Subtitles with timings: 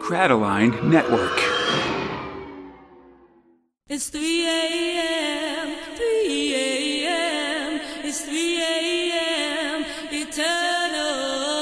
[0.00, 1.38] Crataline Network.
[3.88, 11.58] It's 3 a.m., 3 a.m., it's 3 a.m., eternal.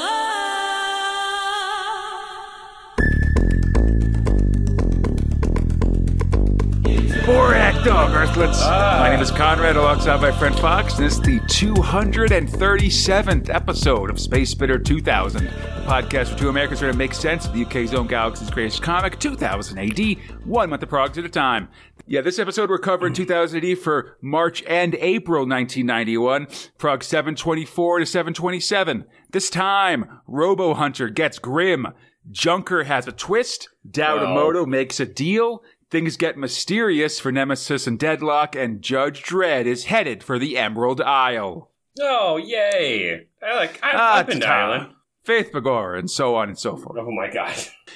[7.25, 8.59] Borag Thungg Earthlets.
[8.61, 8.99] Ah.
[9.01, 14.19] My name is Conrad alongside my friend Fox, and this is the 237th episode of
[14.19, 15.49] Space Spitter 2000, the
[15.85, 19.19] podcast for two Americans try to make sense of the UK's own galaxy's greatest comic,
[19.19, 21.69] 2000 AD, one month of progs at a time.
[22.07, 26.47] Yeah, this episode we're covering 2000 AD for March and April 1991,
[26.79, 29.05] prog 724 to 727.
[29.29, 31.89] This time, Robo Hunter gets grim.
[32.31, 33.69] Junker has a twist.
[33.93, 35.61] Tao De Moto makes a deal.
[35.89, 40.99] Things get mysterious for Nemesis and Deadlock, and Judge Dredd is headed for the Emerald
[41.01, 41.71] Isle.
[42.01, 43.27] Oh, yay!
[43.41, 43.79] I like.
[43.81, 44.89] I, Ah, I've been to.
[45.23, 46.97] Faith Begor, and so on and so forth.
[46.99, 47.53] Oh my god.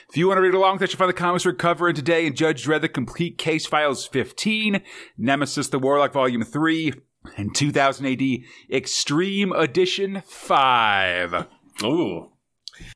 [0.09, 2.35] If you want to read along, that you find the comics we're covering today in
[2.35, 4.82] Judge Dredd, The Complete Case Files 15,
[5.18, 6.93] Nemesis the Warlock Volume 3,
[7.37, 8.21] and 2000 AD
[8.70, 11.48] Extreme Edition 5.
[11.84, 12.32] Ooh.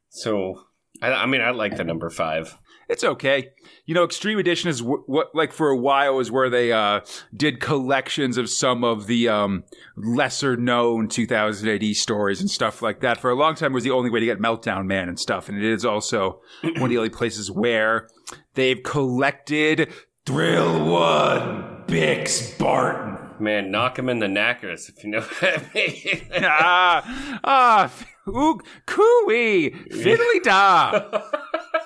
[0.09, 0.63] So,
[1.01, 2.57] I, I mean, I like the number five.
[2.89, 3.51] It's okay.
[3.85, 7.01] You know, Extreme Edition is wh- what, like, for a while is where they uh,
[7.35, 9.63] did collections of some of the um,
[9.95, 13.19] lesser known 2000 AD stories and stuff like that.
[13.19, 15.49] For a long time, it was the only way to get Meltdown Man and stuff.
[15.49, 18.09] And it is also one of the only places where
[18.55, 19.93] they've collected
[20.25, 23.19] Thrill One, Bix Barton.
[23.39, 26.27] Man, knock him in the knackers if you know what I mean.
[26.41, 27.93] ah, ah,
[28.29, 31.21] ooh, cooey, fiddly da.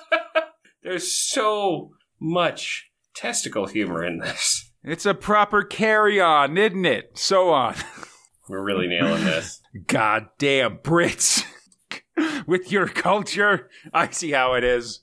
[0.82, 4.70] There's so much testicle humor in this.
[4.82, 7.18] It's a proper carry on, isn't it?
[7.18, 7.74] So on.
[8.48, 9.60] We're really nailing this.
[9.86, 11.44] Goddamn Brits.
[12.46, 15.00] With your culture, I see how it is.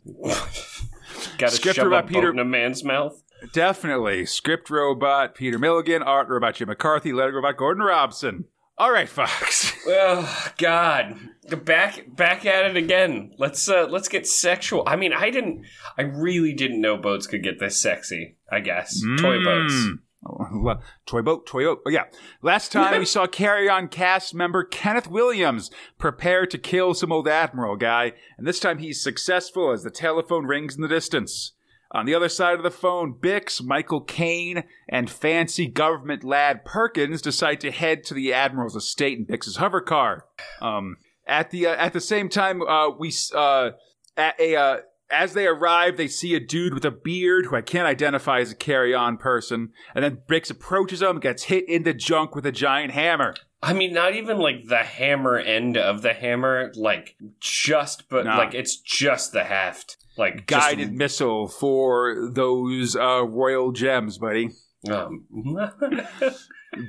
[1.38, 3.22] Got to Script shove a about boat Peter- in a man's mouth.
[3.53, 4.25] Definitely.
[4.25, 8.46] Script robot Peter Milligan, art robot Jim McCarthy, letter robot Gordon Robson.
[8.78, 9.74] All right, Fox.
[9.90, 11.16] Oh God,
[11.64, 13.32] back back at it again.
[13.38, 14.84] Let's uh let's get sexual.
[14.86, 15.64] I mean, I didn't.
[15.98, 18.36] I really didn't know boats could get this sexy.
[18.52, 19.74] I guess toy boats.
[19.74, 20.00] Mm.
[20.30, 21.84] Oh, Toy boat, toy boat.
[21.86, 22.06] Oh, yeah.
[22.42, 27.30] Last time we saw Carry On cast member Kenneth Williams prepare to kill some old
[27.30, 31.54] Admiral guy, and this time he's successful as the telephone rings in the distance.
[31.92, 37.22] On the other side of the phone, Bix, Michael Caine, and fancy government lad Perkins
[37.22, 40.26] decide to head to the Admiral's estate in Bix's hover car.
[40.62, 43.72] Um, at the uh, at the same time, uh, we uh,
[44.18, 44.78] at a uh,
[45.09, 48.52] as they arrive, they see a dude with a beard who I can't identify as
[48.52, 52.46] a carry-on person, and then Bix approaches him, and gets hit in the junk with
[52.46, 53.34] a giant hammer.
[53.64, 58.38] I mean, not even like the hammer end of the hammer, like just, but Nah.
[58.38, 64.50] like it's just the heft, like Guided missile for those uh, royal gems, buddy.
[64.89, 65.25] Um,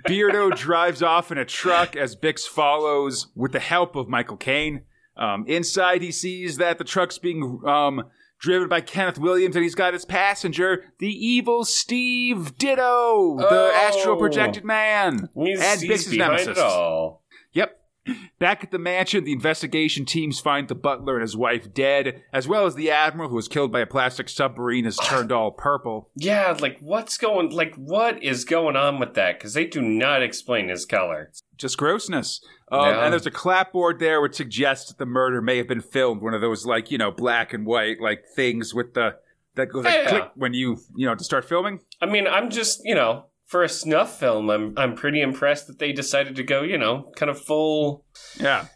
[0.06, 4.82] Beardo drives off in a truck as Bix follows with the help of Michael Caine.
[5.16, 8.04] Um, inside, he sees that the truck's being um,
[8.40, 13.72] driven by Kenneth Williams, and he's got his passenger, the evil Steve Ditto, the Oh.
[13.74, 16.58] astral projected man, and Bix's nemesis.
[18.08, 18.16] It all.
[18.22, 18.30] Yep.
[18.38, 22.46] Back at the mansion, the investigation teams find the butler and his wife dead, as
[22.48, 26.10] well as the admiral who was killed by a plastic submarine has turned all purple.
[26.14, 29.38] Yeah, like what's going, like what is going on with that?
[29.38, 31.30] Because they do not explain his color.
[31.56, 32.40] Just grossness.
[32.70, 32.80] Um.
[32.88, 36.22] And there's a clapboard there which suggests that the murder may have been filmed.
[36.22, 39.16] One of those like you know black and white like things with the
[39.54, 40.08] that goes like Yeah.
[40.08, 41.80] click when you you know to start filming.
[42.00, 45.78] I mean, I'm just, you know, for a snuff film, I'm I'm pretty impressed that
[45.78, 48.04] they decided to go, you know, kind of full
[48.38, 48.66] Yeah.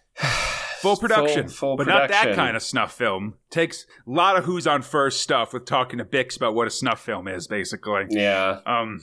[0.81, 3.34] Full production, full but not that kind of snuff film.
[3.50, 6.71] Takes a lot of who's on first stuff with talking to Bix about what a
[6.71, 8.06] snuff film is, basically.
[8.09, 8.61] Yeah.
[8.66, 9.00] Um,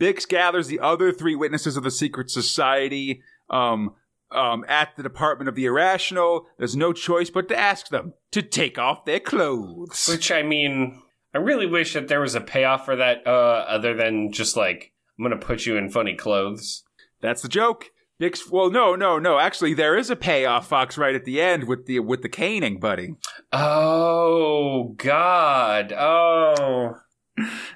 [0.00, 3.94] Bix gathers the other three witnesses of the secret society um,
[4.30, 6.46] um, at the Department of the Irrational.
[6.58, 10.06] There's no choice but to ask them to take off their clothes.
[10.08, 11.00] Which I mean,
[11.34, 13.30] I really wish that there was a payoff for that, uh,
[13.68, 16.84] other than just like I'm gonna put you in funny clothes.
[17.20, 17.86] That's the joke.
[18.20, 19.38] Bix, well, no, no, no.
[19.38, 22.80] Actually, there is a payoff, Fox, right at the end with the with the caning,
[22.80, 23.14] buddy.
[23.52, 25.92] Oh God!
[25.92, 26.96] Oh,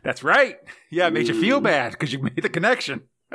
[0.02, 0.56] That's right.
[0.90, 3.02] Yeah, it made you feel bad because you made the connection.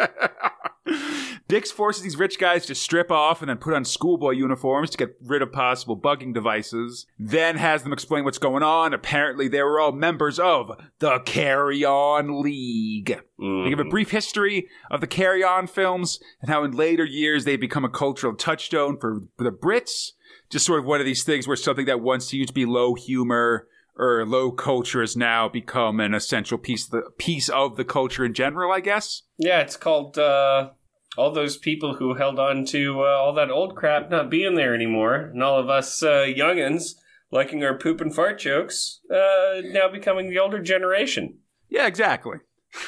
[1.48, 4.98] Bix forces these rich guys to strip off and then put on schoolboy uniforms to
[4.98, 7.06] get rid of possible bugging devices.
[7.18, 8.94] Then has them explain what's going on.
[8.94, 13.22] Apparently, they were all members of the Carry On League.
[13.40, 17.46] They give a brief history of the Carry On films and how in later years
[17.46, 20.12] they become a cultural touchstone for the Brits.
[20.50, 22.94] Just sort of one of these things where something that once used to be low
[22.94, 27.86] humor or low culture has now become an essential piece of the piece of the
[27.86, 28.72] culture in general.
[28.72, 29.24] I guess.
[29.38, 30.72] Yeah, it's called uh,
[31.18, 34.74] all those people who held on to uh, all that old crap not being there
[34.76, 36.96] anymore, and all of us uh, youngins
[37.32, 41.38] liking our poop and fart jokes uh, now becoming the older generation.
[41.70, 42.38] Yeah, exactly.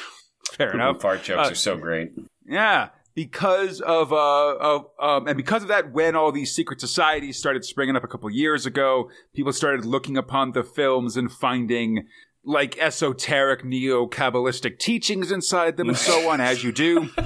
[0.52, 0.92] Fair Poop enough.
[0.94, 2.12] and fart jokes Uh, are so great.
[2.46, 7.38] Yeah, because of uh of um and because of that, when all these secret societies
[7.38, 12.06] started springing up a couple years ago, people started looking upon the films and finding
[12.44, 17.10] like esoteric neo kabbalistic teachings inside them and so on, as you do.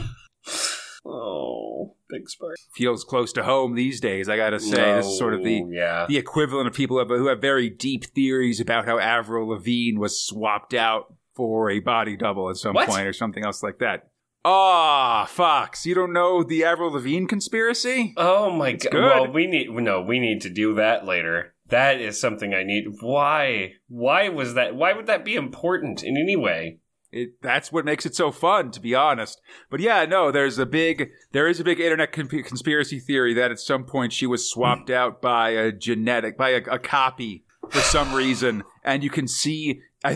[1.06, 2.54] Oh, big spark.
[2.74, 4.28] Feels close to home these days.
[4.28, 6.06] I gotta say, this is sort of the yeah.
[6.08, 10.72] the equivalent of people who have, very deep theories about how Avril Lavigne was swapped
[10.72, 12.88] out for a body double at some What?
[12.88, 14.08] point or something else like that.
[14.46, 18.14] Ah, Fox, you don't know the Avril Lavigne conspiracy?
[18.16, 18.90] Oh my god!
[18.90, 19.02] good.
[19.02, 21.54] Well, we need no, we need to do that later.
[21.68, 22.84] That is something I need.
[23.00, 23.74] Why?
[23.88, 24.74] Why was that?
[24.74, 26.78] Why would that be important in any way?
[27.14, 29.40] It, that's what makes it so fun, to be honest.
[29.70, 33.52] But yeah, no, there's a big, there is a big internet con- conspiracy theory that
[33.52, 37.78] at some point she was swapped out by a genetic, by a, a copy for
[37.78, 39.80] some reason, and you can see.
[40.02, 40.10] I,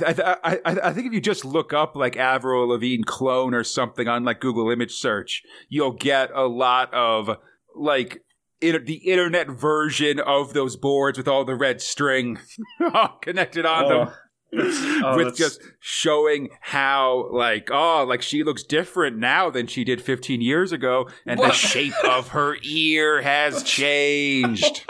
[0.44, 4.06] I, I, I think if you just look up like Avril Lavigne clone or something
[4.06, 7.38] on like Google image search, you'll get a lot of
[7.74, 8.22] like
[8.60, 12.38] the internet version of those boards with all the red string
[13.22, 14.14] connected on them oh.
[14.50, 19.84] Oh, with that's- just showing how like oh like she looks different now than she
[19.84, 24.86] did 15 years ago and the shape of her ear has changed.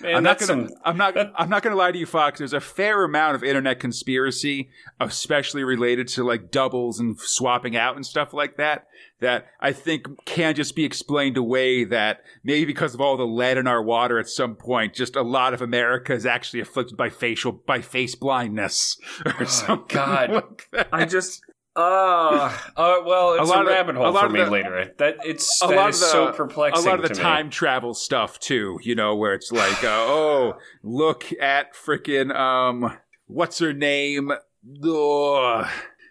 [0.00, 2.52] Man, i'm not gonna some- i'm not i'm not gonna lie to you fox there's
[2.52, 4.68] a fair amount of internet conspiracy
[5.00, 8.86] especially related to like doubles and swapping out and stuff like that
[9.20, 13.56] that i think can just be explained away that maybe because of all the lead
[13.58, 17.08] in our water at some point just a lot of america is actually afflicted by
[17.08, 18.96] facial by face blindness
[19.38, 20.30] or something Oh, God.
[20.72, 20.86] like.
[20.92, 21.40] I just.
[21.76, 24.50] Uh, uh, well, it's a, lot of the- rabbit a hole lot for me the-
[24.50, 24.92] later.
[24.98, 26.84] That it's a that lot of the so perplexing.
[26.84, 27.22] a lot of the to me.
[27.22, 32.96] time travel stuff too you know where it's like uh, oh look at frickin' um
[33.26, 35.66] what's her name Ugh.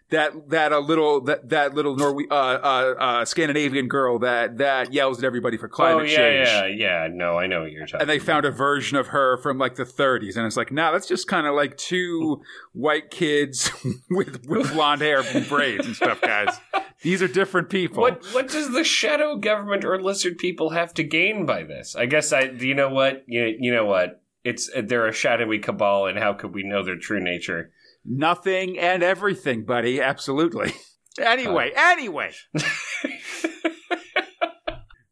[0.09, 4.93] That that a little that that little Norwe- uh, uh, uh, Scandinavian girl that that
[4.93, 6.47] yells at everybody for climate Oh yeah, change.
[6.47, 6.65] yeah,
[7.03, 7.07] yeah.
[7.11, 8.01] No, I know what you're talking.
[8.01, 10.91] And they found a version of her from like the 30s, and it's like, now
[10.91, 12.41] that's just kind of like two
[12.73, 13.69] white kids
[14.09, 16.57] with with blonde hair and braids and stuff, guys.
[17.01, 18.01] These are different people.
[18.01, 21.95] What what does the shadow government or lizard people have to gain by this?
[21.95, 22.41] I guess I.
[22.43, 23.23] You know what?
[23.27, 24.21] You you know what?
[24.43, 27.71] It's they're a shadowy cabal, and how could we know their true nature?
[28.07, 30.01] Nothing and everything, buddy.
[30.01, 30.73] Absolutely.
[31.19, 32.31] Anyway, anyway.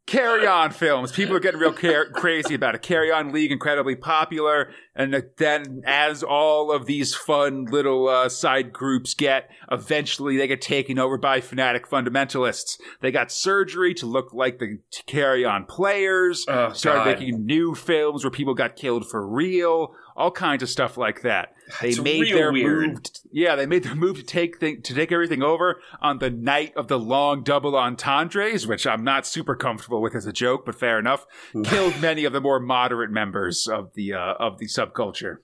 [0.06, 1.10] Carry On films.
[1.10, 2.82] People are getting real car- crazy about it.
[2.82, 4.70] Carry On League, incredibly popular.
[4.94, 10.62] And then, as all of these fun little uh, side groups get, eventually they get
[10.62, 12.78] taken over by fanatic fundamentalists.
[13.00, 16.44] They got surgery to look like the Carry On players.
[16.48, 17.06] Oh, started God.
[17.18, 19.92] making new films where people got killed for real.
[20.16, 21.52] All kinds of stuff like that.
[21.82, 22.88] They It's made their weird.
[22.94, 23.00] move.
[23.30, 26.72] Yeah, they made their move to take thing, to take everything over on the night
[26.76, 30.74] of the long double entendres, which I'm not super comfortable with as a joke, but
[30.74, 31.26] fair enough.
[31.64, 35.38] Killed many of the more moderate members of the uh, of the subculture.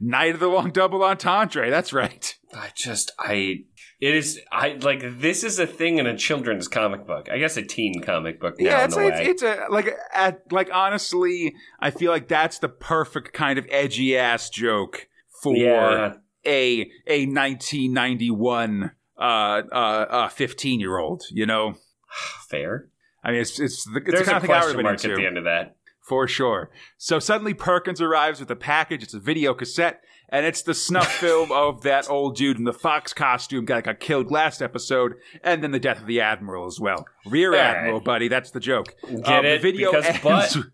[0.00, 1.70] Night of the long double entendre.
[1.70, 2.36] That's right.
[2.52, 3.64] I just I.
[4.00, 7.28] It is I like this is a thing in a children's comic book.
[7.30, 10.50] I guess a teen comic book now yeah, in it's a it's, a like at
[10.50, 15.06] like honestly, I feel like that's the perfect kind of edgy ass joke
[15.42, 16.14] for yeah.
[16.46, 21.24] a a 1991 uh uh uh 15 year old.
[21.30, 21.74] You know,
[22.48, 22.88] Fair.
[23.22, 24.76] I mean, it's it's the, it's There's the kind a of thing I would have
[24.76, 25.12] question been mark into.
[25.12, 25.76] at the end of that.
[26.00, 26.70] For sure.
[26.96, 29.02] So suddenly Perkins arrives with a package.
[29.02, 32.72] It's a video cassette, and it's the snuff film of that old dude in the
[32.72, 36.66] Fox costume got, that got killed last episode, and then the death of the Admiral
[36.66, 37.04] as well.
[37.26, 37.60] Rear right.
[37.60, 38.28] Admiral, buddy.
[38.28, 38.94] That's the joke.
[39.08, 39.56] Get Um, it?
[39.56, 40.20] The video Because ends.
[40.22, 40.56] butt.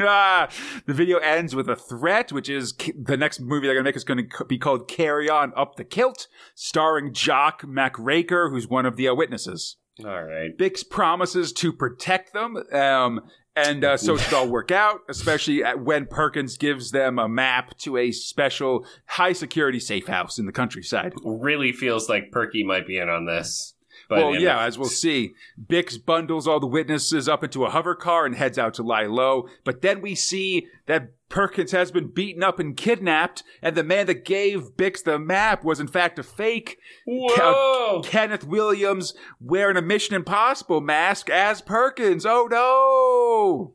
[0.00, 0.48] Ah,
[0.86, 3.96] the video ends with a threat, which is the next movie they're going to make
[3.96, 8.86] is going to be called Carry On Up the Kilt, starring Jock MacRaker, who's one
[8.86, 9.76] of the uh, witnesses.
[10.04, 10.56] All right.
[10.56, 13.20] Bix promises to protect them, um,
[13.56, 15.00] and uh, so it should all work out.
[15.08, 20.46] Especially when Perkins gives them a map to a special high security safe house in
[20.46, 21.12] the countryside.
[21.24, 23.73] Really feels like Perky might be in on this.
[24.08, 27.94] But well, yeah, as we'll see, Bix bundles all the witnesses up into a hover
[27.94, 29.48] car and heads out to lie low.
[29.64, 34.06] But then we see that Perkins has been beaten up and kidnapped, and the man
[34.06, 36.78] that gave Bix the map was in fact a fake.
[37.08, 38.02] Uh, Whoa!
[38.04, 42.26] Kenneth Williams wearing a Mission Impossible mask as Perkins.
[42.26, 43.74] Oh no!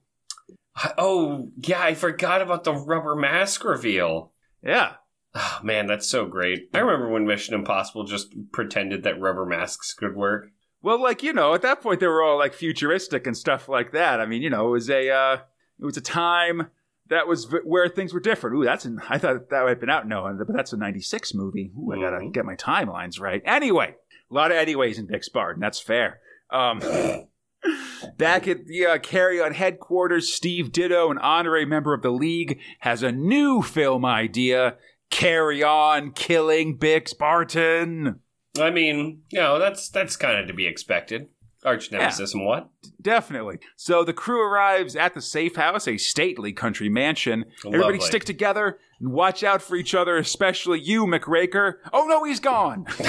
[0.98, 4.32] Oh, yeah, I forgot about the rubber mask reveal.
[4.64, 4.94] Yeah.
[5.36, 6.70] Oh, man, that's so great.
[6.74, 10.48] I remember when Mission Impossible just pretended that rubber masks could work.
[10.82, 13.92] Well, like you know, at that point they were all like futuristic and stuff like
[13.92, 14.20] that.
[14.22, 15.34] I mean, you know, it was a uh,
[15.80, 16.68] it was a time
[17.10, 18.56] that was v- where things were different.
[18.56, 20.08] Ooh, that's an, I thought that have been out.
[20.08, 21.72] No, but that's a '96 movie.
[21.78, 22.34] Ooh, I gotta Mhm.
[22.34, 23.42] get my timelines right.
[23.46, 23.96] Anyway,
[24.32, 25.60] a lot of anyways in Bix Barton.
[25.62, 26.22] That's fair.
[26.50, 26.80] Um,
[28.18, 32.60] back at the uh, Carry On headquarters, Steve Ditto, an honorary member of the league,
[32.80, 34.78] has a new film idea.
[35.10, 38.20] Carry on killing Bix Barton.
[38.60, 41.30] I mean, you know, that's that's kind of to be expected.
[41.66, 42.70] Arch nemesis and what?
[43.02, 43.60] Definitely.
[43.76, 47.46] So the crew arrives at the safe house, a stately country mansion.
[47.66, 51.74] Everybody stick together and watch out for each other, especially you, McRaker.
[51.92, 52.86] Oh no, he's gone.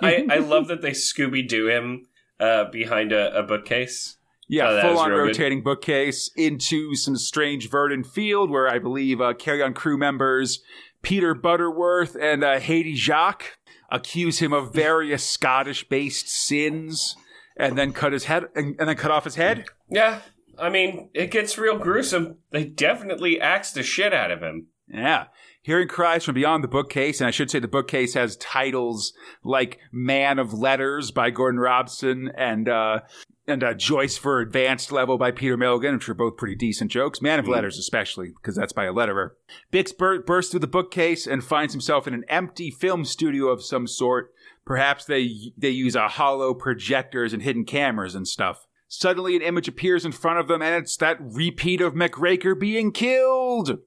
[0.00, 2.06] I, I love that they Scooby Doo him
[2.38, 4.16] uh, behind a, a bookcase.
[4.50, 5.26] Yeah, Oh, full on real good.
[5.28, 10.62] rotating bookcase into some strange verdant field where I believe uh, carry on crew members
[11.02, 13.58] Peter Butterworth and uh, Hattie Jacques
[13.90, 17.16] accuse him of various Scottish based sins
[17.56, 19.64] and then cut his head and, and then cut off his head.
[19.90, 20.20] Yeah,
[20.58, 22.38] I mean, it gets real gruesome.
[22.50, 24.68] They definitely axed the shit out of him.
[24.88, 25.26] Yeah.
[25.62, 29.12] Hearing cries from beyond the bookcase, and I should say the bookcase has titles
[29.44, 33.00] like Man of Letters by Gordon Robson and uh,
[33.48, 37.20] and uh, Joyce for Advanced Level by Peter Milligan, which are both pretty decent jokes.
[37.22, 37.52] Man of Mm.
[37.52, 39.30] Letters, especially, because that's by a letterer.
[39.72, 43.64] Bix bur- bursts through the bookcase and finds himself in an empty film studio of
[43.64, 44.32] some sort.
[44.64, 48.66] Perhaps they they use a hollow projectors and hidden cameras and stuff.
[48.86, 52.92] Suddenly, an image appears in front of them, and it's that repeat of McRaker being
[52.92, 53.78] killed.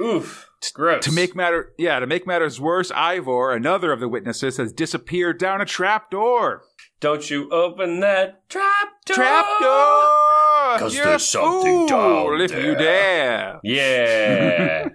[0.00, 1.04] Oof, gross.
[1.04, 5.38] To make matter, yeah, to make matters worse, Ivor, another of the witnesses, has disappeared
[5.38, 6.62] down a trap door.
[7.00, 9.16] Don't you open that trap door?
[9.16, 10.78] Trap door!
[10.78, 12.78] 'Cause You're there's a something down if you there.
[12.78, 13.60] dare.
[13.64, 14.88] Yeah.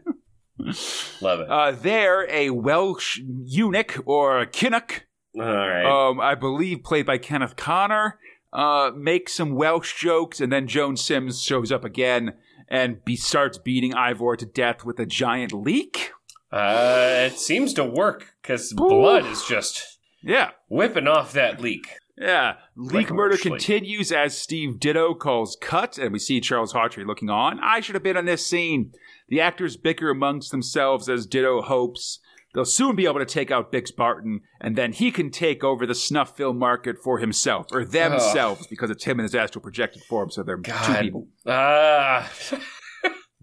[1.21, 1.49] Love it.
[1.49, 5.01] Uh, there, a Welsh eunuch or Kinnock,
[5.37, 5.85] All right.
[5.85, 8.19] um, I believe played by Kenneth Connor,
[8.53, 12.33] uh, makes some Welsh jokes, and then Joan Sims shows up again
[12.69, 16.11] and be- starts beating Ivor to death with a giant leek.
[16.51, 19.94] Uh, it seems to work because blood is just
[20.25, 20.51] Yeah.
[20.67, 21.87] whipping off that leek.
[22.17, 27.29] Yeah, leek murder continues as Steve Ditto calls cut, and we see Charles Hawtrey looking
[27.29, 27.59] on.
[27.59, 28.93] I should have been on this scene.
[29.27, 32.19] The actors bicker amongst themselves as Ditto hopes
[32.53, 35.85] they'll soon be able to take out Bix Barton, and then he can take over
[35.85, 40.01] the snuff film market for himself or themselves because it's him in his astral projected
[40.03, 40.31] form.
[40.31, 41.27] So they're two people.
[41.45, 42.31] Ah.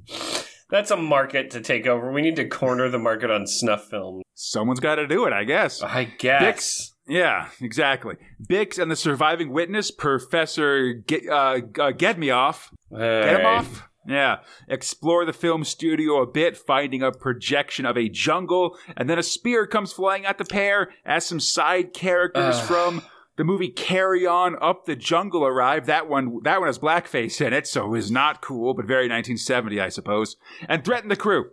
[0.72, 2.10] That's a market to take over.
[2.10, 4.22] We need to corner the market on snuff film.
[4.34, 5.82] Someone's got to do it, I guess.
[5.82, 6.42] I guess.
[6.42, 8.16] Bix, yeah, exactly.
[8.50, 13.88] Bix and the surviving witness, Professor Ge- uh, uh, Gedmioff, Get him off.
[14.08, 14.38] Yeah.
[14.66, 19.22] Explore the film studio a bit, finding a projection of a jungle, and then a
[19.22, 22.64] spear comes flying at the pair as some side characters Ugh.
[22.64, 23.02] from
[23.36, 25.86] the movie Carry On Up the Jungle arrived.
[25.86, 29.80] That one that one has blackface in it, so is not cool, but very 1970,
[29.80, 30.36] I suppose.
[30.68, 31.50] And threaten the crew.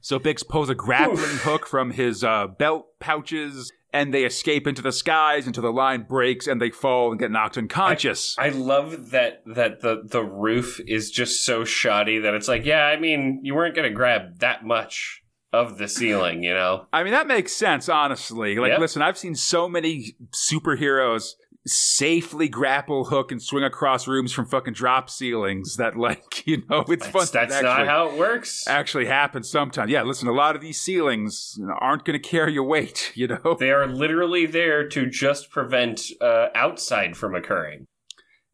[0.00, 4.82] So Bix pulls a grappling hook from his uh, belt pouches, and they escape into
[4.82, 8.36] the skies until the line breaks and they fall and get knocked unconscious.
[8.38, 12.84] I love that that the the roof is just so shoddy that it's like, yeah,
[12.84, 15.22] I mean, you weren't gonna grab that much
[15.56, 16.86] of the ceiling, you know?
[16.92, 18.56] I mean, that makes sense, honestly.
[18.56, 18.80] Like, Yep.
[18.80, 21.32] listen, I've seen so many superheroes
[21.68, 26.84] safely grapple, hook, and swing across rooms from fucking drop ceilings that, like, you know,
[26.88, 27.20] it's fun.
[27.22, 28.68] That's, that's to not actually, how it works.
[28.68, 29.90] actually happens sometimes.
[29.90, 33.10] Yeah, listen, a lot of these ceilings you know, aren't going to carry your weight,
[33.16, 33.56] you know?
[33.58, 37.86] They are literally there to just prevent uh, outside from occurring.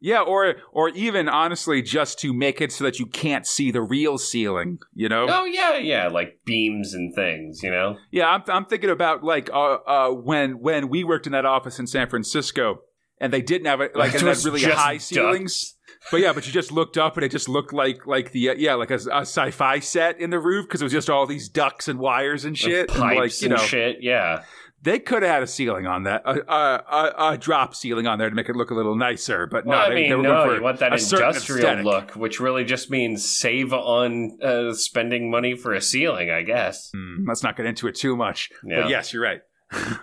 [0.04, 3.80] Yeah, or or even honestly, just to make it so that you can't see the
[3.80, 5.26] real ceiling, you know?
[5.28, 7.98] Oh yeah, yeah, like beams and things, you know.
[8.10, 11.78] Yeah, I'm, I'm thinking about like uh, uh, when when we worked in that office
[11.78, 12.80] in San Francisco,
[13.20, 15.76] and they didn't have it like It had really high ceilings.
[16.10, 18.54] But yeah, but you just looked up and it just looked like like the uh,
[18.54, 21.48] yeah like a, a sci-fi set in the roof because it was just all these
[21.48, 22.88] ducts and wires and shit.
[22.88, 23.98] Pipes and, and, like you know, shit.
[24.00, 24.42] Yeah.
[24.82, 28.18] They could have had a ceiling on that, a, a, a, a drop ceiling on
[28.18, 29.46] there to make it look a little nicer.
[29.46, 32.40] But Well, no, I they, mean, they were no, you want that industrial look, which
[32.40, 36.90] really just means save on uh, spending money for a ceiling, I guess.
[36.92, 38.50] Hmm, let's not get into it too much.
[38.64, 38.82] Yeah.
[38.82, 39.40] But yes, you're right.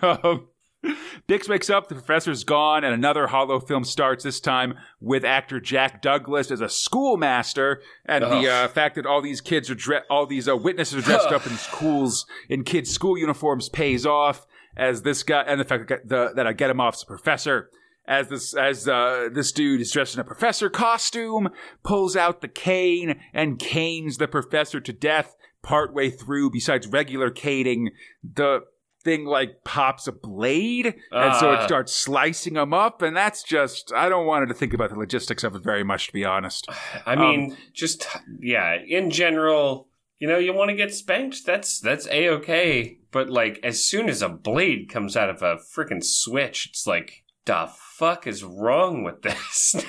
[0.02, 0.48] Um,
[1.28, 5.60] Bix wakes up, the professor's gone, and another hollow film starts, this time with actor
[5.60, 7.82] Jack Douglas as a schoolmaster.
[8.06, 11.06] And the uh, fact that all these kids are, dre- all these uh, witnesses are
[11.06, 14.46] dressed up in schools, in kids' school uniforms pays off,
[14.80, 17.06] as this guy, and the fact that, the, that I get him off as a
[17.06, 17.70] professor.
[18.06, 21.50] As this, as uh, this dude is dressed in a professor costume,
[21.84, 25.36] pulls out the cane and canes the professor to death.
[25.62, 27.88] partway through, besides regular cating,
[28.24, 28.60] the
[29.04, 31.66] thing like pops a blade, and so it Ah.
[31.66, 35.44] starts slicing them up, and that's just I don't want to think about the logistics
[35.44, 36.66] of it very much, to be honest.
[37.04, 38.06] I mean, just
[38.40, 38.78] yeah.
[38.88, 39.89] In general,
[40.20, 41.44] you know, you want to get spanked.
[41.44, 42.98] That's that's a okay.
[43.10, 47.24] But like, as soon as a blade comes out of a freaking switch, it's like,
[47.46, 49.74] the fuck is wrong with this?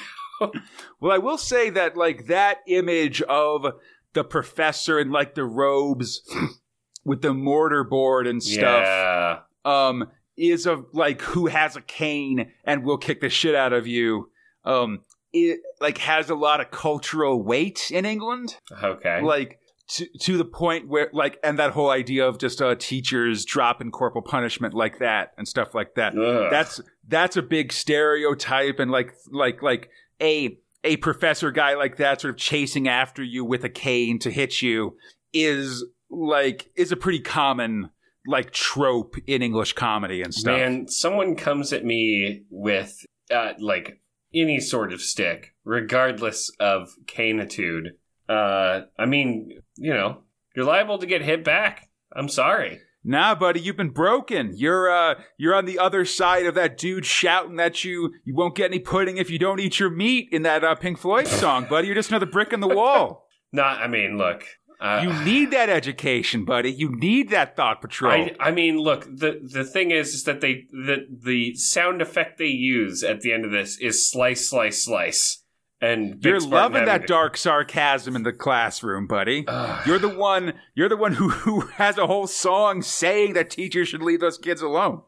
[1.00, 3.74] Well, I will say that like that image of
[4.14, 6.22] the professor in like the robes
[7.06, 9.40] with the mortar board and stuff Yeah.
[9.66, 13.86] um is of like who has a cane and will kick the shit out of
[13.86, 14.32] you
[14.66, 19.22] um it like has a lot of cultural weight in England Okay.
[19.22, 19.60] like
[19.96, 23.92] to, to the point where like and that whole idea of just uh teachers dropping
[23.92, 26.48] corporal punishment like that and stuff like that Ugh.
[26.50, 29.90] that's that's a big stereotype and like like like
[30.22, 34.32] a a professor guy like that sort of chasing after you with a cane to
[34.32, 34.98] hit you
[35.34, 37.90] is like is a pretty common
[38.28, 40.58] like trope in English comedy and stuff.
[40.58, 44.00] Man, someone comes at me with uh, like
[44.34, 47.96] any sort of stick, regardless of canitude.
[48.30, 50.20] Uh, I mean, you know,
[50.56, 51.90] you're liable to get hit back.
[52.16, 52.80] I'm sorry.
[53.04, 54.52] Nah, buddy, you've been broken.
[54.56, 58.56] You're uh you're on the other side of that dude shouting that you you won't
[58.56, 61.66] get any pudding if you don't eat your meat in that uh, Pink Floyd song,
[61.70, 61.88] buddy.
[61.88, 63.28] You're just another brick in the wall.
[63.52, 64.44] Not, I mean, look.
[64.80, 66.72] Uh, You need that education, buddy.
[66.72, 68.12] You need that thought patrol.
[68.14, 69.04] I, I mean, look.
[69.06, 73.34] the The thing is, is that they the the sound effect they use at the
[73.34, 75.41] end of this is slice, slice, slice,
[75.82, 79.46] and You're loving that to- dark sarcasm in the classroom, buddy.
[79.48, 79.88] Ugh.
[79.88, 80.54] You're the one.
[80.76, 84.38] You're the one who who has a whole song saying that teachers should leave those
[84.38, 85.02] kids alone.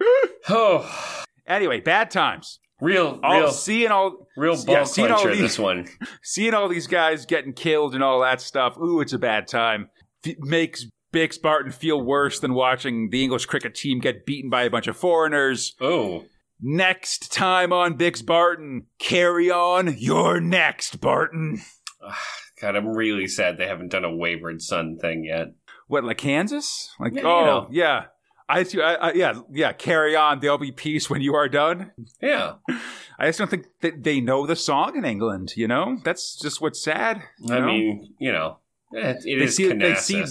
[0.48, 2.58] oh, Anyway, bad times.
[2.80, 5.86] real, All real, seeing all real ball yeah, seeing all these- This one.
[6.22, 8.76] seeing all these guys getting killed and all that stuff.
[8.78, 9.88] Ooh, it's a bad time.
[10.26, 14.64] F- makes Bix Barton feel worse than watching the English cricket team get beaten by
[14.64, 15.74] a bunch of foreigners.
[15.80, 16.26] Oh,
[16.60, 19.94] Next time on Bix Barton, carry on.
[19.98, 21.60] You're next, Barton.
[22.60, 25.52] God, I'm really sad they haven't done a wayward son thing yet.
[25.86, 26.90] What, like Kansas?
[26.98, 27.68] Like, Yeah, you oh, know.
[27.70, 28.04] yeah.
[28.50, 29.72] I, see- I, yeah, yeah.
[29.72, 30.40] Carry on.
[30.40, 31.92] There'll be peace when you are done.
[32.22, 32.54] Yeah,
[33.18, 35.52] I just don't think that they know the song in England.
[35.54, 37.22] You know, that's just what's sad.
[37.50, 37.66] I know?
[37.66, 38.58] mean, you know,
[38.90, 40.24] it, it They is see- they see-.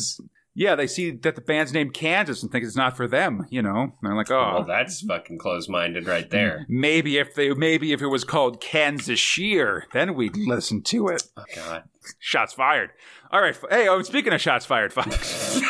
[0.57, 3.45] Yeah, they see that the band's named Kansas and think it's not for them.
[3.51, 6.65] You know, And they're like, oh, Well, that's fucking close-minded right there.
[6.69, 11.23] maybe if they, maybe if it was called Kansas Shear, then we'd listen to it.
[11.37, 11.83] Oh God.
[12.19, 12.89] Shots fired.
[13.31, 13.55] All right.
[13.69, 15.61] Hey, oh, speaking of shots fired, Fox.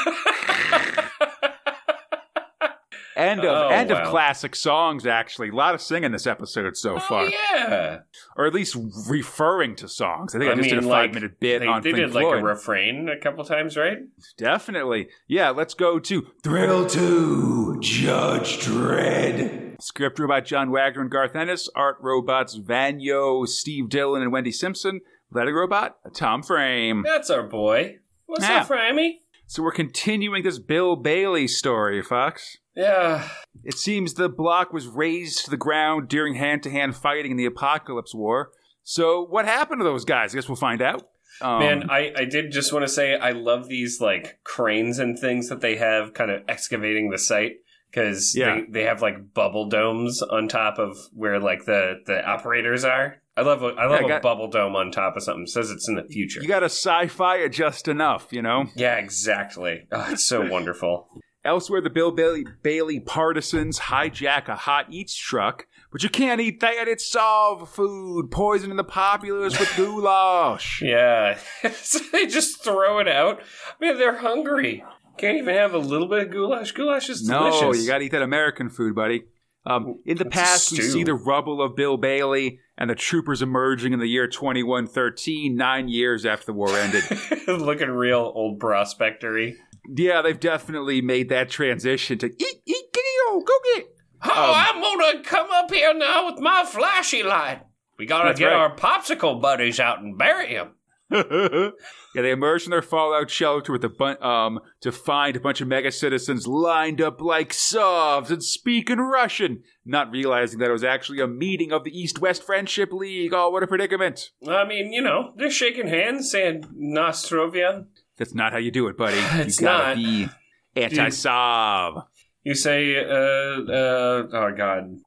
[3.17, 4.01] End of Oh, end wow.
[4.03, 5.05] of classic songs.
[5.05, 7.99] Actually, a lot of singing this episode so oh, far, Oh yeah.
[8.35, 8.77] or at least
[9.09, 10.35] referring to songs.
[10.35, 12.13] I think I, I just did a five like, minute bit They, on they Pink
[12.13, 13.97] did like a refrain a couple times, right?
[14.37, 15.09] Definitely.
[15.27, 19.81] Yeah, let's go to Thrill 2, Judge Dredd.
[19.81, 21.69] Script by John Wagner and Garth Ennis.
[21.75, 25.01] Art robots Vanyo, Steve Dillon, and Wendy Simpson.
[25.31, 27.03] Letting robot, Tom Frame.
[27.05, 27.97] That's our boy.
[28.25, 28.61] What's Yeah.
[28.61, 29.19] up, Frammy?
[29.45, 32.57] So we're continuing this Bill Bailey story, Fox.
[32.77, 33.27] Yeah.
[33.63, 37.37] It seems the block was razed to the ground during hand to hand fighting in
[37.37, 38.51] the Apocalypse War.
[38.83, 40.33] So what happened to those guys?
[40.33, 41.03] I guess we'll find out.
[41.41, 45.19] Um, Man, I, I did just want to say I love these like cranes and
[45.19, 47.57] things that they have kind of excavating the site
[47.91, 48.61] because Yeah.
[48.61, 53.17] they, they have like bubble domes on top of where like the, the operators are.
[53.35, 55.43] I love a, I love Yeah, I a got- bubble dome on top of something.
[55.43, 56.41] It says it's in the future.
[56.41, 58.65] you got to sci-fi it just enough, you know.
[58.75, 59.87] yeah, exactly.
[59.91, 61.07] Oh, it's so wonderful.
[61.47, 66.59] Elsewhere, the Bill Bailey, Bailey partisans hijack a hot eats truck, but you can't eat
[66.59, 66.89] that.
[66.89, 70.81] It's solve food, poisoning the populace with goulash.
[70.81, 71.37] Yeah,
[71.73, 73.41] So they just throw it out.
[73.79, 74.83] Man, they're hungry.
[75.17, 76.73] Can't even have a little bit of goulash.
[76.73, 77.61] Goulash is delicious.
[77.61, 79.23] No, you got to eat that American food, buddy.
[79.65, 83.41] Um, in the a past, we see the rubble of Bill Bailey and the troopers
[83.41, 87.03] emerging in the year 2113, nine years after the war ended.
[87.47, 89.57] looking real old prospectory.
[89.87, 93.03] Yeah, they've definitely made that transition to eat, eat, get
[93.45, 93.85] go get.
[94.23, 97.61] Oh, Um, I'm gonna come up here now with my flashy light.
[97.97, 98.55] We gotta get right.
[98.55, 100.73] our popsicle buddies out and bury them.
[101.09, 101.71] yeah,
[102.15, 105.67] they emerge from their fallout shelter with a bun- um to find a bunch of
[105.67, 111.21] mega citizens lined up like sovs and speaking Russian, not realizing that it was actually
[111.21, 113.33] a meeting of the East West Friendship League.
[113.33, 114.31] Oh, what a predicament!
[114.47, 117.85] I mean, you know, they're shaking hands, saying Nostrovia.
[118.16, 119.18] That's not how you do it, buddy.
[119.40, 119.96] It's you gotta not.
[119.96, 120.28] be
[120.76, 122.04] anti-Sov.
[122.44, 124.98] You say, uh, uh, oh god,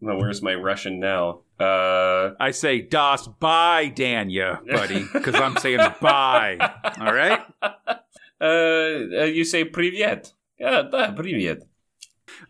[0.00, 1.40] well, where's my Russian now?
[1.58, 6.58] Uh, I say das bye, Danya, buddy, because I'm saying bye.
[7.00, 7.40] All right.
[8.40, 11.62] uh, you say "Привет." Yeah, da, привет.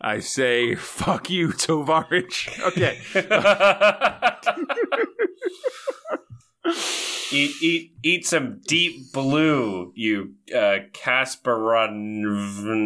[0.01, 2.49] I say, fuck you, Tovarich.
[2.67, 2.99] Okay.
[7.32, 12.22] eat, eat, eat some deep blue, you uh, Kasparon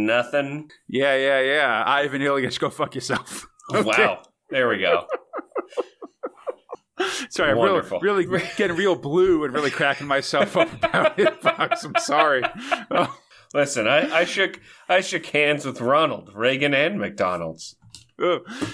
[0.07, 0.71] nothing.
[0.89, 1.85] yeah, yeah, yeah.
[1.87, 3.47] Ivan Ilyich, go fuck yourself.
[3.75, 3.83] Okay.
[3.83, 5.07] Wow, there we go.
[7.31, 11.83] Sorry, I'm really, really getting real blue and really cracking myself up about it, Fox.
[11.83, 12.43] I'm sorry.
[12.91, 13.19] Oh,
[13.55, 17.77] Listen, I, I shook I shook hands with Ronald Reagan and McDonald's.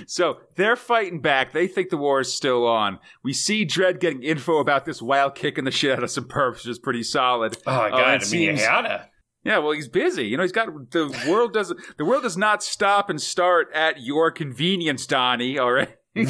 [0.06, 1.52] So they're fighting back.
[1.52, 2.98] They think the war is still on.
[3.24, 6.56] We see Dredd getting info about this while kicking the shit out of some perps,
[6.56, 7.56] which is pretty solid.
[7.66, 8.00] Oh Uh, god!
[8.00, 9.08] it I mean, seems- gotta.
[9.42, 10.26] Yeah, well, he's busy.
[10.26, 14.02] You know, he's got the world doesn't the world does not stop and start at
[14.02, 15.58] your convenience, Donnie.
[15.58, 15.88] All right.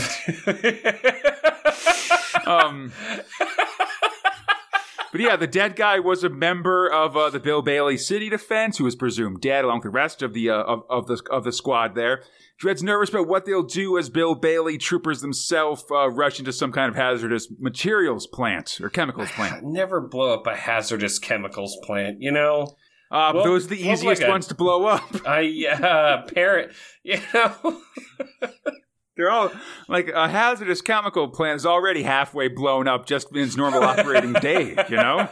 [2.47, 2.93] Um,
[5.13, 8.79] but yeah, the dead guy was a member of uh, the Bill Bailey City Defense,
[8.79, 11.45] who was presumed dead, along with the rest of the uh, of, of the of
[11.45, 12.23] the squad there.
[12.61, 16.73] Dredd's nervous about what they'll do as Bill Bailey troopers themselves uh, rush into some
[16.73, 19.65] kind of hazardous materials plant or chemicals plant.
[19.65, 22.19] Never blow up a hazardous chemicals plant.
[22.21, 22.77] You know,
[23.11, 25.27] Uh, Well, those are the easiest like a- ones to blow up.
[25.27, 26.73] I uh, parrot.
[27.03, 27.81] You know,
[29.21, 29.53] They're all
[29.89, 34.33] like a hazardous chemical plant is already halfway blown up just in its normal operating
[34.33, 34.75] day.
[34.89, 35.29] You know.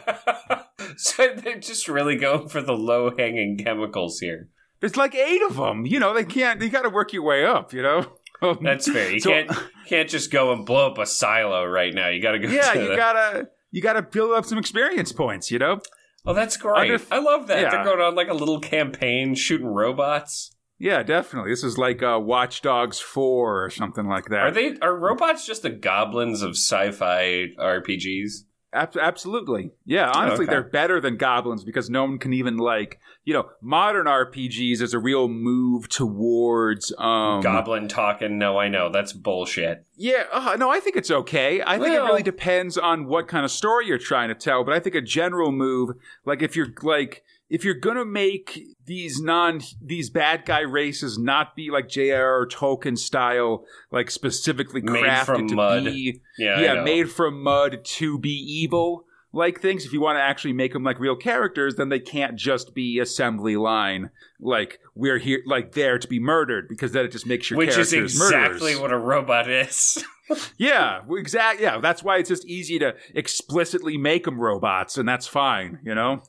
[0.97, 4.49] so they're just really going for the low hanging chemicals here.
[4.79, 5.85] There's like eight of them.
[5.85, 6.61] You know, they can't.
[6.61, 7.73] You got to work your way up.
[7.73, 8.05] You know.
[8.41, 9.11] Um, That's fair.
[9.11, 9.51] You So- can't
[9.85, 12.07] can't just go and blow up a silo right now.
[12.07, 12.47] You got to go.
[12.47, 15.51] yeah, to you the- gotta you gotta build up some experience points.
[15.51, 15.81] You know.
[16.25, 16.89] Oh, that's great.
[16.89, 17.59] Under- I love that.
[17.61, 17.69] Yeah.
[17.69, 20.51] They're going on like a little campaign shooting robots.
[20.79, 21.51] Yeah, definitely.
[21.51, 24.39] This is like uh, Watch Dogs Four or something like that.
[24.39, 28.45] Are they are robots just the goblins of sci-fi RPGs?
[28.71, 29.71] Ab- absolutely.
[29.85, 30.53] Yeah, honestly, okay.
[30.53, 34.81] they're better than goblins because no one can even like you know modern RPGs.
[34.81, 38.37] Is a real move towards um, Goblin talking?
[38.37, 39.85] No, I know that's bullshit.
[39.97, 41.61] Yeah, uh, no, I think it's okay.
[41.61, 44.63] I think it really depends on what kind of story you're trying to tell.
[44.63, 49.19] But I think a general move, like if you're like if you're gonna make these
[49.19, 52.47] non these bad guy races not be like J.R.R.
[52.47, 55.85] Tolkien style, like specifically Made crafted from to mud.
[55.85, 59.05] be Yeah, yeah made from mud to be evil.
[59.31, 62.35] Like things, if you want to actually make them like real characters, then they can't
[62.35, 64.09] just be assembly line.
[64.39, 67.77] Like we're here, like there to be murdered, because then it just makes your which
[67.77, 68.79] is exactly murderers.
[68.79, 70.03] what a robot is.
[70.57, 71.63] Yeah, exactly.
[71.63, 75.79] Yeah, that's why it's just easy to explicitly make them robots, and that's fine.
[75.83, 76.21] You know,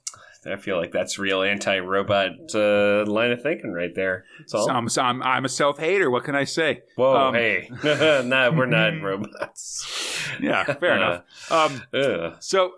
[0.46, 4.24] I feel like that's real anti-robot uh, line of thinking right there.
[4.46, 6.10] So I'm, I'm I'm a self hater.
[6.10, 6.82] What can I say?
[6.96, 7.68] Whoa, um, hey,
[8.24, 10.26] nah, we're not robots.
[10.40, 11.24] Yeah, fair enough.
[11.50, 12.72] Um, Ugh, so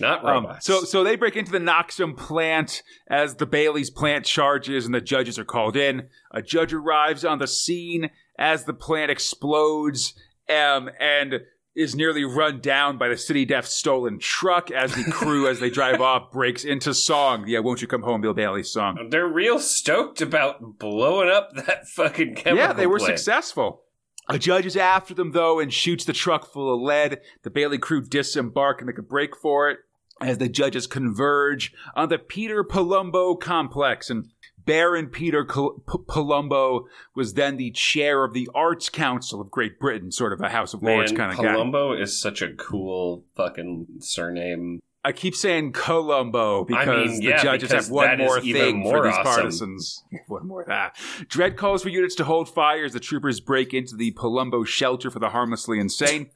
[0.00, 0.66] not um, robots.
[0.66, 5.00] so so they break into the Noxum plant as the Bailey's plant charges, and the
[5.02, 6.08] judges are called in.
[6.30, 10.14] A judge arrives on the scene as the plant explodes,
[10.48, 11.40] um, and
[11.76, 15.70] is nearly run down by the city def stolen truck as the crew, as they
[15.70, 17.44] drive off, breaks into song.
[17.46, 19.08] Yeah, won't you come home, Bill Bailey song.
[19.10, 23.18] They're real stoked about blowing up that fucking chemical Yeah, they were plant.
[23.18, 23.82] successful.
[24.28, 27.20] A judge is after them though and shoots the truck full of lead.
[27.42, 29.78] The Bailey crew disembark and make a break for it
[30.20, 34.08] as the judges converge on the Peter Palumbo complex.
[34.10, 34.30] And
[34.66, 39.78] Baron Peter Col- P- Palumbo was then the chair of the Arts Council of Great
[39.80, 41.54] Britain, sort of a House of Lords kind of guy.
[41.54, 44.80] Palumbo is such a cool fucking surname.
[45.04, 48.98] I keep saying Columbo because I mean, yeah, the judges have one more thing more
[48.98, 49.24] for these awesome.
[49.24, 50.04] partisans.
[50.26, 50.96] One more that.
[51.28, 55.08] Dredd calls for units to hold fire as the troopers break into the Palumbo shelter
[55.08, 56.30] for the harmlessly insane.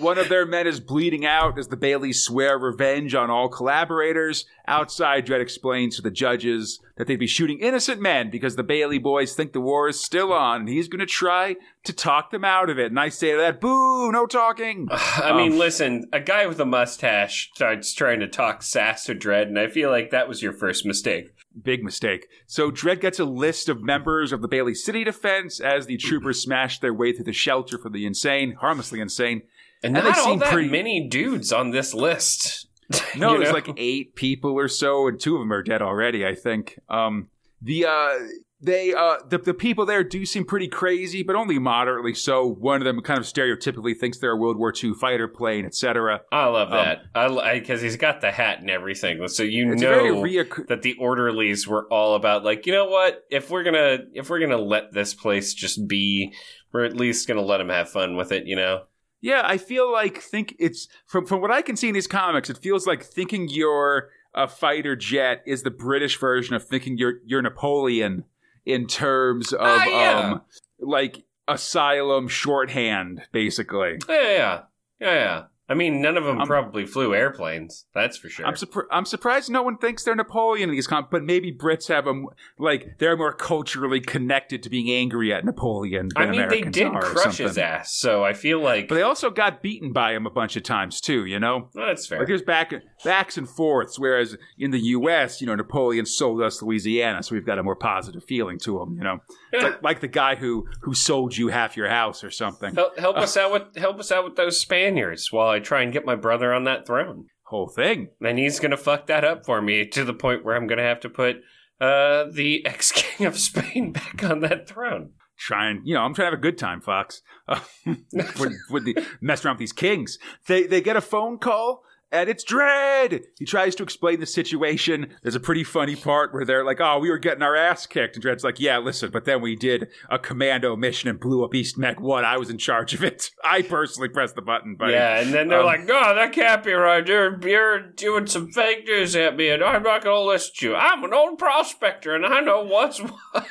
[0.00, 4.46] One of their men is bleeding out as the Baileys swear revenge on all collaborators.
[4.66, 8.98] Outside, Dredd explains to the judges that they'd be shooting innocent men because the Bailey
[8.98, 12.44] boys think the war is still on, and he's going to try to talk them
[12.44, 12.86] out of it.
[12.86, 14.88] And I say to that, boo, no talking.
[14.90, 19.14] I mean, um, listen, a guy with a mustache starts trying to talk sass to
[19.14, 21.34] Dredd, and I feel like that was your first mistake.
[21.62, 22.26] Big mistake.
[22.46, 26.40] So Dredd gets a list of members of the Bailey City Defense as the troopers
[26.42, 29.42] smash their way through the shelter for the insane, harmlessly insane.
[29.82, 32.66] And, And not all that pretty- many dudes on this list.
[33.16, 33.54] No, there's know?
[33.54, 36.26] like eight people or so, and two of them are dead already.
[36.26, 36.76] I think.
[36.88, 37.28] Um,
[37.62, 38.14] the uh,
[38.60, 42.44] they uh, the the people there do seem pretty crazy, but only moderately so.
[42.44, 46.22] One of them kind of stereotypically thinks they're a World War II fighter plane, etc.
[46.32, 47.02] I love Um, that.
[47.14, 50.66] I because he's got the hat and everything, so you It's a very know reoccur-
[50.66, 53.22] that the orderlies were all about like, you know what?
[53.30, 56.32] If we're gonna if we're gonna let this place just be,
[56.72, 58.46] we're at least gonna let them have fun with it.
[58.46, 58.82] You know?
[59.20, 62.48] Yeah, I feel like think it's from from what I can see in these comics,
[62.50, 67.14] it feels like thinking you're a fighter jet is the British version of thinking you're
[67.26, 68.24] you're Napoleon
[68.64, 70.18] in terms of Ah, yeah.
[70.32, 70.42] um
[70.78, 73.98] like asylum shorthand, basically.
[74.08, 74.60] Yeah, yeah,
[75.00, 75.44] yeah, yeah.
[75.70, 77.86] I mean, none of them probably flew airplanes.
[77.94, 78.44] That's for sure.
[78.44, 81.86] I'm, surpri- I'm surprised no one thinks they're Napoleon in these com but maybe Brits
[81.86, 82.26] have them
[82.58, 86.08] like they're more culturally connected to being angry at Napoleon.
[86.12, 89.02] Than I mean, Americans they did crush his ass, so I feel like but they
[89.02, 91.24] also got beaten by him a bunch of times too.
[91.24, 92.18] You know, Well, that's fair.
[92.18, 92.72] like there's back
[93.04, 93.96] backs and forths.
[93.96, 97.76] Whereas in the U.S., you know, Napoleon sold us Louisiana, so we've got a more
[97.76, 98.96] positive feeling to him.
[98.96, 99.20] You know.
[99.52, 102.74] Like, like the guy who who sold you half your house or something.
[102.74, 105.92] Help, help us out with help us out with those Spaniards while I try and
[105.92, 107.26] get my brother on that throne.
[107.44, 108.10] Whole thing.
[108.20, 111.00] And he's gonna fuck that up for me to the point where I'm gonna have
[111.00, 111.36] to put
[111.80, 115.12] uh, the ex king of Spain back on that throne.
[115.38, 117.22] trying, you know, I'm trying to have a good time, Fox.
[117.48, 120.18] Uh, with, with the mess around with these kings.
[120.46, 121.82] They they get a phone call
[122.12, 123.22] and it's Dredd.
[123.38, 125.14] He tries to explain the situation.
[125.22, 128.16] There's a pretty funny part where they're like, "Oh, we were getting our ass kicked,"
[128.16, 131.54] and Dredd's like, "Yeah, listen, but then we did a commando mission and blew up
[131.54, 132.24] East Meg One.
[132.24, 133.30] I was in charge of it.
[133.44, 136.64] I personally pressed the button, but Yeah, and then they're Um, like, "No, that can't
[136.64, 137.06] be right.
[137.06, 140.74] You're you're doing some fake news at me, and I'm not gonna listen to you.
[140.76, 142.98] I'm an old prospector, and I know what's
[143.32, 143.46] what."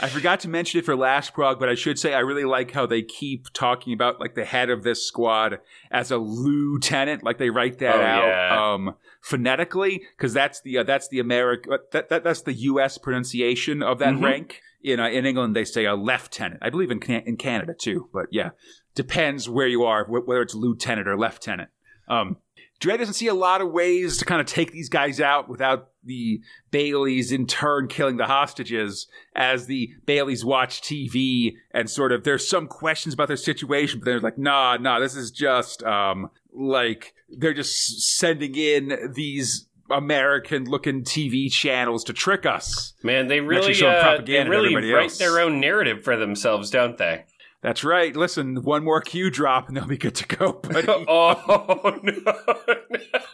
[0.00, 2.70] I forgot to mention it for last prog, but I should say I really like
[2.70, 5.58] how they keep talking about like the head of this squad
[5.90, 8.72] as a lieutenant, like they write that Oh, out yeah.
[8.74, 12.98] um, phonetically because that's the uh, that's the American that, that that's the U.S.
[12.98, 14.22] pronunciation of that Mhm.
[14.24, 14.60] rank.
[14.84, 16.60] In uh, in England, they say a lieutenant.
[16.62, 18.50] I believe in Can- in Canada too, but yeah,
[18.96, 21.70] depends where you are, wh- whether it's lieutenant or lieutenant.
[22.08, 22.38] Um,
[22.82, 25.90] Dredd doesn't see a lot of ways to kind of take these guys out without
[26.02, 26.40] the
[26.72, 32.46] Baileys in turn killing the hostages as the Baileys watch TV and sort of there's
[32.46, 37.14] some questions about their situation, but they're like, nah, nah, this is just um like
[37.28, 42.94] they're just sending in these American looking TV channels to trick us.
[43.04, 45.18] Man, they really uh, they really write else.
[45.18, 47.26] their own narrative for themselves, don't they?
[47.62, 48.14] That's right.
[48.16, 50.52] Listen, one more cue drop and they'll be good to go.
[50.62, 52.34] But oh no!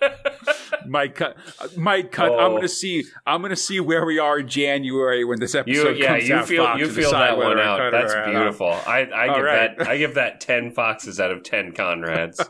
[0.86, 1.36] might cut,
[1.76, 2.32] might cut.
[2.32, 2.56] I'm Oh.
[2.56, 3.04] gonna see.
[3.26, 6.34] I'm gonna see where we are in January when this you episode yeah, comes you
[6.34, 6.46] out.
[6.48, 7.90] feel Fox, you feel that one out.
[7.90, 8.68] That's beautiful.
[8.68, 9.78] I I give right.
[9.78, 12.46] that I give that ten foxes out of ten Conrads.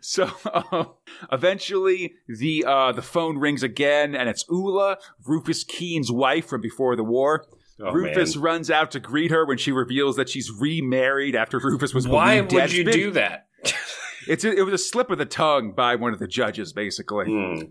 [0.00, 0.30] so
[0.72, 0.92] um,
[1.32, 6.96] eventually the uh, the phone rings again and it's Ula, Rufus Keen's wife from before
[6.96, 7.46] the war.
[7.80, 8.42] Oh, Rufus man.
[8.42, 12.36] runs out to greet her when she reveals that she's remarried after Rufus was Why
[12.40, 12.72] believed would dead.
[12.72, 13.46] you It's do that?
[14.28, 17.26] It's a, it was a slip of the tongue by one of the judges, basically.
[17.26, 17.62] Hmm.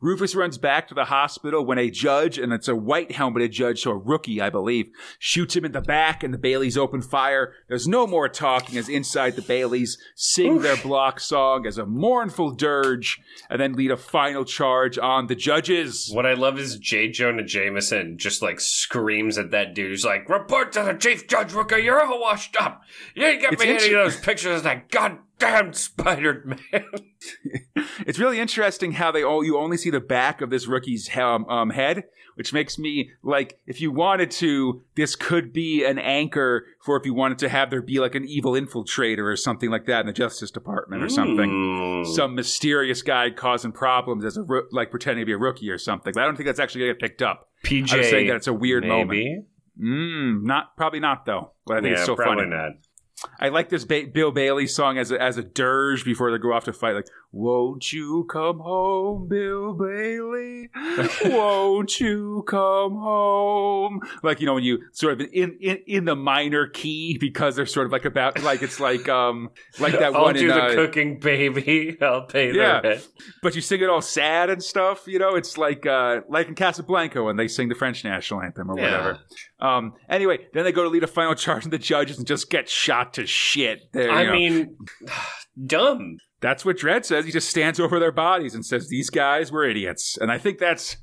[0.00, 3.82] Rufus runs back to the hospital when a judge, and it's a white helmeted judge,
[3.82, 7.54] so a rookie, I believe, shoots him in the back, and the Baileys open fire.
[7.68, 12.52] There's no more talking as inside the Baileys sing their block song as a mournful
[12.52, 16.10] dirge, and then lead a final charge on the judges.
[16.12, 17.08] What I love is J.
[17.08, 19.90] Jonah Jameson just like screams at that dude.
[19.90, 21.82] He's like, "Report to the chief judge, Rooker.
[21.82, 22.82] You're all washed up.
[23.14, 25.24] You ain't get It's me any of those pictures of that goddamn
[25.72, 26.84] Spider Man."
[28.06, 31.44] It's really interesting how they all you only see the back of this rookie's um,
[31.48, 32.04] um, head,
[32.36, 37.04] which makes me like if you wanted to, this could be an anchor for if
[37.04, 40.06] you wanted to have there be like an evil infiltrator or something like that in
[40.06, 42.04] the Justice Department or something.
[42.04, 42.12] Hmm.
[42.12, 46.12] Some mysterious guy causing problems as a like pretending to be a rookie or something.
[46.14, 47.48] But I don't think that's actually gonna get picked up.
[47.64, 47.92] PJ.
[47.92, 49.10] I was saying that it's a weird moment.
[49.10, 49.42] maybe.
[49.80, 51.52] Mm, not probably not though.
[51.66, 52.56] But I think yeah, it's so probably funny.
[52.56, 52.72] not.
[53.40, 56.52] I like this ba- Bill Bailey song as a, as a dirge before they go
[56.52, 56.94] off to fight.
[56.94, 60.70] Like, won't you come home, Bill Bailey?
[61.26, 64.00] won't you come home?
[64.22, 67.66] Like you know when you sort of in in, in the minor key because they're
[67.66, 70.54] sort of like about like it's like um like that I'll one do in the
[70.62, 71.96] uh, cooking, baby.
[72.02, 72.80] I'll pay Yeah.
[72.80, 73.08] the rent.
[73.42, 75.06] but you sing it all sad and stuff.
[75.06, 78.70] You know, it's like uh like in Casablanca when they sing the French national anthem
[78.70, 78.84] or Yeah.
[78.84, 79.18] whatever.
[79.60, 79.94] Um.
[80.08, 82.68] Anyway, then they go to lead a final charge of the judges and just get
[82.68, 83.80] shot to shit.
[83.92, 84.32] There, I know.
[84.32, 84.76] mean,
[85.66, 86.18] dumb.
[86.40, 87.24] That's what Dredd says.
[87.24, 90.58] He just stands over their bodies and says, "These guys were idiots." And I think
[90.58, 90.96] that's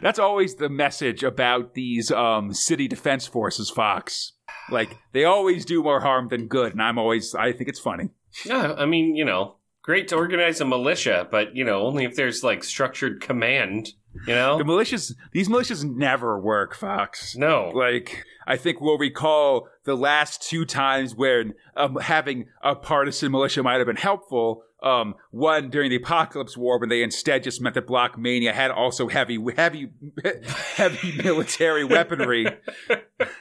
[0.00, 3.70] that's always the message about these um, city defense forces.
[3.70, 4.32] Fox,
[4.70, 8.10] like they always do more harm than good, and I'm always I think it's funny.
[8.46, 12.14] No, I mean, you know, great to organize a militia, but you know, only if
[12.14, 13.90] there's like structured command.
[14.26, 17.36] You know, The militias, these militias never work, Fox.
[17.36, 17.70] no.
[17.74, 23.62] Like I think we'll recall the last two times when um, having a partisan militia
[23.62, 24.64] might have been helpful.
[24.82, 28.70] Um, one during the Apocalypse War, when they instead just meant that Block Mania had
[28.70, 29.90] also heavy, heavy,
[30.74, 32.46] heavy military weaponry.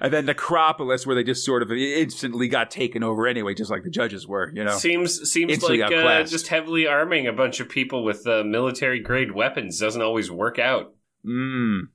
[0.00, 3.82] and then Necropolis, where they just sort of instantly got taken over anyway, just like
[3.82, 4.50] the judges were.
[4.54, 8.26] You know, Seems seems Instantly like uh, just heavily arming a bunch of people with
[8.26, 10.94] uh, military grade weapons doesn't always work out.
[11.26, 11.88] Mm.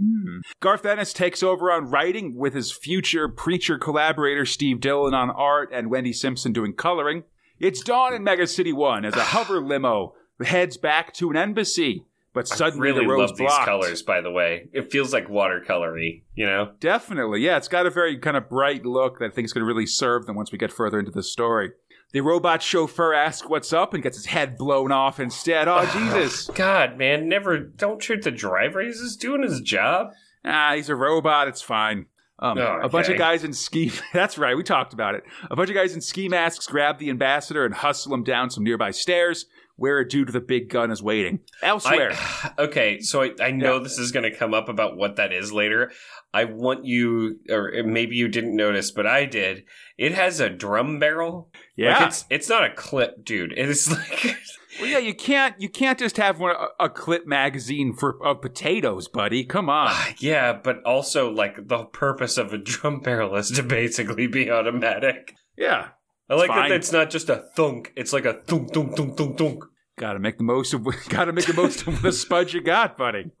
[0.00, 0.40] Mm.
[0.60, 5.70] Garth Ennis takes over on writing with his future preacher collaborator Steve Dillon on art
[5.72, 7.22] and Wendy Simpson doing coloring.
[7.60, 12.04] It's dawn in Mega City 1 as a hover limo heads back to an embassy,
[12.34, 14.68] but suddenly really the road's love these colors, by the way.
[14.72, 16.72] It feels like watercolory, you know?
[16.80, 17.56] Definitely, yeah.
[17.56, 19.86] It's got a very kind of bright look that I think is going to really
[19.86, 21.70] serve them once we get further into the story.
[22.12, 25.66] The robot chauffeur asks what's up and gets his head blown off instead.
[25.66, 26.48] Oh, Jesus.
[26.54, 28.80] God, man, never don't shoot the driver.
[28.82, 30.08] He's just doing his job.
[30.44, 31.48] Ah, he's a robot.
[31.48, 32.06] It's fine.
[32.38, 33.90] Um, Oh, A bunch of guys in ski.
[34.12, 34.56] That's right.
[34.56, 35.24] We talked about it.
[35.50, 38.64] A bunch of guys in ski masks grab the ambassador and hustle him down some
[38.64, 41.40] nearby stairs, where a dude with a big gun is waiting.
[41.62, 43.82] Elsewhere, I, okay, so I, I know Yeah.
[43.82, 45.90] this is going to come up about what that is later.
[46.32, 49.64] I want you, or maybe you didn't notice, but I did.
[49.98, 51.50] It has a drum barrel.
[51.76, 51.98] yeah.
[51.98, 53.52] Like it's it's not a clip, dude.
[53.52, 54.36] It is like
[54.80, 54.98] well, yeah.
[54.98, 55.54] You can't.
[55.60, 59.44] You can't just have one a, a clip magazine for of potatoes, buddy.
[59.44, 59.86] Come on.
[59.90, 64.50] Ah, yeah, but also like the purpose of a drum barrel is to basically be
[64.50, 65.34] automatic.
[65.56, 65.90] yeah.
[66.28, 66.70] I like fine.
[66.70, 69.64] that it's not just a thunk; it's like a thunk, thunk, thunk, thunk, thunk.
[69.98, 70.84] Got to make the most of.
[71.08, 73.30] Got to make the most of the spud you got, buddy.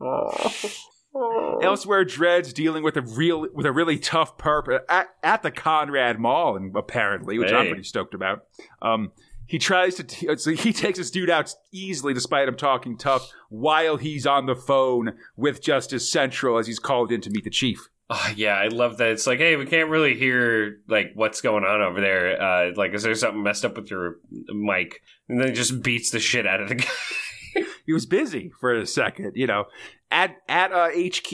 [1.62, 6.18] Elsewhere, Dredd's dealing with a real with a really tough perp at, at the Conrad
[6.18, 8.44] Mall, and apparently, which I'm pretty stoked about.
[8.82, 9.12] Um,
[9.46, 13.30] he tries to t- so he takes this dude out easily, despite him talking tough,
[13.48, 17.50] while he's on the phone with Justice Central as he's called in to meet the
[17.50, 17.88] chief.
[18.10, 19.08] Oh, yeah, I love that.
[19.12, 22.40] It's like, hey, we can't really hear like what's going on over there.
[22.40, 24.16] Uh, like, is there something messed up with your
[24.48, 25.00] mic?
[25.28, 27.64] And then he just beats the shit out of the guy.
[27.86, 29.64] He was busy for a second, you know.
[30.10, 31.32] At at uh, HQ,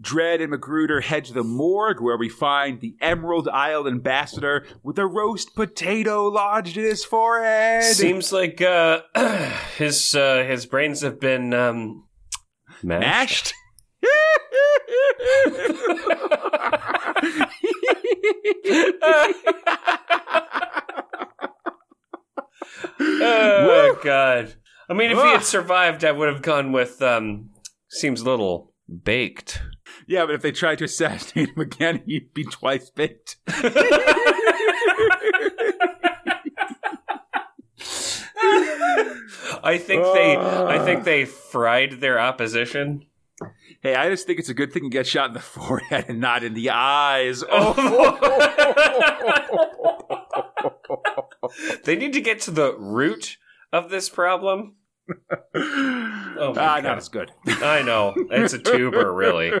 [0.00, 4.98] Dredd and McGruder head to the morgue where we find the Emerald Isle ambassador with
[4.98, 7.84] a roast potato lodged in his forehead.
[7.84, 9.00] Seems like uh,
[9.76, 12.04] his uh, his brains have been um,
[12.82, 13.00] mashed.
[13.00, 13.54] mashed.
[23.18, 24.54] Oh god!
[24.88, 27.50] I mean, if he had survived, I would have gone with um,
[27.88, 28.72] seems a little
[29.04, 29.62] baked.
[30.06, 33.36] yeah, but if they tried to assassinate him again, he'd be twice baked.
[39.62, 43.04] I think they I think they fried their opposition.
[43.86, 46.20] Hey, I just think it's a good thing to get shot in the forehead and
[46.20, 47.44] not in the eyes.
[50.88, 51.52] Oh,
[51.84, 53.36] they need to get to the root
[53.72, 54.74] of this problem.
[55.08, 56.84] Oh my ah, God.
[56.84, 57.32] not as good.
[57.46, 59.52] I know it's a tuber, really.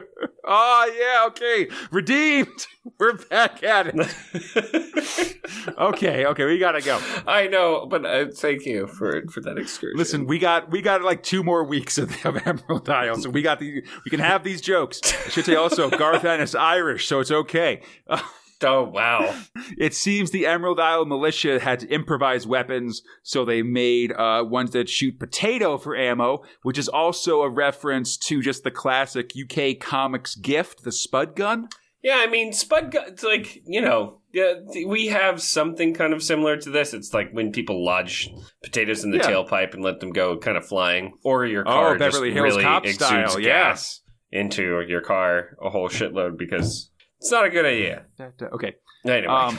[0.44, 2.66] Oh yeah, okay, redeemed.
[3.00, 5.36] We're back at it.
[5.76, 7.00] Okay, okay, we gotta go.
[7.26, 9.98] I know, but uh, thank you for for that excursion.
[9.98, 13.42] Listen, we got we got like two more weeks of, of Emerald Isle, so we
[13.42, 15.00] got the we can have these jokes.
[15.04, 17.82] I should say also Garth Ennis Irish, so it's okay.
[18.06, 18.20] Uh,
[18.62, 19.34] oh wow,
[19.78, 24.70] it seems the Emerald Isle militia had to improvise weapons, so they made uh, ones
[24.72, 29.78] that shoot potato for ammo, which is also a reference to just the classic UK
[29.80, 31.68] comics gift, the Spud gun.
[32.02, 32.16] yeah.
[32.18, 34.54] I mean, Spud, gun, it's like you know, yeah,
[34.86, 36.94] we have something kind of similar to this.
[36.94, 38.30] It's like when people lodge
[38.62, 39.30] potatoes in the Yeah.
[39.30, 42.50] tailpipe and let them go, kind of flying, or your car Oh, Beverly just Hills
[42.56, 44.00] really Cop exudes style, gas
[44.32, 48.06] into your car a whole shitload because it's not a good idea.
[48.42, 48.74] Okay.
[49.04, 49.58] Anyway, Um,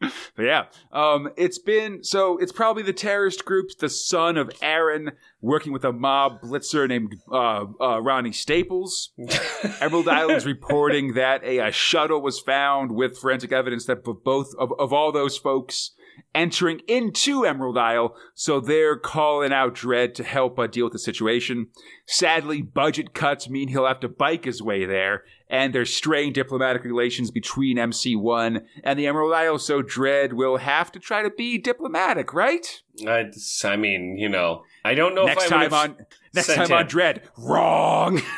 [0.36, 5.12] but yeah, um, it's been so it's probably the terrorist group's the son of Aaron
[5.40, 9.12] working with a mob blitzer named uh, uh, Ronnie Staples.
[9.80, 14.72] Emerald Island's reporting that a, uh shuttle was found with forensic evidence that both of,
[14.78, 15.92] of all those folks
[16.34, 20.98] entering into Emerald Isle, so they're calling out Dredd to help uh, deal with the
[20.98, 21.68] situation.
[22.06, 26.84] Sadly, budget cuts mean he'll have to bike his way there, and there's strained diplomatic
[26.84, 31.58] relations between MC1 and the Emerald Isle, so Dredd will have to try to be
[31.58, 32.82] diplomatic, right?
[33.06, 33.30] I,
[33.64, 36.82] I mean, you know, I don't know next if I time on next time on
[36.82, 36.88] him.
[36.88, 38.20] Dredd, wrong.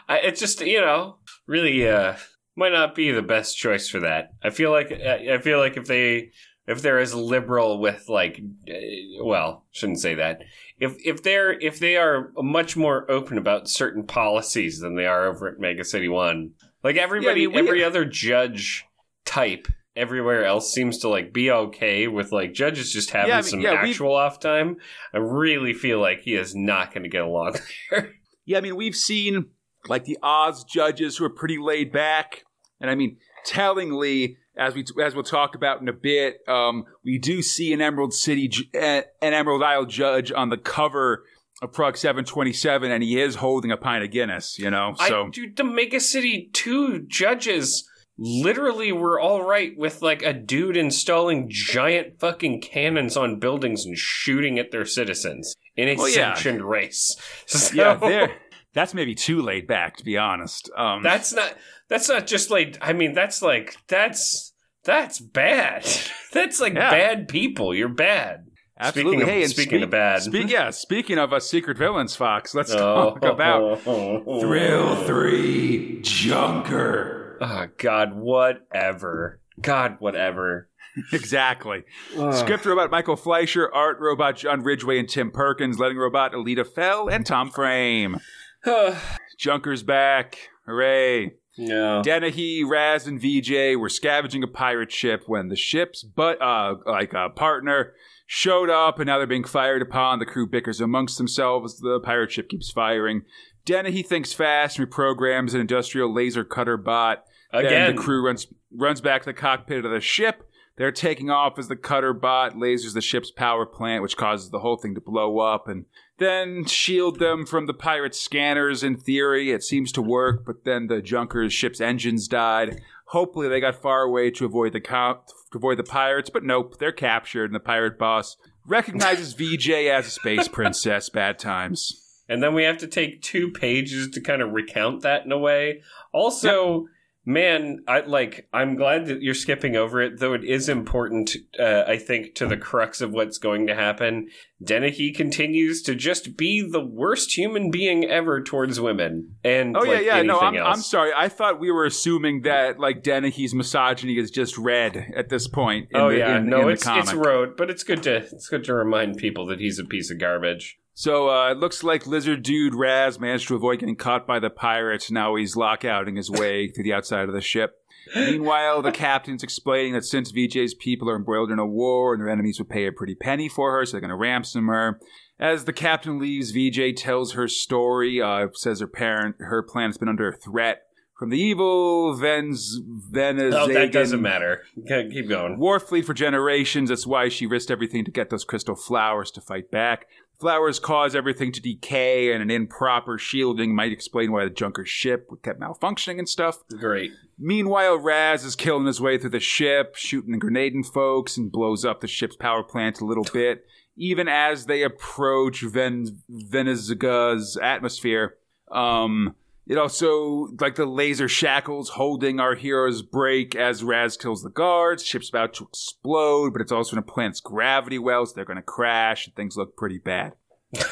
[0.07, 2.15] I, it's just you know really uh
[2.55, 4.33] might not be the best choice for that.
[4.43, 6.31] I feel like I feel like if they
[6.67, 10.41] if they're as liberal with like uh, well shouldn't say that
[10.79, 15.25] if if they're if they are much more open about certain policies than they are
[15.27, 16.51] over at Mega City One
[16.83, 18.85] like everybody Yeah, I mean, we- every other judge
[19.25, 23.41] type everywhere else seems to like be okay with like judges just having Yeah, I
[23.41, 24.75] mean, some yeah, actual off time.
[25.13, 27.55] I really feel like he is not going to get along
[27.91, 28.11] there.
[28.45, 29.45] Yeah, I mean, we've seen
[29.87, 32.43] like the Oz judges who are pretty laid back.
[32.81, 37.17] And I mean, tellingly, as we as we'll talk about in a bit, um, we
[37.17, 41.23] do see an Emerald City, eh, an Emerald Isle judge on the cover
[41.61, 44.57] of Twenty Seven, and he is holding a pint of Guinness.
[44.59, 47.87] You know, so I, dude, the Mega City 2 judges
[48.17, 53.97] literally were all right with like a dude installing giant fucking cannons on buildings and
[53.97, 56.33] shooting at their citizens in a Well, yeah.
[56.33, 57.15] sanctioned race.
[57.47, 58.35] So, yeah, there.
[58.73, 60.69] That's maybe too laid back, to be honest.
[60.75, 61.55] Um, that's not
[61.87, 64.44] that's not just like I mean that's like that's
[64.85, 65.85] that's bad.
[66.33, 66.91] that's like Yeah.
[66.91, 67.73] bad people.
[67.75, 68.45] You're bad.
[68.79, 69.17] absolutely.
[69.17, 70.21] Speaking of, hey, and speaking speak- of bad.
[70.21, 72.53] Speak, yeah, speaking of uh, secret villains, Fox.
[72.55, 77.37] Let's Oh, talk about Thrill Three Junker.
[77.41, 79.41] Oh God, whatever.
[79.61, 80.69] God, whatever.
[81.11, 81.83] exactly.
[82.31, 86.63] Script robot Michael Fleisher, art robot John Ridgway and Tim Perkins, letting robot Ellie de
[86.63, 88.19] Ville and Tom Frame.
[89.37, 90.37] Junker's back.
[90.65, 91.33] Hooray.
[91.57, 92.01] No.
[92.03, 97.13] Dennehy, Raz, and VJ were scavenging a pirate ship when the ship's but uh like
[97.13, 97.93] a partner
[98.27, 100.19] showed up and now they're being fired upon.
[100.19, 101.79] The crew bickers amongst themselves.
[101.79, 103.23] The pirate ship keeps firing.
[103.65, 107.23] Dennehy thinks fast and reprograms an industrial laser cutter bot.
[107.51, 107.95] Then Again.
[107.95, 110.43] the crew runs runs back to the cockpit of the ship.
[110.77, 114.59] They're taking off as the cutter bot lasers the ship's power plant, which causes the
[114.59, 115.85] whole thing to blow up and
[116.17, 118.83] then shield them from the pirate scanners.
[118.83, 122.81] In theory, it seems to work, but then the Junker's ship's engines died.
[123.09, 126.77] Hopefully, they got far away to avoid the co- to avoid the pirates, but nope,
[126.79, 131.09] they're captured, and the pirate boss recognizes VJ as a space princess.
[131.09, 132.01] Bad times.
[132.27, 135.37] and then we have to take two pages to kind of recount that in a
[135.37, 135.81] way.
[136.11, 136.87] Also,
[137.25, 138.47] man, I like.
[138.53, 140.33] I'm glad that you're skipping over it, though.
[140.33, 144.29] It is important, uh, I think, to the crux of what's going to happen.
[144.63, 149.91] Dennehy continues to just be the worst human being ever towards women, and Oh yeah,
[149.91, 150.21] like, yeah.
[150.21, 151.11] No, I'm, I'm sorry.
[151.15, 155.87] I thought we were assuming that like Dennehy's misogyny is just red at this point.
[155.91, 158.47] In oh the, yeah, in, no, in it's it's road, but it's good to it's
[158.47, 160.77] good to remind people that he's a piece of garbage.
[160.97, 164.49] So uh, it looks like Lizard Dude Raz managed to avoid getting caught by the
[164.49, 165.11] pirates.
[165.11, 167.81] Now he's lockouting his way to the outside of the ship.
[168.15, 172.29] Meanwhile, the captain's explaining that since VJ's people are embroiled in a war and their
[172.29, 174.99] enemies would pay a pretty penny for her, so they're going to ransom her.
[175.37, 178.21] As the captain leaves, VJ tells her story.
[178.21, 180.83] Uh, says her parent, her planet's been under threat
[181.17, 182.75] from the evil Venz
[183.11, 183.71] Venezuelan.
[183.71, 184.63] Oh, that doesn't matter.
[184.79, 185.57] Okay, Keep going.
[185.57, 186.89] War fleet for generations.
[186.89, 190.07] That's why she risked everything to get those crystal flowers to fight back.
[190.39, 195.29] Flowers cause everything to decay, and an improper shielding might explain why the Junker's ship
[195.43, 196.59] kept malfunctioning and stuff.
[196.77, 197.11] Great.
[197.37, 201.85] Meanwhile, Raz is killing his way through the ship, shooting and grenading folks, and blows
[201.85, 203.65] up the ship's power plant a little bit.
[203.97, 208.35] Even as they approach Ven- Venezuela's atmosphere,
[208.71, 209.35] um,
[209.67, 215.03] it also, like the laser shackles holding our heroes break as Raz kills the guards.
[215.03, 218.57] Ship's about to explode, but it's also in a planet's gravity well, so they're going
[218.57, 220.33] to crash, and things look pretty bad.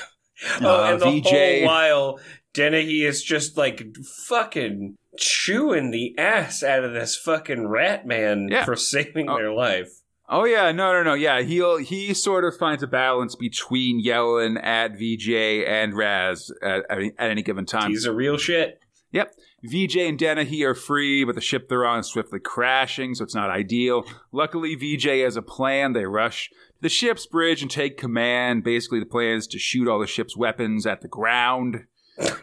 [0.59, 2.19] Oh, Uh, and the VJ whole while,
[2.53, 3.95] Dennehy is just like
[4.27, 8.65] fucking chewing the ass out of this fucking rat man Yeah.
[8.65, 9.37] for saving Oh.
[9.37, 9.89] their life.
[10.35, 11.43] Oh yeah, no, no, no, yeah.
[11.43, 15.29] He'll he sort of finds a balance between yelling at VJ
[15.67, 17.91] and Raz at, at, at any given time.
[17.91, 18.79] He's a real shit.
[19.11, 19.31] Yep.
[19.63, 23.35] VJ and Dennehy are free, but the ship they're on is swiftly crashing, so it's
[23.35, 24.05] not ideal.
[24.31, 25.93] Luckily, VJ has a plan.
[25.93, 28.63] They rush to the ship's bridge and take command.
[28.63, 31.85] Basically, the plan is to shoot all the ship's weapons at the ground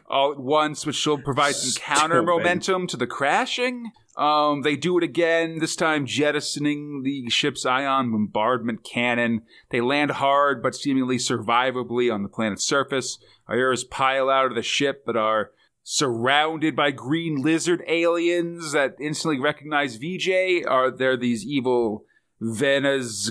[0.08, 3.92] all at once, which will provide some counter momentum to the crashing.
[4.16, 9.42] Um, they do it again, this time jettisoning the ship's ion bombardment cannon.
[9.70, 13.18] They land hard, but seemingly survivably on the planet's surface.
[13.46, 15.52] Our heroes pile out of the ship, but are
[15.82, 20.64] surrounded by green lizard aliens that instantly recognize VJ.
[20.68, 22.04] Are there these evil
[22.42, 23.30] Venez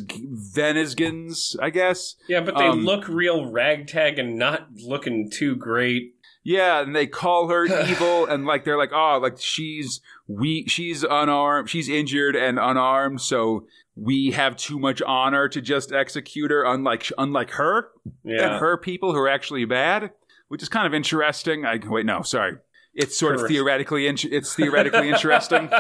[0.54, 2.16] Venezgans, I guess?
[2.28, 6.16] Yeah, but they Um, look real ragtag and not looking too great.
[6.44, 11.04] Yeah, and they call her evil, and like they're like, oh, like she's we she's
[11.04, 13.66] unarmed, she's injured and unarmed, so
[13.96, 16.64] we have too much honor to just execute her.
[16.64, 17.90] Unlike unlike her
[18.24, 18.52] Yeah.
[18.52, 20.12] and her people who are actually bad,
[20.48, 21.66] which is kind of interesting.
[21.66, 22.54] I wait, no, sorry,
[22.94, 25.70] it's sort of theoretically in, it's theoretically interesting.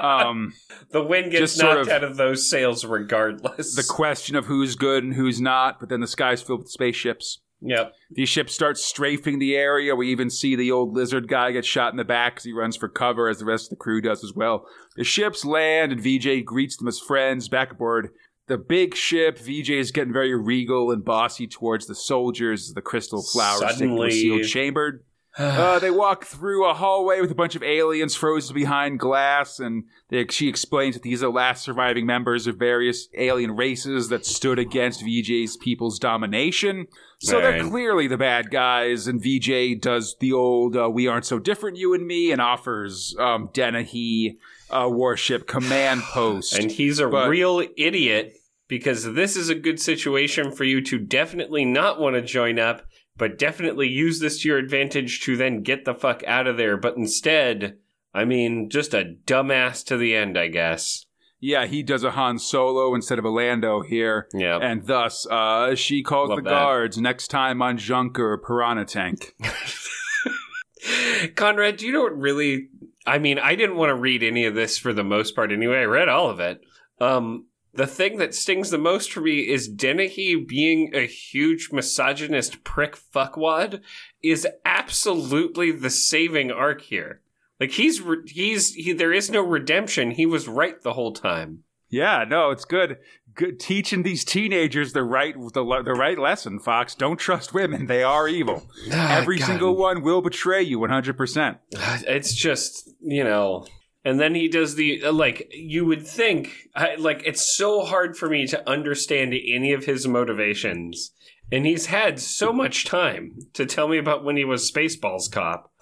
[0.00, 0.54] Um,
[0.92, 3.74] the wind gets knocked of- out of those sails regardless.
[3.74, 7.40] the question of who's good and who's not, but then the sky's filled with spaceships.
[7.60, 7.92] Yep.
[8.10, 9.94] These ships start strafing the area.
[9.96, 12.76] We even see the old lizard guy get shot in the back as he runs
[12.76, 14.66] for cover, as the rest of the crew does as well.
[14.96, 18.10] The ships land, and VJ greets them as friends back aboard
[18.48, 19.38] the big ship.
[19.38, 22.68] VJ is getting very regal and bossy towards the soldiers.
[22.68, 25.04] as The crystal flowers Suddenly- sealed chamber.
[25.38, 29.84] Uh, they walk through a hallway with a bunch of aliens frozen behind glass, and
[30.08, 34.26] they, she explains that these are the last surviving members of various alien races that
[34.26, 36.88] stood against VJ's people's domination.
[37.20, 41.38] So they're clearly the bad guys, and VJ does the old uh, "We aren't so
[41.40, 44.38] different, you and me," and offers um, Dennehy
[44.70, 46.56] a warship command post.
[46.56, 48.34] And he's a But- real idiot
[48.68, 52.82] because this is a good situation for you to definitely not want to join up,
[53.16, 56.76] but definitely use this to your advantage to then get the fuck out of there.
[56.76, 57.78] But instead,
[58.14, 61.06] I mean, just a dumbass to the end, I guess.
[61.40, 64.28] Yeah, he does a Han Solo instead of a Lando here.
[64.34, 64.58] Yeah.
[64.58, 66.50] And thus, uh, she calls Love the that.
[66.50, 69.34] guards next time on Junker Piranha Tank.
[71.36, 72.68] Conrad, do you know what really?
[73.06, 75.78] I mean, I didn't want to read any of this for the most part anyway.
[75.78, 76.60] I read all of it.
[77.00, 82.64] Um, the thing that stings the most for me is Dennehy being a huge misogynist
[82.64, 83.80] prick fuckwad
[84.22, 87.20] is absolutely the saving arc here.
[87.60, 90.12] Like he's re- he's he, there is no redemption.
[90.12, 91.64] He was right the whole time.
[91.90, 92.98] Yeah, no, it's good.
[93.34, 96.58] Good teaching these teenagers the right the, the right lesson.
[96.60, 98.68] Fox, don't trust women; they are evil.
[98.90, 99.46] Every Ah, God.
[99.46, 101.58] single one will betray you, one hundred percent.
[101.72, 103.66] it's just you know
[104.04, 108.16] and then he does the uh, like you would think I, like it's so hard
[108.16, 111.10] for me to understand any of his motivations
[111.50, 115.72] and he's had so much time to tell me about when he was spaceballs cop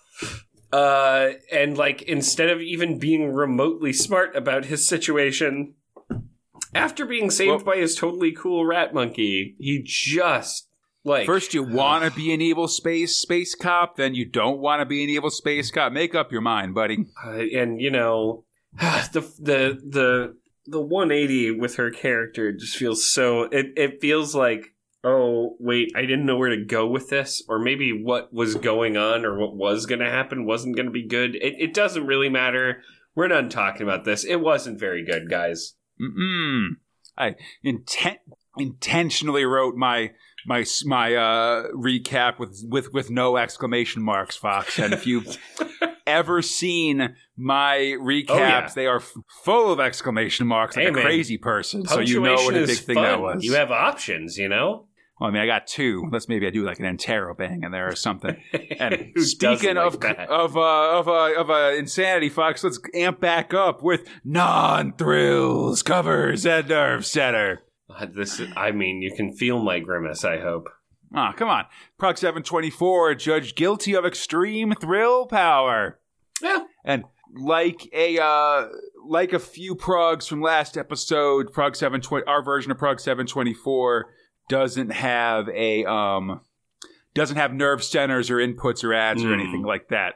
[0.72, 5.74] uh and like instead of even being remotely smart about his situation
[6.74, 10.68] after being saved Well- by his totally cool rat monkey he just
[11.04, 14.80] like First, you want to be an evil space space cop, then you don't want
[14.80, 15.92] to be an evil space cop.
[15.92, 17.06] Make up your mind, buddy.
[17.24, 18.42] uh, and you know
[19.12, 20.36] the the the
[20.66, 24.74] the 180 with her character just feels so it it feels like
[25.06, 28.96] oh wait I didn't know where to go with this or maybe what was going
[28.96, 32.06] on or what was going to happen wasn't going to be good it it doesn't
[32.06, 32.82] really matter
[33.14, 36.70] we're done talking about this it wasn't very good guys Mm-mm.
[37.16, 38.18] I intent
[38.58, 40.10] intentionally wrote my
[40.46, 44.78] my my uh, recap with with with no exclamation marks, Fox.
[44.78, 45.36] And if you've
[46.06, 48.68] ever seen my recaps, Oh, yeah.
[48.74, 49.12] they are f-
[49.44, 51.02] full of exclamation marks, like Hey, a man.
[51.02, 51.84] crazy person.
[51.86, 53.04] So you know what a big thing fun.
[53.04, 53.44] that was.
[53.44, 54.86] you have options you know
[55.18, 56.08] well, I mean, I got two.
[56.10, 58.36] Let's maybe I do like an interrobang in there or something.
[58.78, 60.28] And speaking of that?
[60.28, 65.82] of uh, of uh, of uh, insanity, Fox, let's amp back up with non thrills
[65.82, 67.62] covers and nerve center.
[67.88, 70.68] Uh, this is, I mean you can feel my grimace I hope
[71.14, 71.64] Ah, come on.
[71.98, 75.98] Prog 724, judged guilty of extreme thrill power.
[76.42, 77.04] yeah And
[77.34, 78.66] like a uh
[79.08, 84.06] like a few progs from last episode, Prog 720 our version of Prog 724
[84.48, 86.40] doesn't have a um
[87.14, 89.40] doesn't have nerve centers or inputs or ads or Hmm.
[89.40, 90.14] anything like that.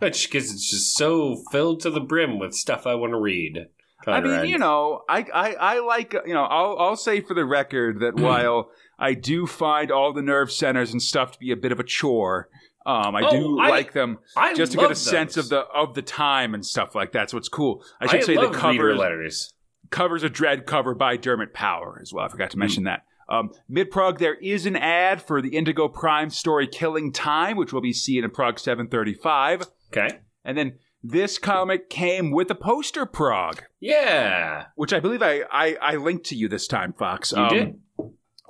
[0.00, 3.66] That's because it's just so filled to the brim with stuff I want to read.
[4.06, 7.44] I mean, you know, I, I, I like, you know, I'll, I'll say for the
[7.44, 11.56] record that while I do find all the nerve centers and stuff to be a
[11.56, 12.48] bit of a chore,
[12.86, 15.48] um, I Oh, do I- like them I just to get a love sense of
[15.50, 17.28] the of the time and stuff like that.
[17.28, 17.84] So it's cool.
[18.00, 19.52] I should say the cover letters.
[19.90, 22.24] covers a Dredd cover by Dermot Power as well.
[22.24, 22.32] I Hmm.
[22.32, 23.02] forgot to mention that.
[23.28, 27.72] Um, Mid prog, there is an ad for the Indigo Prime story "Killing Time," which
[27.72, 30.18] we'll be seeing in Prog 735, Okay.
[30.44, 34.66] and then this comic came with a poster prog Yeah.
[34.74, 37.32] which I believe I, I, I linked to you this time, Fox.
[37.32, 37.80] Um, You did.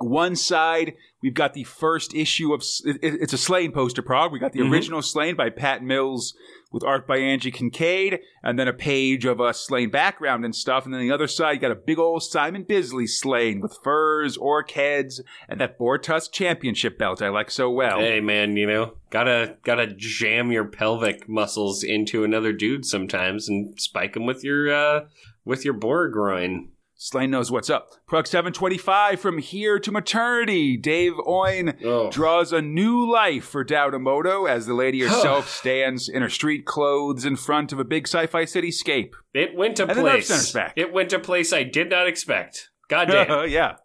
[0.01, 4.31] One side, we've got the first issue of it, it's a Slain poster prog.
[4.31, 4.71] We got the Mhm.
[4.71, 6.33] original Slain by Pat Mills
[6.71, 10.85] with art by Angie Kincaid, and then a page of a Slain background and stuff.
[10.85, 14.37] And then the other side, you got a big old Simon Bisley Slain with furs,
[14.37, 17.99] orc heads, and that Boar Tusk championship belt I like so well.
[17.99, 23.79] Hey man, you know, gotta gotta jam your pelvic muscles into another dude sometimes and
[23.79, 25.05] spike him with your uh
[25.45, 26.69] with your boar groin.
[27.01, 27.91] Slain knows what's up.
[28.07, 30.75] Prog 725 from here to maternity.
[30.75, 32.09] Dave Oin Oh.
[32.11, 36.29] draws a new life for Tao De Moto as the lady herself stands in her
[36.29, 39.11] street clothes in front of a big sci-fi cityscape.
[39.33, 40.51] It went to And the Nerve place.
[40.51, 40.73] Back.
[40.75, 42.69] It went to place I did not expect.
[42.89, 43.47] God damn.
[43.49, 43.75] yeah.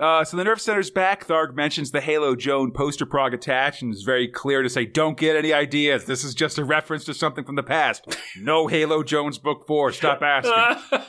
[0.00, 1.26] Uh, so the Nerve Center's back.
[1.26, 5.18] Tharg mentions the Halo Jones poster prog attached and is very clear to say, don't
[5.18, 6.04] get any ideas.
[6.04, 8.16] This is just a reference to something from the past.
[8.38, 9.90] No Halo Jones book four.
[9.90, 11.02] Stop asking.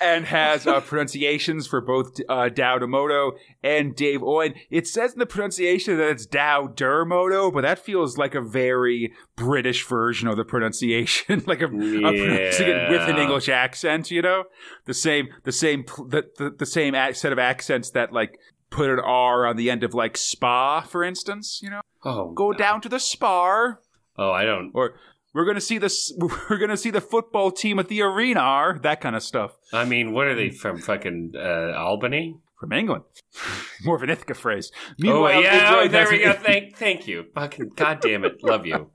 [0.00, 3.32] And has uh, pronunciations for both uh, Tao De Moto
[3.62, 4.54] and Dave Owen.
[4.70, 9.12] It says in the pronunciation that it's Dow Dermoto, but that feels like a very
[9.36, 14.10] British version of the pronunciation, like a, a pronouncing it with an English accent.
[14.10, 14.44] You know,
[14.84, 18.38] the same, the same, the, the, the same set of accents that like
[18.70, 21.60] put an R on the end of like spa, for instance.
[21.62, 23.74] You know, Oh, go down to the spa.
[24.16, 24.70] Oh, I don't.
[24.74, 24.94] or
[25.38, 26.12] we're gonna see this.
[26.50, 28.40] We're gonna see the football team at the arena.
[28.40, 30.80] Are That kind of stuff I mean, what are they from?
[30.80, 32.38] Fucking uh, Albany?
[32.58, 33.04] from England.
[33.84, 34.72] More of an Ithaca phrase.
[35.04, 36.32] Oh yeah, oh, there we go.
[36.42, 37.26] Thank, thank you.
[37.32, 38.90] Fucking goddamn it, love you.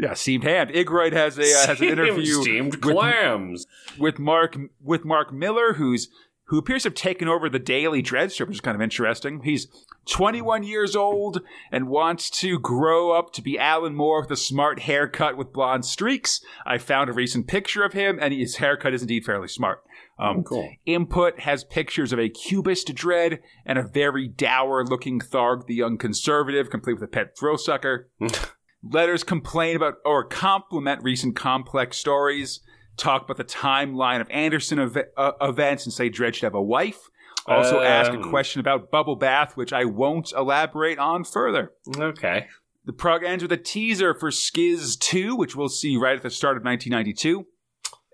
[0.00, 0.70] yeah, seamed hand.
[0.70, 3.66] Igroyd has a uh, has an interview steamed with- clams.
[3.98, 6.08] with Mark with Mark Millar, who's
[6.48, 9.42] who appears to have taken over the Daily Dredd strip, which is kind of interesting.
[9.42, 9.68] He's
[10.08, 14.80] 21 years old and wants to grow up to be Alan Moore with a smart
[14.80, 16.40] haircut with blonde streaks.
[16.66, 19.82] I found a recent picture of him, and his haircut is indeed fairly smart.
[20.18, 20.68] Um, cool.
[20.86, 25.98] Input has pictures of a cubist Dredd and a very dour looking Tharg the Young
[25.98, 28.08] Conservative, complete with a pet thrill sucker.
[28.82, 32.60] Letters complain about or compliment recent complex stories,
[32.98, 36.62] talk about the timeline of Anderson ev- uh, events, and say Dredd should have a
[36.62, 37.08] wife.
[37.46, 38.28] Also ask a Um.
[38.30, 41.72] question about Bubble Bath, which I won't elaborate on further.
[41.98, 42.46] Okay.
[42.84, 46.28] The prog ends with a teaser for Skizz 2, which we'll see right at the
[46.30, 47.46] start of 1992.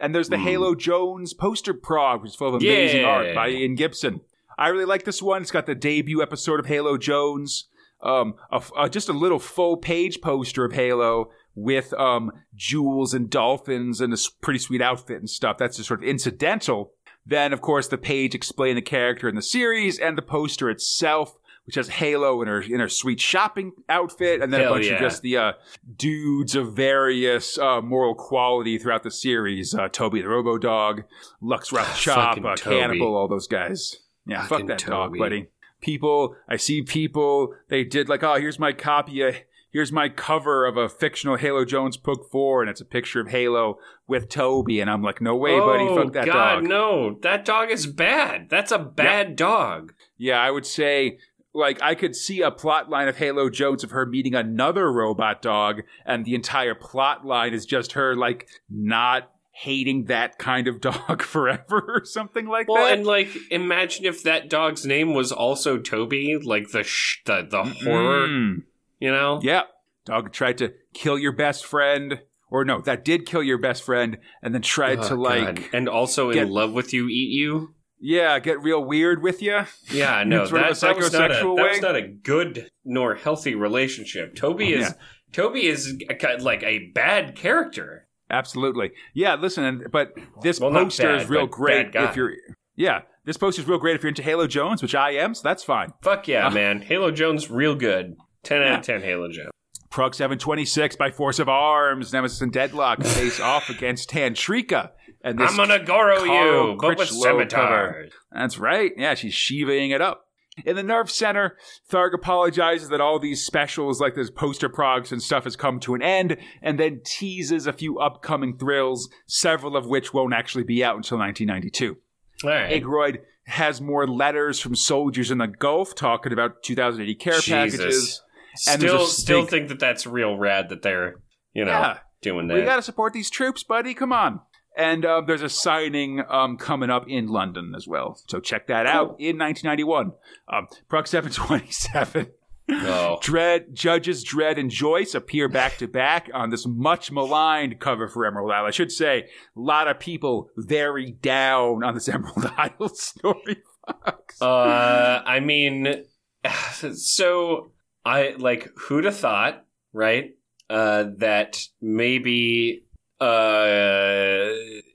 [0.00, 0.44] And there's the Hmm.
[0.44, 3.08] Halo Jones poster prog, which is full of amazing Yeah.
[3.08, 4.20] art by Ian Gibson.
[4.58, 5.42] I really like this one.
[5.42, 7.68] It's got the debut episode of Halo Jones,
[8.02, 13.30] um, a, a- just a little full page poster of Halo with um, jewels and
[13.30, 15.58] dolphins and a pretty sweet outfit and stuff.
[15.58, 16.92] That's just sort of incidental.
[17.26, 21.36] Then, of course, the page explain the character in the series and the poster itself,
[21.64, 24.86] which has Halo in her in her sweet shopping outfit, and then Hell a bunch
[24.86, 24.94] yeah.
[24.94, 25.52] of just the uh,
[25.96, 29.74] dudes of various uh, moral quality throughout the series.
[29.74, 31.04] Uh, Toby the Robo Dog,
[31.40, 33.96] Lux Rough Chop, Fucking uh, Cannibal, all those guys.
[34.26, 35.48] Yeah, Fucking fuck that dog, buddy.
[35.80, 37.54] People, I see people.
[37.68, 39.22] They did like, oh, here's my copy.
[39.22, 39.36] Of,
[39.74, 43.28] here's my cover of a fictional Halo Jones book four, and it's a picture of
[43.28, 43.76] Halo
[44.08, 46.64] with Toby, and I'm like, no way, buddy, oh, fuck that God, dog.
[46.64, 47.18] no.
[47.20, 48.48] That dog is bad.
[48.48, 49.92] That's a bad dog.
[50.16, 51.18] Yeah, I would say
[51.52, 55.42] like I could see a plot line of Halo Jones of her meeting another robot
[55.42, 60.80] dog, and the entire plot line is just her like not hating that kind of
[60.80, 62.82] dog forever or something like Well, that.
[62.82, 67.46] Well, and like, imagine if that dog's name was also Toby, like the sh- the,
[67.48, 68.62] the horror, Mm.
[69.04, 69.38] You know?
[69.42, 69.62] Yeah.
[70.06, 72.20] Dog tried to kill your best friend.
[72.50, 75.64] Or no, that did kill your best friend and then tried Oh, to like God.
[75.72, 77.74] and also get- in love with you, eat you.
[77.98, 79.62] yeah, get real weird with you.
[79.90, 82.68] Yeah, no, Sort of that, that, was not a, psychosexual that was not a good
[82.84, 84.36] nor healthy relationship.
[84.36, 84.92] Toby is Yeah.
[85.32, 88.06] Toby is a, like a bad character.
[88.30, 88.92] Absolutely.
[89.14, 92.34] Yeah, listen, but this Well, not poster is real great if you're
[92.76, 95.40] Yeah, this poster is real great if you're into Halo Jones, which I am, so
[95.42, 95.92] that's fine.
[96.02, 96.50] Fuck yeah, Uh.
[96.60, 96.82] man.
[96.82, 98.16] Halo Jones, real good.
[98.44, 99.50] Ten out of ten, Halo Jones.
[99.90, 104.90] Prog 726 by force of arms, Nemesis and Deadlock face off against Tantrika.
[105.22, 108.12] And this I'm gonna Goro you, but with scimitars.
[108.32, 108.92] That's right.
[108.96, 110.26] Yeah, she's Shivaing it up.
[110.64, 111.56] In the Nerve Center,
[111.90, 115.94] Tharg apologizes that all these specials, like this poster progs and stuff, has come to
[115.94, 120.84] an end, and then teases a few upcoming thrills, several of which won't actually be
[120.84, 121.96] out until 1992.
[122.44, 122.82] All right.
[122.82, 128.22] Agroyd has more letters from soldiers in the Gulf talking about 2080 care packages.
[128.68, 131.16] And Still, still think that that's real rad that they're,
[131.52, 131.98] you know, Yeah.
[132.22, 132.54] doing that.
[132.54, 133.94] We got to support these troops, buddy.
[133.94, 134.40] Come on.
[134.76, 138.18] And uh, there's a signing um, coming up in London as well.
[138.28, 140.12] So check that out in 1991.
[140.52, 142.26] Um, Prog 727.
[142.72, 148.08] oh, Dredd, Judges Dredd and Joyce appear back to back on this much maligned cover
[148.08, 148.64] for Emerald Isle.
[148.66, 149.18] I should say,
[149.56, 153.62] a lot of people very down on this Emerald Isle story.
[153.86, 154.42] Fox.
[154.42, 156.04] uh, I mean,
[156.94, 157.70] so
[158.04, 160.32] I like who'd have thought, right?
[160.70, 162.84] Uh, that maybe
[163.20, 164.48] uh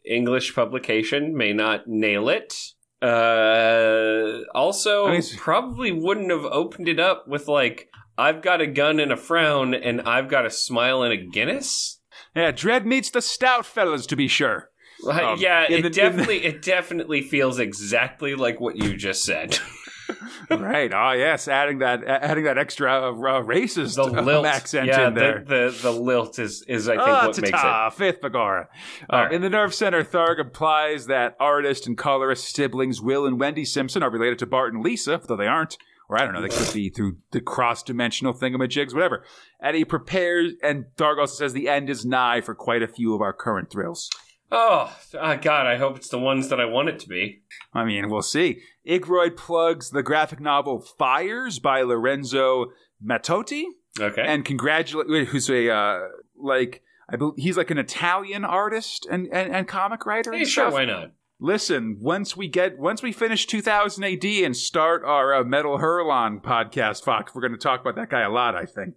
[0.05, 2.53] English publication may not nail it.
[3.01, 8.68] Uh, also, I mean, probably wouldn't have opened it up with like, "I've got a
[8.68, 12.01] gun and a frown, and I've got a smile and a Guinness."
[12.36, 14.70] yeah, Dredd meets the stout fellas, to be sure.
[15.07, 19.57] Um, yeah, it the- in definitely, it definitely feels exactly like what you just said.
[20.49, 20.91] right.
[20.93, 21.47] Oh, yes.
[21.47, 25.43] Adding that, adding that extra uh, racist the um, lilt, accent yeah, in there.
[25.45, 27.93] The, the the lilt is is I think Ah, what makes it.
[27.93, 28.64] Fifth Bagora.
[28.64, 28.66] Uh,
[29.10, 29.34] All right.
[29.34, 34.03] In the Nerve Center, Tharg implies that artist and colorist siblings Will and Wendy Simpson
[34.03, 35.78] are related to Bart and Lisa, though they aren't.
[36.10, 39.24] Or I don't know, they could be through the cross-dimensional thingamajigs, whatever.
[39.62, 43.14] And he prepares, and Tharg also says the end is nigh for quite a few
[43.14, 44.10] of our current thrills.
[44.52, 45.68] Oh, ah, God!
[45.68, 47.43] I hope it's the ones that I want it to be.
[47.74, 48.62] I mean, we'll see.
[48.88, 52.68] Igroyd plugs the graphic novel Fires by Lorenzo
[53.06, 53.66] Mattotti.
[54.00, 54.22] Okay.
[54.22, 56.00] and congratulate who's a uh,
[56.38, 60.32] like I bel he's like an Italian artist and, and, and comic writer.
[60.32, 60.74] hey, and sure, stuff.
[60.74, 61.12] why not?
[61.39, 66.41] listen, once we get once we finish 2000 AD and start our uh, Metal Hurlant
[66.43, 68.56] podcast, Fox, we're going to talk about that guy a lot.
[68.56, 68.95] I think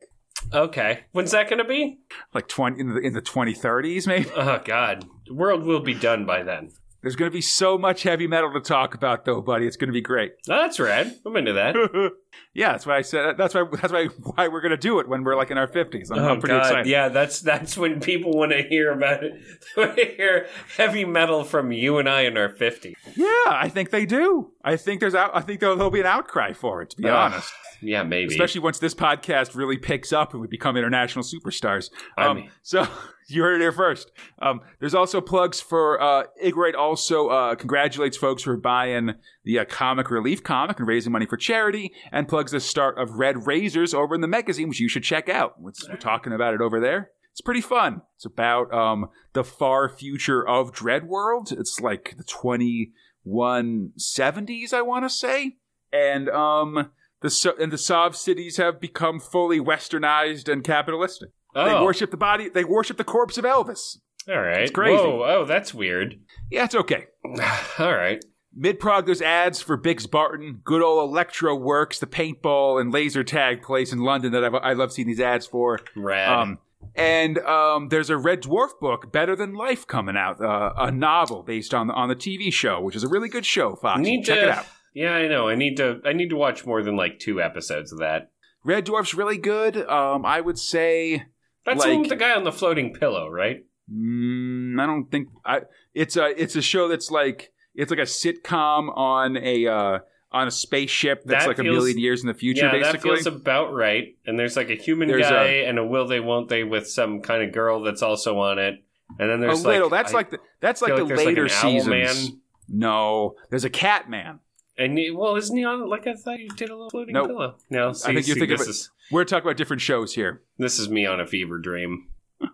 [0.53, 1.00] Okay.
[1.12, 2.00] When's that going to be?
[2.34, 4.30] like 20 in the in the 2030s, maybe.
[4.36, 5.07] Oh, God.
[5.32, 6.72] The world will be done by then.
[7.00, 9.66] There's going to be so much heavy metal to talk about, though, buddy.
[9.66, 10.32] It's going to be great.
[10.48, 11.16] Oh, that's rad.
[11.26, 11.74] I'm into that.
[12.54, 13.36] yeah, that's why I said.
[13.38, 13.64] That's why.
[13.80, 14.06] That's why.
[14.06, 16.12] Why we're going to do it when we're like in our 50s.
[16.12, 16.60] I'm, Oh I'm pretty God!
[16.66, 16.86] excited.
[16.86, 19.32] Yeah, that's that's when people want to hear about it.
[19.76, 22.94] Want to hear heavy metal from you and I in our fifties.
[23.16, 24.52] Yeah, I think they do.
[24.62, 25.14] I think there's.
[25.14, 26.90] Out, I think there'll, there'll be an outcry for it.
[26.90, 27.50] To be honest.
[27.84, 28.32] Yeah, maybe.
[28.32, 31.90] especially once this podcast really picks up and we become international superstars.
[32.16, 32.86] I Um, mean- so
[33.34, 34.10] you heard it here first.
[34.40, 36.74] Um, there's also plugs for uh, Igrate.
[36.74, 39.14] Also uh, congratulates folks for buying
[39.44, 43.18] the uh, Comic Relief comic and raising money for charity, and plugs the start of
[43.18, 45.60] Red Razors over in the magazine, which you should check out.
[45.60, 47.10] We're, we're talking about it over there.
[47.30, 48.02] It's pretty fun.
[48.16, 51.50] It's about um, the far future of Dredd World.
[51.50, 55.56] It's like the 2170s, I want to say,
[55.92, 56.90] and um,
[57.22, 61.30] the so- and the Sov cities have become fully westernized and capitalistic.
[61.55, 62.48] They oh, worship the body.
[62.48, 63.98] They worship the corpse of Elvis.
[64.28, 64.62] all right.
[64.62, 65.03] it's crazy.
[65.03, 66.20] Whoa, oh, that's weird.
[66.50, 67.07] Yeah, it's okay.
[67.78, 68.24] all right.
[68.55, 73.24] Mid prog, there's ads for Bix Barton, good old Electro Works, the paintball and laser
[73.24, 75.80] tag place in London that I've, I love seeing these ads for.
[75.96, 76.28] Rad.
[76.28, 76.59] Um,
[76.94, 81.42] and um, there's a Red Dwarf book, Better Than Life, coming out, uh, a novel
[81.42, 83.74] based on the on the TV show, which is a really good show.
[83.76, 84.44] Fox, need check to.
[84.44, 84.66] it out.
[84.94, 85.48] Yeah, I know.
[85.48, 86.00] I need to.
[86.05, 88.30] I need to watch more than like two episodes of that.
[88.64, 89.76] Red Dwarf's really good.
[89.88, 91.24] Um, I would say
[91.64, 93.64] That's the Like- the guy on the floating pillow, right?
[93.92, 95.62] Mm, I don't think I.
[95.94, 99.98] It's a it's a show that's like it's like a sitcom on a uh,
[100.30, 102.66] on a spaceship that's That like a million years in the future.
[102.72, 104.16] yeah, that feels about right.
[104.26, 107.20] And there's like a human There's guy and a will they won't they with some
[107.20, 108.82] kind of girl that's also on it.
[109.18, 109.90] And then there's a little.
[109.90, 111.88] like that's I like the that's like the like later like seasons.
[111.88, 112.40] man.
[112.68, 114.38] No, there's a cat man.
[114.78, 115.86] And well, isn't he on?
[115.88, 117.26] Like I thought you did a little floating Nope.
[117.26, 117.56] pillow.
[117.68, 120.42] No, I think you're thinking this of it- is We're talking about different shows here.
[120.58, 122.08] this is me on a fever dream.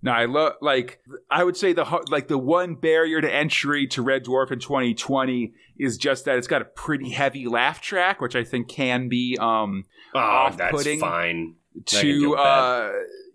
[0.00, 4.00] No, I love like I would say the like the one barrier to entry to
[4.02, 8.36] Red Dwarf in 2020 is just that it's got a pretty heavy laugh track, which
[8.36, 11.56] I think can be um Oh, that's fine.
[11.86, 12.92] To uh,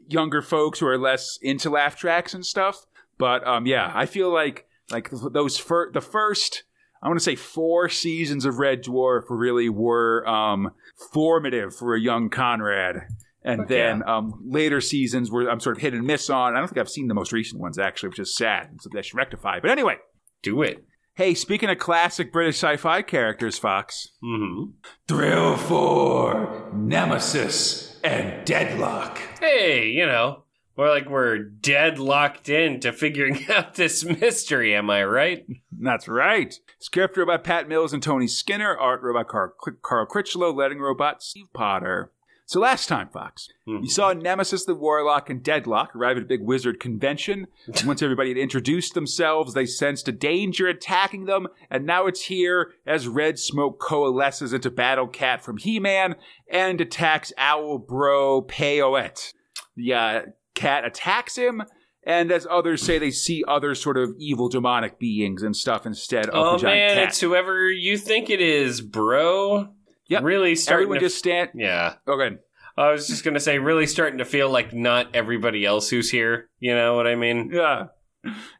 [0.07, 2.85] younger folks who are less into laugh tracks and stuff.
[3.17, 6.63] But um, yeah, I feel like like those fir- the first
[7.01, 10.71] I want to say four seasons of Red Dwarf really were um,
[11.11, 13.07] formative for a young Conrad.
[13.45, 16.55] And then um, later seasons were I'm sort of hit and miss on.
[16.55, 18.69] I don't think I've seen the most recent ones actually, which is sad.
[18.79, 19.59] So they should rectify.
[19.59, 19.97] But anyway,
[20.43, 20.85] Do it.
[21.15, 24.71] hey, speaking of classic British sci-fi characters, Fox, hmm
[25.09, 29.19] Thrill Four, Nemesis, and Deadlock.
[29.41, 30.43] Hey, you know,
[30.75, 34.73] we're like we're dead locked in to figuring out this mystery.
[34.75, 35.45] Am I right?
[35.71, 36.53] That's right.
[36.79, 41.47] Script robot Pat Mills and Tony Skinner, art robot Carl, Carl Critchlow, letting robot Steve
[41.53, 42.11] Potter.
[42.45, 43.83] So last time, Fox, Mhm.
[43.83, 47.47] you saw Nemesis the Warlock and Deadlock arrive at a big wizard convention.
[47.85, 52.73] Once everybody had introduced themselves, they sensed a danger attacking them, and now it's here
[52.85, 56.15] as red smoke coalesces into Battle Cat from He-Man
[56.51, 59.33] and attacks Owl Bro Payoet.
[59.77, 60.21] The uh,
[60.55, 61.63] cat attacks him,
[62.05, 66.29] and as others say, they see other sort of evil demonic beings and stuff instead
[66.29, 67.07] of Oh the giant man, cat.
[67.09, 69.69] it's whoever you think it is, bro.
[70.07, 71.51] Yeah, Really starting Everyone to just stand.
[71.55, 71.95] Yeah.
[72.05, 72.35] Oh, okay.
[72.75, 76.49] I was just gonna say, really starting to feel like not everybody else who's here.
[76.59, 77.51] You know what I mean?
[77.53, 77.85] Yeah.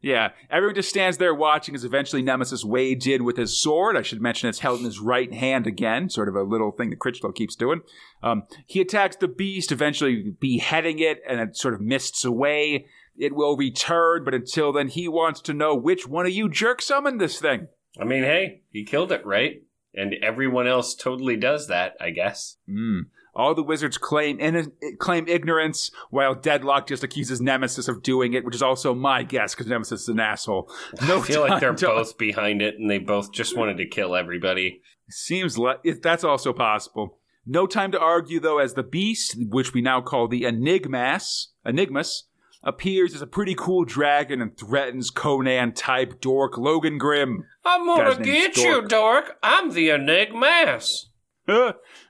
[0.02, 0.30] Yeah.
[0.50, 3.96] Everyone just stands there watching as eventually Nemesis wades in with his sword.
[3.96, 6.90] I should mention it's held in his right hand again, sort of a little thing
[6.90, 7.82] that Critchlow keeps doing.
[8.22, 12.88] Um, he attacks the beast, eventually beheading it, and it sort of mists away.
[13.16, 16.82] It will return, but until then, he wants to know which one of you jerk
[16.82, 17.68] summoned this thing.
[18.00, 19.64] I mean, hey, he killed it, right?
[19.94, 22.58] And everyone else totally does that, I guess.
[22.68, 23.04] Mm.
[23.36, 28.46] All the wizards claim in, claim ignorance, while Deadlock just accuses Nemesis of doing it,
[28.46, 30.72] which is also my guess because Nemesis is an asshole.
[31.08, 33.88] No I feel like they're to- both behind it, and they both just wanted to
[33.88, 34.82] kill everybody.
[35.10, 37.18] Seems like that's also possible.
[37.46, 42.24] No time to argue, though, as the beast, which we now call the Enigmas, Enigmas,
[42.64, 47.44] appears as a pretty cool dragon and threatens Conan type dork Logan Grimm.
[47.66, 48.84] I'm Guy's name's Dork.
[48.84, 49.38] You, dork.
[49.44, 51.10] I'm the Enigmas.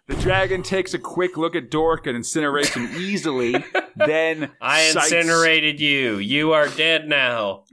[0.07, 3.63] the dragon takes a quick look at Dork and incinerates him easily.
[3.95, 6.17] then I cites- incinerated you.
[6.17, 7.63] You are dead now.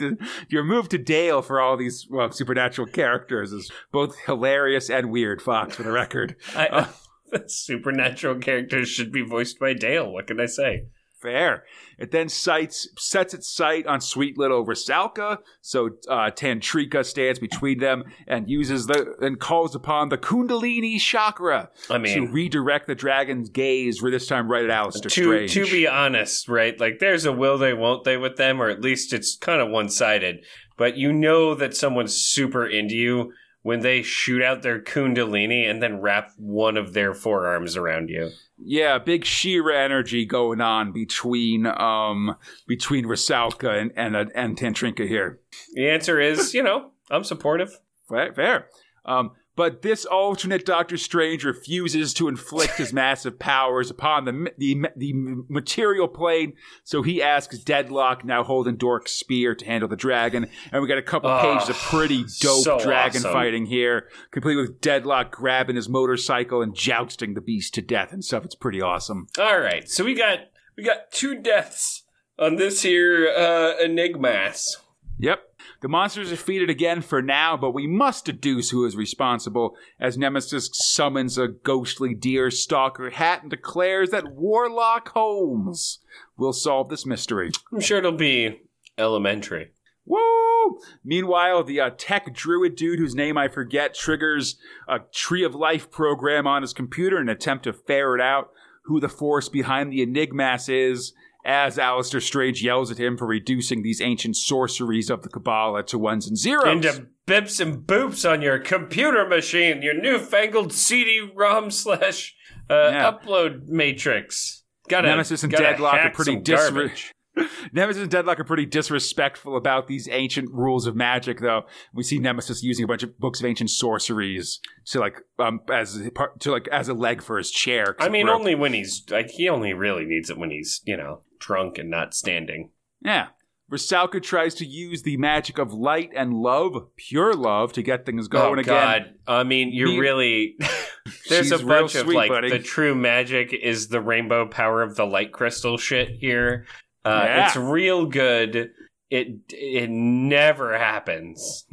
[0.48, 5.42] Your move to Dale for all these well, supernatural characters is both hilarious and weird.
[5.42, 6.36] Fox, for the record.
[6.54, 6.88] I, uh,
[7.46, 10.10] supernatural characters should be voiced by Dale.
[10.10, 10.86] What can I say?
[11.20, 11.64] Fair.
[11.98, 15.38] It then sights, sets its sight on sweet little Rusalka.
[15.60, 21.70] So uh, Tantrika stands between them and uses the and calls upon the Kundalini chakra
[21.90, 23.98] I to redirect the dragon's gaze.
[23.98, 25.54] For this time, right at Alistair to Strange.
[25.54, 26.78] to be honest, right?
[26.78, 29.68] Like there's a will they won't they with them, or at least it's kind of
[29.68, 30.44] one sided.
[30.76, 33.32] But you know that someone's super into you
[33.62, 38.30] when they shoot out their kundalini and then wrap one of their forearms around you.
[38.56, 42.36] Yeah, big She-Ra energy going on between um
[42.66, 45.40] between Rusalka and and, uh, and Tantrika here.
[45.74, 47.78] The answer is, you know, I'm supportive.
[48.08, 48.32] Fair.
[48.32, 48.68] fair.
[49.04, 54.86] Um, but this alternate Doctor Strange refuses to inflict his massive powers upon the, the
[54.96, 55.12] the
[55.48, 56.52] material plane,
[56.84, 60.48] so he asks Deadlock, now holding Dork's spear, to handle the dragon.
[60.72, 63.32] And we got a couple Oh, pages of pretty dope so dragon awesome.
[63.32, 68.24] fighting here, complete with Deadlock grabbing his motorcycle and jousting the beast to death and
[68.24, 68.44] stuff.
[68.44, 69.26] It's pretty awesome.
[69.38, 70.38] All right, so we got
[70.76, 72.04] we got two deaths
[72.38, 74.76] on this here uh, enigmas.
[75.18, 75.40] Yep.
[75.80, 80.18] The monster is defeated again for now, but we must deduce who is responsible as
[80.18, 86.00] Nemesis summons a ghostly deer stalker hat and declares that Warlock Holmes
[86.36, 87.52] will solve this mystery.
[87.72, 88.60] I'm sure it'll be
[88.96, 89.70] elementary.
[90.04, 90.80] Woo!
[91.04, 94.56] Meanwhile, the uh, tech druid dude, whose name I forget, triggers
[94.88, 98.50] a Tree of Life program on his computer in an attempt to ferret out
[98.84, 101.12] who the force behind the Enigmas is,
[101.44, 105.98] as Alistair Strange yells at him for reducing these ancient sorceries of the Kabbalah to
[105.98, 106.66] ones and zeros.
[106.66, 112.34] Into bips and boops on your computer machine, your newfangled CD-ROM slash
[112.70, 113.12] uh, Yeah.
[113.12, 114.64] upload matrix.
[114.88, 117.12] Gotta, Nemesis and gotta Deadlock are pretty garbage.
[117.72, 121.62] Nemesis and Deadlock are pretty disrespectful about these ancient rules of magic, though.
[121.94, 126.00] We see Nemesis using a bunch of books of ancient sorceries to like um as
[126.40, 127.96] to like as a leg for his chair.
[127.98, 131.22] I mean, only when he's like he only really needs it when he's you know
[131.38, 132.70] drunk and not standing.
[133.00, 133.28] yeah.
[133.70, 138.26] Rusalka tries to use the magic of light and love, pure love, to get things
[138.26, 138.64] going oh again.
[138.64, 139.14] God!
[139.26, 140.56] I mean, you're Me- really
[141.28, 142.48] there's a bunch of like buddy.
[142.48, 146.64] the true magic is the rainbow power of the light crystal shit here.
[147.04, 147.46] Uh, Yeah.
[147.46, 148.70] It's real good.
[149.10, 151.64] It it never happens.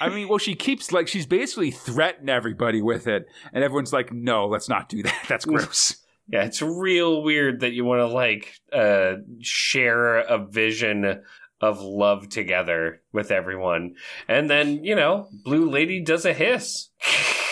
[0.00, 4.12] I mean, well, she keeps like she's basically threatening everybody with it, and everyone's like,
[4.12, 5.24] "No, let's not do that.
[5.28, 5.96] That's gross."
[6.30, 11.22] Yeah, it's real weird that you want to like uh share a vision
[11.62, 13.94] of love together with everyone.
[14.28, 16.90] And then, you know, Blue Lady does a hiss.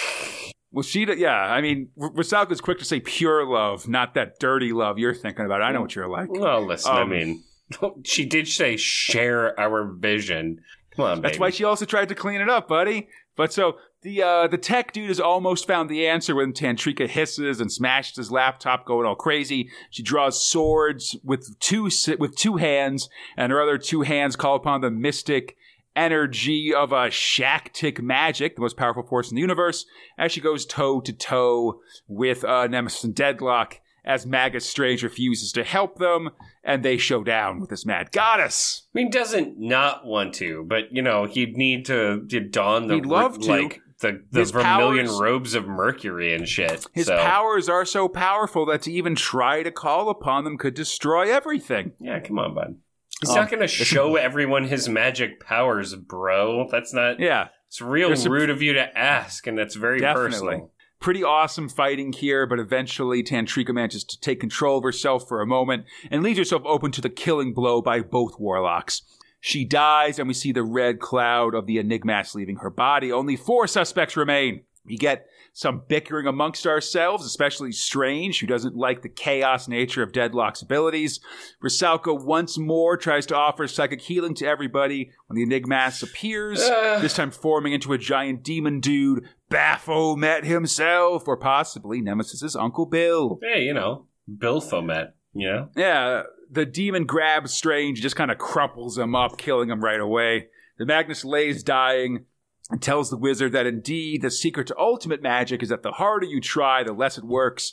[0.77, 4.99] Well, she, yeah, I mean, Rusalka's quick to say pure love, not that dirty love
[4.99, 5.63] you're thinking about.
[5.63, 6.31] I know what you're like.
[6.31, 7.43] Well, listen, I Um, mean,
[8.05, 10.61] she did say share our vision.
[10.95, 11.41] Come on, That's baby.
[11.41, 13.09] why she also tried to clean it up, buddy.
[13.37, 17.59] But so the uh, the tech dude has almost found the answer when Tantrika hisses
[17.59, 19.71] and smashes his laptop, going all crazy.
[19.91, 21.85] She draws swords with two
[22.19, 25.56] with two hands, and her other two hands call upon the mystic
[25.97, 29.87] energy of a Shaktic magic, the most powerful force in the universe,
[30.19, 33.81] as she goes toe to toe with uh, Nemesis and Deadlock.
[34.05, 36.31] As Magus Strange refuses to help them,
[36.63, 38.87] and they show down with this mad goddess.
[38.95, 42.95] I mean, doesn't not want to, but you know, he'd need to, to don the
[42.95, 43.51] He'd love to.
[43.51, 46.87] like the the His vermilion powers- robes of Mercury and shit.
[46.93, 50.75] His so, powers are so powerful that to even try to call upon them could
[50.75, 51.91] destroy everything.
[51.99, 52.77] Yeah, come on, bud.
[53.21, 56.69] He's Um, not going to show everyone his magic powers, bro.
[56.71, 57.19] That's not.
[57.21, 60.31] Yeah, It's real There's rude of you to ask, and that's very Definitely.
[60.39, 60.73] personal.
[61.01, 65.47] pretty awesome fighting here, but eventually Tantrika manages to take control of herself for a
[65.47, 69.03] moment and leaves herself open to the killing blow by both warlocks.
[69.41, 73.13] She dies, and we see the red cloud of the Enigmas leaving her body.
[73.13, 74.63] Only four suspects remain.
[74.85, 75.27] We get
[75.59, 81.19] some bickering amongst ourselves, especially Strange, who doesn't like the chaos nature of Deadlock's abilities.
[81.65, 86.99] Rusalka once more tries to offer psychic healing to everybody when the Enigmas appears, Uh.
[87.01, 93.39] this time forming into a giant demon dude, Baphomet himself, or possibly Nemesis's Uncle Bill.
[93.43, 94.05] Hey, you know,
[94.39, 95.69] Bill Fomet, you know?
[95.75, 100.49] Yeah, the demon grabs Strange, just kind of crumples him up, killing him right away.
[100.79, 102.27] The Magus lays dying
[102.71, 106.27] and tells the wizard that indeed the secret to ultimate magic is that the harder
[106.27, 107.73] you try, the less it works.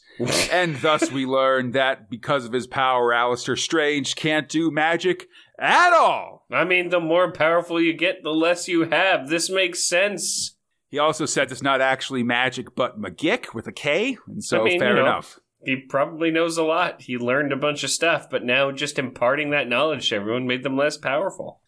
[0.51, 5.27] and thus we learn that because of his power, Alistair Strange can't do magic
[5.59, 6.45] at all.
[6.51, 9.29] I mean, the more powerful you get, the less you have.
[9.29, 10.55] This makes sense.
[10.89, 14.63] He also said it's not actually magic, but magic with a K, and so I
[14.63, 15.39] mean, fair you know, enough.
[15.65, 17.01] He probably knows a lot.
[17.01, 20.61] He learned a bunch of stuff, but now just imparting that knowledge to everyone made
[20.61, 21.61] them less powerful.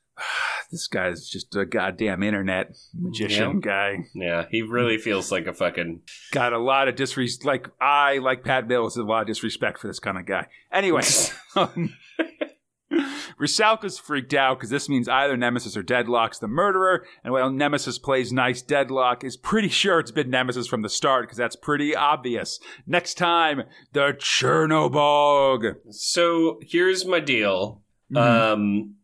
[0.72, 3.60] This guy's just a goddamn internet magician Yeah.
[3.62, 3.98] guy.
[4.14, 6.02] Yeah, he really feels like a fucking.
[6.32, 7.46] Got a lot of disrespect.
[7.46, 10.48] Like I, like Pat Mills, a lot of disrespect for this kind of guy.
[10.72, 11.02] Anyway,
[11.56, 11.94] um,
[13.40, 17.98] Rusalka's freaked out because this means either Nemesis or Deadlock's the murderer, and while Nemesis
[17.98, 21.96] plays nice, Deadlock is pretty sure it's been Nemesis from the start because that's pretty
[21.96, 22.60] obvious.
[22.88, 25.76] Next time, the Chernobog.
[25.90, 27.82] So here's my deal.
[28.14, 28.18] Mhm.
[28.54, 28.96] Um,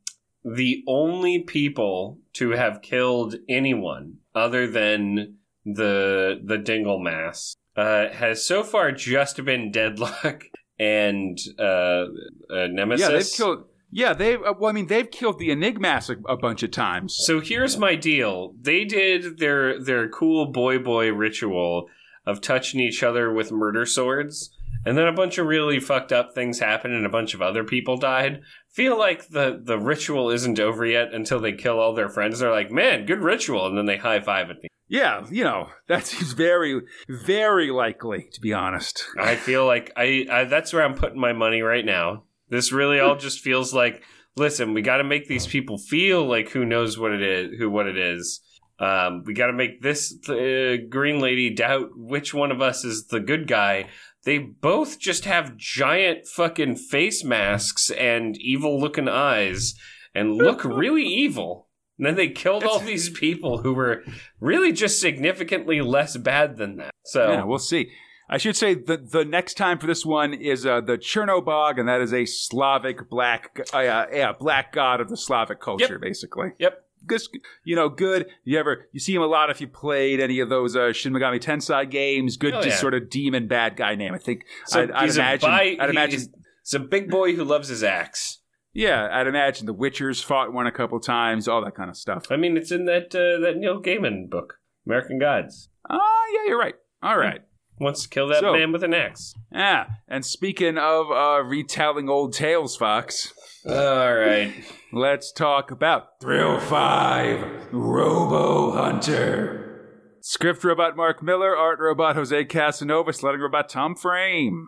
[0.43, 8.45] the only people to have killed anyone other than the the Dingle Mass uh, has
[8.45, 10.45] so far just been Deadlock
[10.79, 12.05] and uh,
[12.49, 13.07] uh, Nemesis.
[13.07, 13.65] yeah, they've killed.
[13.91, 14.35] Yeah, they.
[14.35, 17.15] Uh, well, I mean, they've killed the Enigmas a, a bunch of times.
[17.15, 18.55] So here's my deal.
[18.59, 21.87] They did their their cool boy boy ritual
[22.25, 26.33] of touching each other with murder swords, and then a bunch of really fucked up
[26.33, 28.41] things happened and a bunch of other people died.
[28.71, 32.39] Feel like the the ritual isn't over yet until they kill all their friends.
[32.39, 35.69] They're like, "Man, good ritual," and then they high five at the Yeah, you know
[35.87, 39.05] that seems very, very likely to be honest.
[39.19, 42.23] I feel like I, I that's where I'm putting my money right now.
[42.49, 44.03] This really all just feels like
[44.37, 47.69] listen, we got to make these people feel like who knows what it is, who
[47.69, 48.41] what it is.
[48.79, 53.07] Um, we got to make this uh, green lady doubt which one of us is
[53.07, 53.89] the good guy.
[54.23, 59.73] They both just have giant fucking face masks and evil looking eyes
[60.13, 61.67] and look really evil.
[61.97, 64.03] And then they killed all these people who were
[64.39, 66.91] really just significantly less bad than that.
[67.05, 67.91] So Yeah, we'll see.
[68.29, 71.89] I should say the the next time for this one is uh, the Chernobog, and
[71.89, 76.51] that is a Slavic black, uh, yeah, black god of the Slavic culture, basically.
[76.57, 76.81] Yep.
[77.05, 77.21] Good,
[77.63, 78.27] you know, good.
[78.43, 81.13] You ever you see him a lot if you played any of those uh, Shin
[81.13, 82.37] Megami Tensei games.
[82.37, 82.81] Good, Oh, just yeah.
[82.81, 84.13] sort of demon bad guy name.
[84.13, 84.43] I think.
[84.65, 85.49] So I'd, I'd imagine.
[85.49, 86.19] a bi- I'd imagine.
[86.63, 88.39] he's, a big boy who loves his axe.
[88.73, 92.27] Yeah, I'd imagine the Witchers fought one a couple times, all that kind of stuff.
[92.29, 94.53] I mean, it's in that uh, that Neil Gaiman book,
[94.85, 95.67] American Gods.
[95.89, 96.75] Oh, yeah, you're right.
[97.03, 97.41] All right.
[97.79, 99.33] Wants to kill that So- man with an axe.
[99.51, 103.33] Yeah, and speaking of uh, retelling old tales, Fox,
[103.67, 104.53] All right.
[104.91, 110.17] let's talk about Thrill 5 Robo Hunter.
[110.21, 114.67] Script robot Mark Millar, art robot Jose Casanova, sledding robot Tom Frame.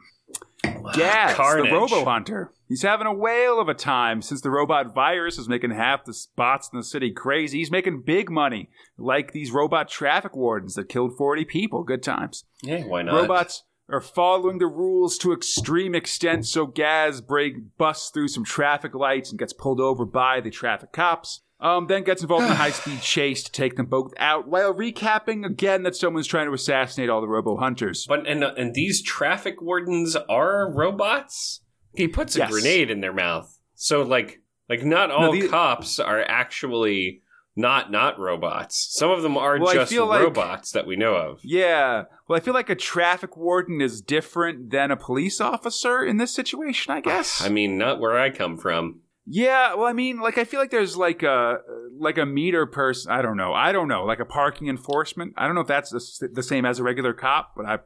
[0.93, 1.69] Gaz, Carnage.
[1.69, 2.51] the Robo Hunter.
[2.67, 6.13] He's having a whale of a time since the robot virus is making half the
[6.13, 7.59] spots in the city crazy.
[7.59, 11.83] He's making big money, like these robot traffic wardens that killed 40 people.
[11.83, 12.45] Good times.
[12.61, 13.15] Yeah, why not?
[13.15, 18.95] Robots are following the rules to extreme extent, so Gaz break busts through some traffic
[18.95, 21.41] lights and gets pulled over by the traffic cops.
[21.59, 25.45] Um, then gets involved in a high-speed chase to take them both out, while recapping
[25.45, 28.05] again that someone's trying to assassinate all the Robo Hunters.
[28.07, 31.61] But and uh, and these traffic wardens are robots.
[31.95, 32.51] He puts a Yes.
[32.51, 33.59] grenade in their mouth.
[33.75, 37.21] So like like not all the- cops are actually
[37.55, 38.87] not not robots.
[38.91, 41.39] Some of them are Well, just like- robots that we know of.
[41.43, 46.17] Yeah, well, I feel like a traffic warden is different than a police officer in
[46.17, 46.93] this situation.
[46.93, 47.41] I guess.
[47.45, 49.01] I mean, not where I come from.
[49.25, 51.59] Yeah, well, I mean, like I feel like there's like a
[51.97, 53.11] like a meter person.
[53.11, 53.53] I don't know.
[53.53, 54.03] I don't know.
[54.03, 55.33] Like a parking enforcement.
[55.37, 57.79] I don't know if that's the, the same as a regular cop, but I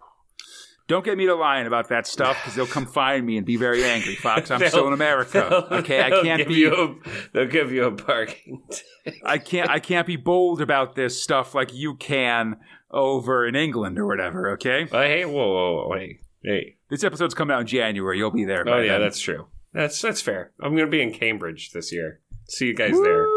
[0.88, 3.57] don't get me to lying about that stuff because they'll come find me and be
[3.57, 4.15] very angry.
[4.15, 5.67] Fox, I'm still in America.
[5.75, 6.55] Okay, I can't give be.
[6.55, 8.61] You a, they'll give you a parking.
[9.23, 9.69] I can't.
[9.69, 12.57] I can't be bold about this stuff like you can
[12.91, 14.51] over in England or whatever.
[14.51, 16.75] Okay, Uh, hey, whoa, whoa, whoa, hey, hey.
[16.89, 18.17] this episode's coming out in January.
[18.17, 18.63] You'll be there.
[18.67, 19.01] Oh yeah, then.
[19.01, 19.47] that's true.
[19.73, 20.51] That's that's fair.
[20.61, 22.21] I'm gonna be in Cambridge this year.
[22.47, 23.27] See you guys there.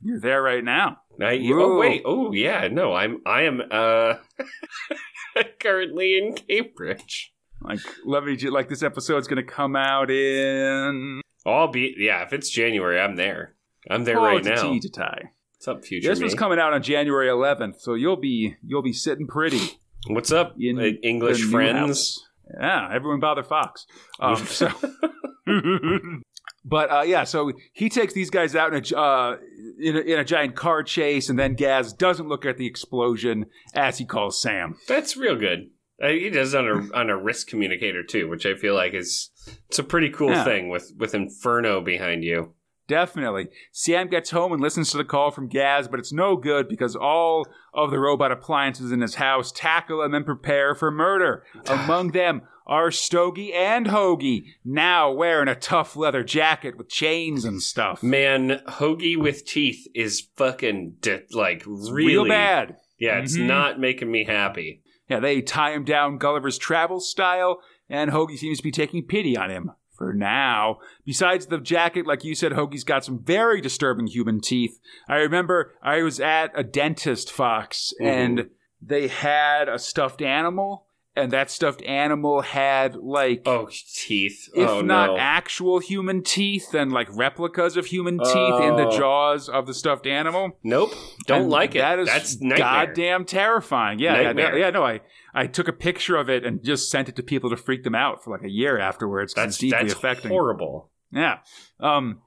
[0.00, 0.98] You're there right now.
[1.20, 1.74] I, Whoa.
[1.74, 4.14] oh wait, oh yeah, no, I'm I am uh
[5.60, 7.32] currently in Cambridge.
[7.62, 8.36] Like, let me.
[8.36, 11.20] ju- Like, this episode's going to come out in.
[11.46, 12.22] I'll be yeah.
[12.22, 13.54] If it's January, I'm there.
[13.90, 14.70] I'm there oh, right it's now.
[14.70, 15.30] a tea to tie.
[15.56, 16.24] What's up, future This me?
[16.24, 19.60] one's coming out on January 11th, so you'll be you'll be sitting pretty.
[20.08, 22.22] What's up, in uh, English friends?
[22.60, 23.86] Yeah, everyone bother Fox.
[24.20, 24.68] Um, so,
[26.64, 29.36] but uh, yeah, so he takes these guys out in a, uh,
[29.78, 33.46] in a in a giant car chase, and then Gaz doesn't look at the explosion
[33.74, 34.76] as he calls Sam.
[34.88, 35.70] That's real good.
[36.02, 39.30] Uh, he does on a on a risk communicator too, which I feel like is
[39.68, 40.44] it's a pretty cool Yeah.
[40.44, 42.54] thing with with Inferno behind you.
[42.86, 43.48] Definitely.
[43.72, 46.94] Sam gets home and listens to the call from Gaz, but it's no good because
[46.94, 51.44] all of the robot appliances in his house tackle and then prepare for murder.
[51.66, 57.60] Among them are Stogie and Hoagie, now wearing a tough leather jacket with chains and
[57.62, 58.02] stuff.
[58.02, 62.76] Man, hoagie with teeth is fucking d- like really Real bad.
[62.98, 63.46] Yeah, it's Mhm.
[63.46, 64.80] not making me happy.
[65.10, 67.60] Yeah, they tie him down Gulliver's travel style,
[67.90, 70.78] and Hoagie seems to be taking pity on him for now.
[71.04, 74.78] Besides the jacket, like you said, Hoagie's got some very disturbing human teeth.
[75.08, 78.06] I remember I was at a dentist, Fox, mm-hmm.
[78.08, 78.50] and
[78.82, 80.86] they had a stuffed animal,
[81.16, 83.42] and that stuffed animal had like.
[83.46, 84.48] Oh, teeth.
[84.54, 85.16] If oh, not no.
[85.16, 88.98] actual human teeth, then like replicas of human teeth in the Oh.
[88.98, 90.58] jaws of the stuffed animal.
[90.64, 90.92] Nope.
[91.26, 91.78] Don't And like it.
[91.78, 92.58] That is That's nightmare.
[92.58, 94.00] goddamn terrifying.
[94.00, 94.70] Yeah, yeah, yeah.
[94.70, 95.00] No, I
[95.34, 97.94] I took a picture of it and just sent it to people to freak them
[97.94, 99.34] out for like a year afterwards.
[99.34, 100.30] That's deeply that's affecting.
[100.30, 100.90] horrible.
[101.12, 101.38] Yeah.
[101.80, 102.20] Um.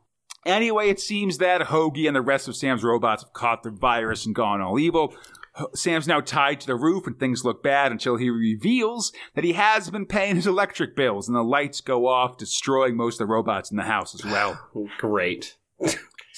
[0.46, 4.26] Anyway, it seems that Hoagie and the rest of Sam's robots have caught the virus
[4.26, 5.14] and gone all evil.
[5.74, 9.54] Sam's now tied to the roof and things look bad until he reveals that he
[9.54, 13.34] has been paying his electric bills and the lights go off, destroying most of the
[13.34, 14.60] robots in the house as well.
[15.00, 15.58] Great.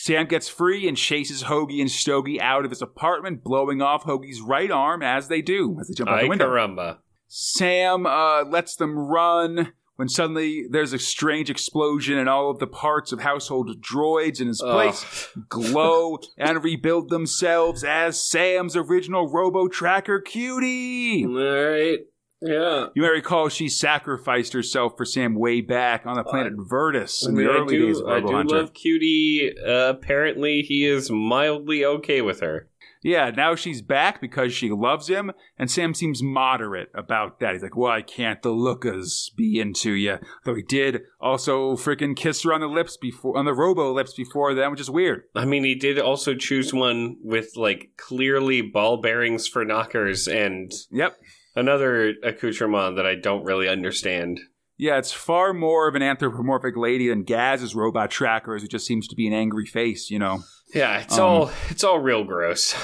[0.01, 4.39] Sam gets free and chases Hoagie and Stogie out of his apartment, blowing off Hoagie's
[4.39, 6.47] right arm as they do, as they jump out Ay the window.
[6.47, 6.99] caramba.
[7.27, 12.65] Sam uh, lets them run when suddenly there's a strange explosion and all of the
[12.65, 19.67] parts of household droids in his place glow and rebuild themselves as Sam's original Robo
[19.67, 21.25] Tracker cutie.
[21.25, 21.99] All right.
[22.41, 22.87] Yeah.
[22.95, 27.33] You may recall she sacrificed herself for Sam way back on the planet Verdus in
[27.33, 28.55] I mean, the early do, days of I do Hunter.
[28.55, 29.51] love Cutie.
[29.59, 32.69] Uh, apparently, he is mildly okay with her.
[33.01, 37.53] Yeah, now she's back because she loves him, and Sam seems moderate about that.
[37.53, 42.43] He's like, "Why can't the lookers be into you?" Though he did also freaking kiss
[42.43, 45.23] her on the lips before, on the robo lips before that, which is weird.
[45.33, 50.69] I mean, he did also choose one with like clearly ball bearings for knockers and
[50.91, 51.17] Yep.
[51.55, 54.39] Another accoutrement that I don't really understand.
[54.77, 58.85] Yeah, it's far more of an anthropomorphic lady than Gaz's robot tracker, trackers, it just
[58.85, 60.39] seems to be an angry face, you know.
[60.73, 62.75] Yeah, it's Um, all it's all real gross.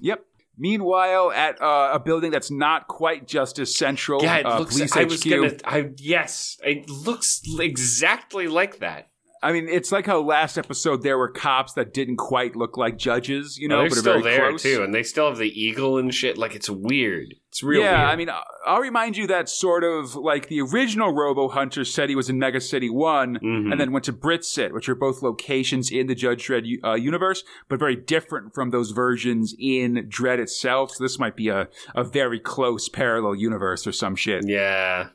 [0.00, 0.24] Yep.
[0.56, 4.76] Meanwhile, at uh, a building that's not quite Justice Central, Yeah, it uh, looks.
[4.76, 5.10] Police I HQ.
[5.10, 5.52] was gonna.
[5.64, 9.09] I yes, it looks exactly like that.
[9.42, 12.98] I mean, it's like how last episode there were cops that didn't quite look like
[12.98, 14.62] judges, you know, they're but are still very there close.
[14.62, 16.36] too, and they still have the eagle and shit.
[16.36, 17.34] Like it's weird.
[17.48, 17.80] It's real.
[17.80, 18.10] yeah, weird.
[18.10, 18.28] I mean,
[18.66, 22.38] I'll remind you that sort of like the original Robo Hunter said he was in
[22.38, 23.72] Mega City One, Mhm.
[23.72, 27.42] and then went to Brit-Cit, which are both locations in the Judge Dredd uh, universe,
[27.68, 30.92] but very different from those versions in Dredd itself.
[30.96, 34.46] So this might be a, a very close parallel universe or some shit.
[34.46, 35.08] yeah.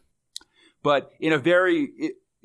[0.81, 1.91] But in a very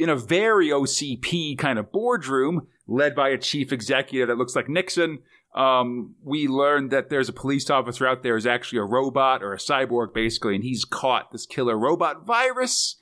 [0.00, 4.66] in a very OCP kind of boardroom led by a chief executive that looks like
[4.66, 5.18] Nixon.
[5.54, 9.52] Um, we learned that there's a police officer out there who's actually a robot or
[9.52, 12.96] a cyborg, basically, and he's caught this killer robot virus.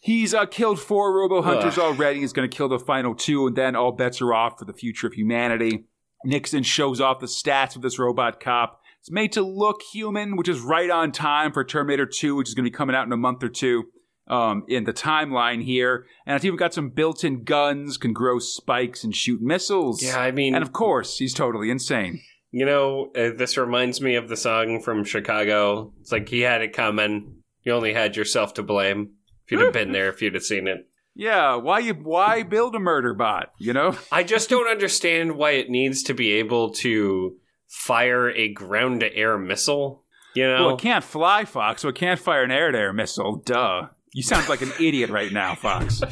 [0.00, 2.20] He's uh, killed four robo hunters already.
[2.20, 4.72] He's going to kill the final two, and then all bets are off for the
[4.72, 5.84] future of humanity.
[6.24, 8.80] Nixon shows off the stats of this robot cop.
[8.98, 12.54] It's made to look human, which is right on time for Terminator 2, which is
[12.54, 13.84] going to be coming out in a month or two
[14.32, 16.06] um, in the timeline here.
[16.26, 20.02] And it's even got some built in guns, can grow spikes and shoot missiles.
[20.02, 22.20] Yeah, I mean, And of course, he's totally insane.
[22.50, 25.92] you know, uh, this reminds me of the song from Chicago.
[26.00, 27.42] It's like he had it coming.
[27.62, 29.10] You only had yourself to blame.
[29.44, 30.88] If you'd have been there, if you'd have seen it.
[31.14, 33.52] Yeah, why you why build a murder bot?
[33.58, 33.96] You know?
[34.10, 37.36] I just don't understand why it needs to be able to
[37.68, 40.04] fire a ground to air missile.
[40.34, 42.92] You know, Well, it can't fly, Fox, so it can't fire an air to air
[42.94, 43.36] missile.
[43.44, 43.88] Duh.
[44.14, 46.02] You sound like an idiot right now, Fox.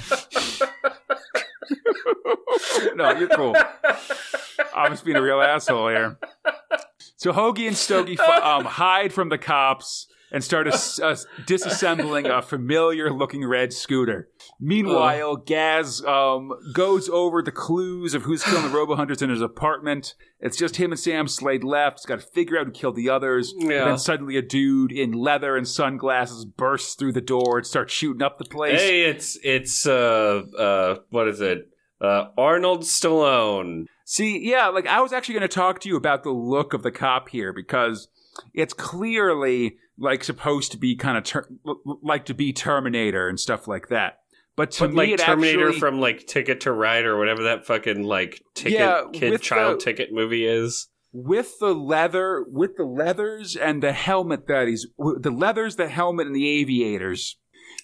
[2.94, 3.54] no, you're cool.
[4.74, 6.18] I'm just being a real asshole here.
[7.16, 11.16] So Hoagie and Stogie um, hide from the cops and start as- uh,
[11.46, 14.28] disassembling a familiar-looking red scooter.
[14.58, 19.40] Meanwhile, Gaz um, goes over the clues of who's killing the Robo Hunters in his
[19.42, 20.14] apartment.
[20.40, 22.00] It's just him and Sam Slade left.
[22.00, 23.52] He's got to figure out who killed the others.
[23.52, 23.84] And Yeah.
[23.86, 28.22] then suddenly, a dude in leather and sunglasses bursts through the door and starts shooting
[28.22, 28.80] up the place.
[28.80, 31.68] hey, it's it's uh uh what is it?
[32.00, 33.84] Uh, Arnold Stallone.
[34.06, 36.82] See, yeah, like I was actually going to talk to you about the look of
[36.82, 38.08] the cop here because
[38.54, 41.48] it's clearly like supposed to be kind of ter-
[42.02, 44.14] like to be Terminator and stuff like that.
[44.56, 47.44] But to But me, like it Terminator actually, from like Ticket to Ride or whatever
[47.44, 50.88] that fucking like ticket Yeah, kid child the- ticket movie is.
[51.12, 56.26] with the leather, with the leathers and the helmet that he's the leathers, the helmet,
[56.26, 57.38] and the aviators.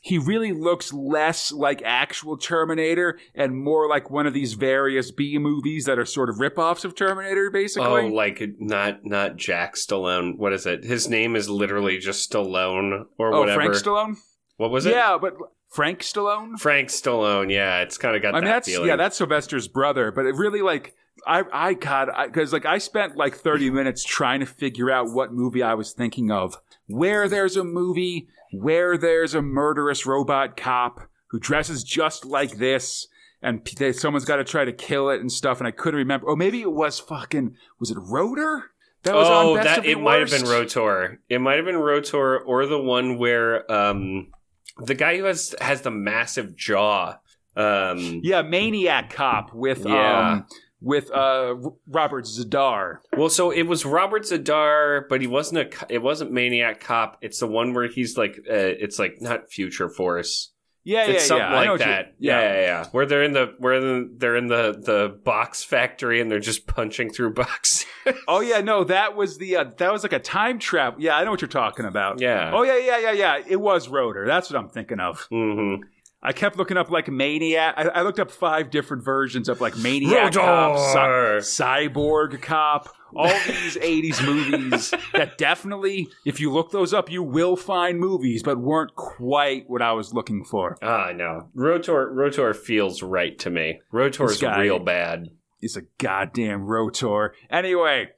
[0.07, 5.37] He really looks less like actual Terminator and more like one of these various B
[5.37, 7.89] movies that are sort of ripoffs of Terminator, basically.
[7.89, 10.37] Oh, like not not Jack Stallone.
[10.37, 10.85] What is it?
[10.85, 13.61] His name is literally just Stallone or oh, whatever.
[13.61, 14.15] Frank Stallone?
[14.59, 14.93] What was it?
[14.93, 15.35] Yeah, but
[15.77, 16.59] Frank Stallone?
[16.59, 17.53] Frank Stallone.
[17.53, 18.89] Yeah, it's kind of got I mean, that that's feeling.
[18.89, 20.11] yeah, that's Sylvester's brother.
[20.11, 20.95] But it really like
[21.27, 25.35] I I God because like I spent like thirty minutes trying to figure out what
[25.35, 26.57] movie I was thinking of.
[26.87, 33.09] Where there's a movie where there's a murderous robot cop who dresses just like this,
[33.43, 35.59] and they, someone's got to try to kill it and stuff.
[35.59, 36.31] And I couldn't remember.
[36.31, 37.55] Oh, maybe it was fucking.
[37.79, 38.71] Was it Rotor?
[39.03, 41.21] That was oh, on Best that it might have been Rotor.
[41.29, 44.33] It might have been Rotor, or the one where um,
[44.79, 47.17] the guy who has has the massive jaw.
[47.57, 50.31] Um, Yeah, Maniac Cop with Yeah.
[50.33, 50.47] um
[50.83, 51.55] with uh
[51.89, 52.99] Robert Z'Dar.
[53.17, 55.87] Well, so it was Robert Z'Dar, but he wasn't a.
[55.89, 57.17] It wasn't Maniac Cop.
[57.23, 60.53] It's the one where he's like, uh, it's like not Future Force.
[60.89, 61.49] Yeah, yeah, It's something yeah.
[61.49, 62.15] I know like what you- that.
[62.21, 62.41] Yeah.
[62.41, 66.31] yeah, yeah, Where they're in the where the, they're in the the box factory and
[66.31, 67.85] they're just punching through boxes.
[68.29, 71.01] Oh yeah, no, that was the uh, that was like a time travel.
[71.03, 72.21] Yeah, I know what you're talking about.
[72.21, 72.53] yeah.
[72.55, 73.43] Oh yeah, yeah, yeah, yeah.
[73.49, 74.27] It was Rotor.
[74.27, 75.27] That's what I'm thinking of.
[75.31, 75.75] hmm
[76.23, 77.75] I kept looking up like Maniac.
[77.77, 81.41] I, I looked up five different versions of like Maniac Cop, Cy-
[81.87, 87.57] Cyborg Cop, all these '80s movies that definitely, if you look those up, you will
[87.57, 90.77] find movies, but weren't quite what I was looking for.
[90.83, 91.49] Ah, no.
[91.55, 93.81] Rotor Rotor feels right to me.
[93.93, 95.31] Rotor's This guy- real bad.
[95.59, 97.35] He's a goddamn Rotor.
[97.51, 98.09] Anyway,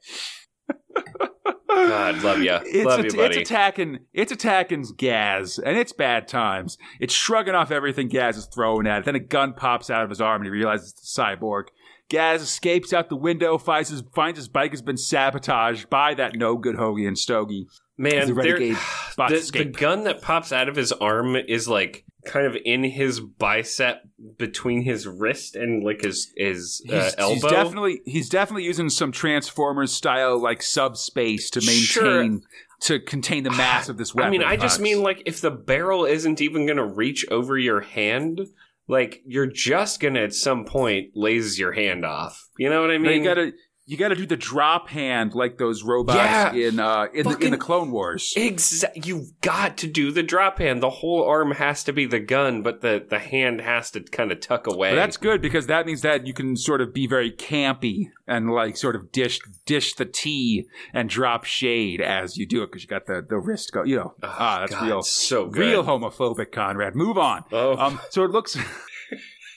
[1.67, 2.59] God, love ya.
[2.65, 3.39] it's, love you, buddy.
[3.39, 6.77] it's attacking it's attacking Gaz, and it's bad times.
[6.99, 9.05] It's shrugging off everything Gaz is throwing at it.
[9.05, 11.65] Then a gun pops out of his arm, and he realizes it's a cyborg.
[12.09, 16.35] Gaz escapes out the window, finds his finds his bike has been sabotaged by that
[16.35, 17.67] no good Hoagie and Stogie.
[17.97, 18.77] Man, the
[19.17, 23.19] the, the gun that pops out of his arm is like kind of in his
[23.19, 24.01] bicep
[24.37, 27.33] between his wrist and like his his uh, He's, elbow.
[27.33, 32.49] he's definitely he's definitely using some Transformers style like subspace to maintain Sure.
[32.81, 34.27] to contain the mass of this weapon.
[34.27, 37.57] I mean, I just mean like if the barrel isn't even going to reach over
[37.57, 38.47] your hand,
[38.89, 42.49] like you're just to at some point laze your hand off.
[42.57, 43.21] You know what I mean?
[43.21, 43.51] you gotta
[43.89, 46.53] you gotta do the drop hand like those robots Yeah.
[46.53, 48.31] in uh in the, in the Clone Wars.
[48.37, 50.83] Exa- you've got to do the drop hand.
[50.83, 54.31] The whole arm has to be the gun, but the, the hand has to kind
[54.31, 54.91] of tuck away.
[54.91, 58.51] But that's good because that means that you can sort of be very campy and
[58.51, 62.83] like sort of dish dish the tea and drop shade as you do it because
[62.83, 63.83] you got the the wrist go.
[63.83, 65.61] You know, Oh, ah, that's God, real, so good.
[65.61, 66.93] real homophobic, Conrad.
[66.95, 67.43] Move on.
[67.51, 68.55] Oh, Um, so it looks.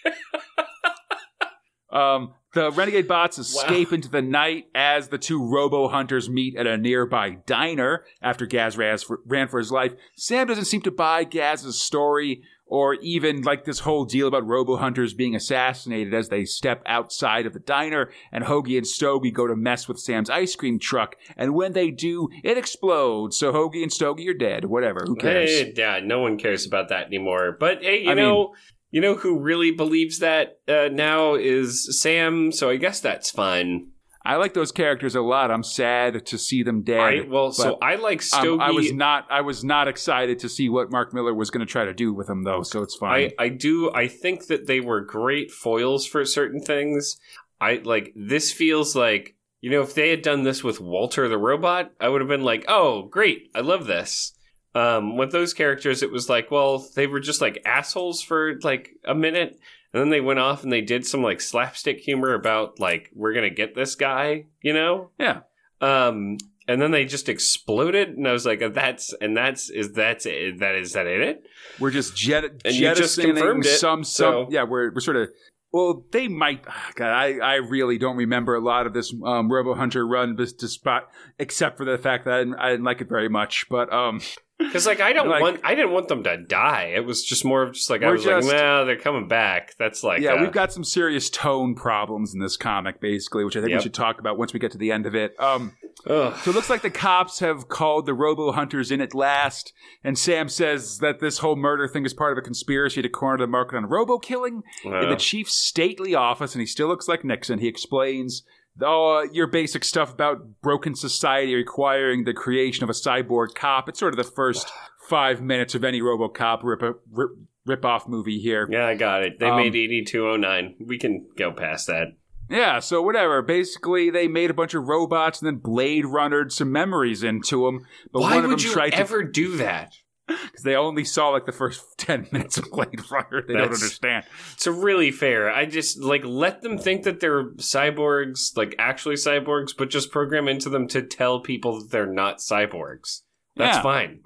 [1.92, 6.66] um, the renegade bots escape into the night as the two robo hunters meet at
[6.66, 9.92] a nearby diner after Gaz ran for, ran for his life.
[10.16, 14.76] Sam doesn't seem to buy Gaz's story or even like this whole deal about robo
[14.76, 19.46] hunters being assassinated as they step outside of the diner and Hoagie and Stogie go
[19.46, 21.16] to mess with Sam's ice cream truck.
[21.36, 23.36] And when they do, it explodes.
[23.36, 24.64] So Hoagie and Stogie are dead.
[24.64, 25.04] Whatever.
[25.06, 25.50] Who cares?
[25.50, 27.56] Hey, yeah, no one cares about that anymore.
[27.60, 28.54] But hey, you I know,
[28.92, 32.52] you know who really believes that uh, now is Sam.
[32.52, 33.88] So I guess that's fine.
[34.24, 35.50] I like those characters a lot.
[35.50, 37.00] I'm sad to see them dead.
[37.00, 38.62] I, well, so I like um, Stogie.
[38.62, 39.26] I was not.
[39.30, 42.14] I was not excited to see what Mark Millar was going to try to do
[42.14, 42.62] with them, though.
[42.62, 43.32] So it's fine.
[43.38, 47.18] I, I do I think that they were great foils for certain things.
[47.60, 51.38] I like this feels like you know if they had done this with Walter the
[51.38, 53.50] robot, I would have been like, "Oh, great.
[53.54, 54.34] I love this."
[54.74, 58.90] Um with those characters it was like, well, they were just like assholes for like
[59.04, 59.58] a minute
[59.92, 63.34] and then they went off and they did some like slapstick humor about like we're
[63.34, 65.10] going to get this guy, you know?
[65.18, 65.40] yeah.
[65.80, 66.38] Um
[66.68, 70.60] and then they just exploded and I was like, that's and that's is that's it,
[70.60, 71.42] that is that it?
[71.80, 74.04] We're just jet, And you just jettisoning it, some.
[74.04, 74.04] Some.
[74.04, 74.62] so- Yeah.
[74.64, 75.28] We're we're sort of.
[75.74, 76.62] Well, they might.
[76.68, 80.36] ah, God, I, I really don't remember a lot of this um, Robo Hunter run,
[80.36, 81.04] despite
[81.38, 83.64] except for the fact that I didn't, I didn't like it very much.
[83.70, 84.20] But um,
[84.62, 86.92] Because like I don't Like- want, I didn't want them to die.
[86.94, 89.74] It was just more of just like I was just- like, well, they're coming back.
[89.78, 93.56] That's like, yeah, uh, we've got some serious tone problems in this comic, basically, which
[93.56, 93.78] I think Yep.
[93.78, 95.34] we should talk about once we get to the end of it.
[95.40, 95.72] Um,
[96.06, 96.34] ugh.
[96.42, 99.72] So it looks like the cops have called the robo hunters in at last,
[100.04, 103.38] and Sam says that this whole murder thing is part of a conspiracy to corner
[103.38, 104.62] the market on robo killing.
[104.84, 108.42] In Uh, the chief's stately office, and he still looks like Nixon, he explains
[108.80, 113.88] oh, your basic stuff about broken society requiring the creation of a cyborg cop.
[113.88, 114.70] It's sort of the first
[115.08, 117.30] five minutes of any RoboCop rip rip,
[117.66, 118.68] rip off movie here.
[118.70, 119.38] yeah, I got it.
[119.38, 120.74] They Um, made eighty two oh nine.
[120.84, 122.08] We can go past that.
[122.50, 123.40] Yeah, so whatever.
[123.40, 127.86] Basically, they made a bunch of robots and then Blade Runnered some memories into them.
[128.12, 129.94] But Why one of would them you tried to ever do that?
[130.28, 133.42] Because they only saw like the first 10 minutes of Blade Runner.
[133.46, 134.24] They don't understand.
[134.54, 135.50] It's really fair.
[135.50, 140.48] I just like let them think that they're cyborgs, like actually cyborgs, but just program
[140.48, 143.22] into them to tell people that they're not cyborgs.
[143.56, 143.82] That's Yeah.
[143.82, 144.20] fine.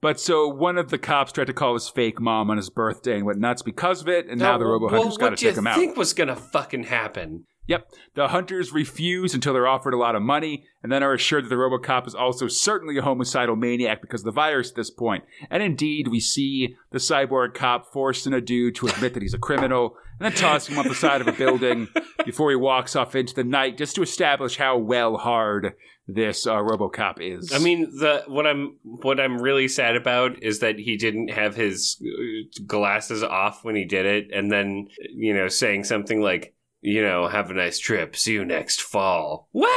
[0.00, 3.16] But so one of the cops tried to call his fake mom on his birthday
[3.16, 5.38] and went nuts because of it, and now the Robo well, Hunter's got to what
[5.40, 5.76] do you check him out.
[5.76, 7.44] think was gonna fucking happen?
[7.68, 7.92] Yep.
[8.14, 11.50] The hunters refuse until they're offered a lot of money, and then are assured that
[11.50, 15.24] the Robocop is also certainly a homicidal maniac because of the virus at this point.
[15.50, 19.38] And indeed, we see the cyborg cop forcing a dude to admit that he's a
[19.38, 21.88] criminal, and then tossing him off the side of a building
[22.24, 25.74] before he walks off into the night, just to establish how well hard
[26.08, 27.52] this uh, Robocop is.
[27.52, 31.54] I mean, the what I'm what I'm really sad about is that he didn't have
[31.54, 36.54] his uh, glasses off when he did it, and then you know saying something like,
[36.80, 39.48] you know, have a nice trip, see you next fall.
[39.52, 39.68] Wow!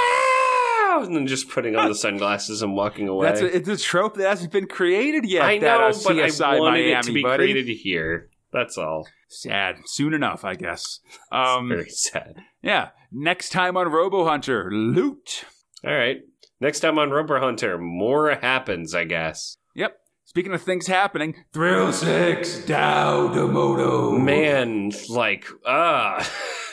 [1.03, 3.27] And then just putting on the sunglasses and walking away.
[3.27, 5.43] that's a, it's a trope that hasn't been created yet.
[5.43, 7.37] I that, know, uh, but CSI I wanted Miami, it to be buddy.
[7.51, 8.29] created here.
[8.53, 9.07] That's all.
[9.29, 9.77] Sad.
[9.85, 10.99] Soon enough, I guess.
[11.31, 12.41] Um, Very sad.
[12.61, 12.89] yeah.
[13.09, 15.45] Next time on Robo Hunter, loot.
[15.85, 16.17] All right.
[16.59, 19.55] Next time on Robo Hunter, more happens, I guess.
[19.75, 19.97] Yep.
[20.25, 24.11] Speaking of things happening, Thrill Six, Tao De Moto.
[24.17, 26.29] Man, like, ah.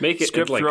[0.00, 0.62] Make it Script like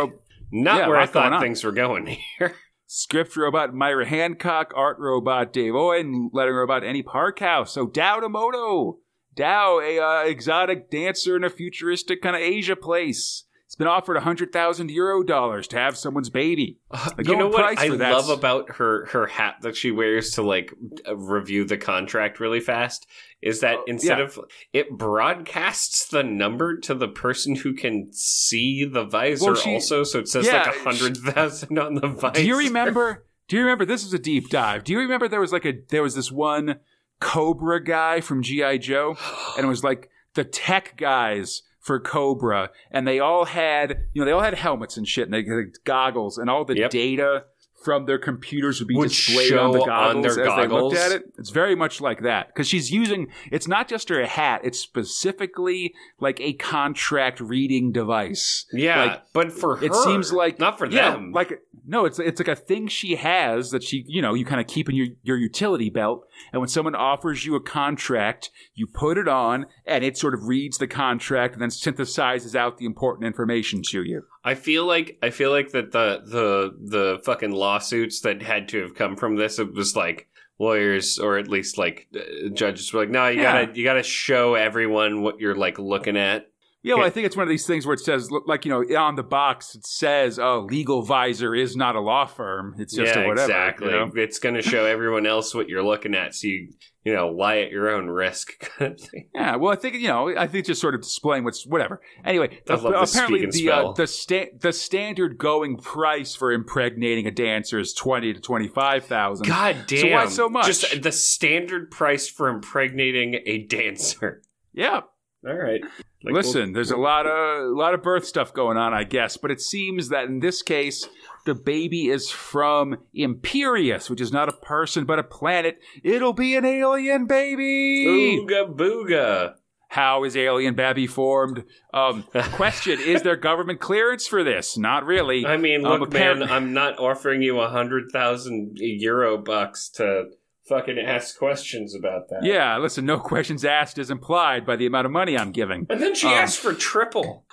[0.51, 2.55] not Yeah, where I thought things were going here.
[2.89, 7.69] Script robot Myra Hancock, art robot Dave Owen, lettering robot Annie Parkhouse.
[7.69, 8.99] So Dow Demoto.
[9.35, 13.43] Tao, a uh, exotic dancer in a futuristic kind of Asia place.
[13.77, 16.79] Been offered a hundred thousand euro dollars to have someone's baby.
[17.15, 20.41] The you know what I that- love about her her hat that she wears to
[20.41, 20.73] like
[21.07, 23.05] uh, review the contract really fast
[23.41, 24.25] is that instead Oh, yeah.
[24.25, 24.39] of
[24.73, 30.03] it broadcasts the number to the person who can see the visor Well, she- also,
[30.03, 32.33] so it says Yeah, like a hundred thousand on the visor.
[32.41, 33.25] Do you remember?
[33.47, 33.85] Do you remember?
[33.85, 34.83] This is a deep dive.
[34.83, 36.79] Do you remember there was like a there was this one
[37.19, 39.17] Cobra guy from GI Joe,
[39.55, 44.25] and it was like the tech guys for Cobra, and they all had you know
[44.25, 46.91] they all had helmets and shit, and they had goggles, and all the Yep.
[46.91, 47.45] data
[47.87, 50.91] from their computers would be Would displayed on the on goggles their as they goggles.
[50.91, 51.33] looked at it.
[51.37, 53.29] It's very much like that because she's using.
[53.49, 58.65] It's not just her hat; it's specifically like a contract reading device.
[58.73, 61.31] Yeah, Like, but for her, it seems like not for yeah, them.
[61.31, 64.59] Like no, it's it's like a thing she has that she you know you kind
[64.59, 68.85] of keep in your your utility belt, and when someone offers you a contract, you
[68.85, 72.85] put it on, and it sort of reads the contract and then synthesizes out the
[72.85, 74.23] important information to you.
[74.47, 78.81] I feel like I feel like that the the the fucking lawsuits that had to
[78.81, 80.27] have come from this it was like
[80.59, 83.65] lawyers or at least like uh, judges were like no you Yeah.
[83.65, 86.47] gotta you gotta show everyone what you're like looking at
[86.83, 88.81] Yeah, well, I think it's one of these things where it says, like you know,
[88.97, 93.13] on the box it says, "Oh, Legal Visor is not a law firm; it's just
[93.13, 94.11] yeah a whatever." exactly you know?
[94.15, 96.69] it's gonna show everyone else what you're looking at so you
[97.07, 100.07] you know lie at your own risk kind of thing Yeah, well, I think you
[100.09, 102.01] know, I think just sort of displaying what's whatever.
[102.25, 107.79] Anyway, the apparently the uh, the sta- the standard going price for impregnating a dancer
[107.79, 109.47] is twenty to twenty five thousand.
[109.47, 110.65] god damn So why so much?
[110.65, 114.41] just the standard price for impregnating a dancer
[114.73, 115.01] Yeah,
[115.47, 115.81] all right
[116.23, 119.37] Like, listen, there's a lot of a lot of birth stuff going on, I guess,
[119.37, 121.07] but it seems that in this case,
[121.47, 125.79] the baby is from Imperius, which is not a person but a planet.
[126.03, 128.05] It'll be an alien baby.
[128.45, 129.53] Ooga booga.
[129.89, 131.63] How is alien baby formed?
[131.93, 134.77] Um, question: Is there government clearance for this?
[134.77, 135.45] Not really.
[135.45, 139.89] I mean, Um, look, apparent- man, I'm not offering you a hundred thousand euro bucks
[139.95, 140.25] to
[140.67, 142.41] fucking ask questions about that.
[142.43, 145.87] Yeah, listen, no questions asked is implied by the amount of money I'm giving.
[145.89, 147.45] And then she Um, asked for triple.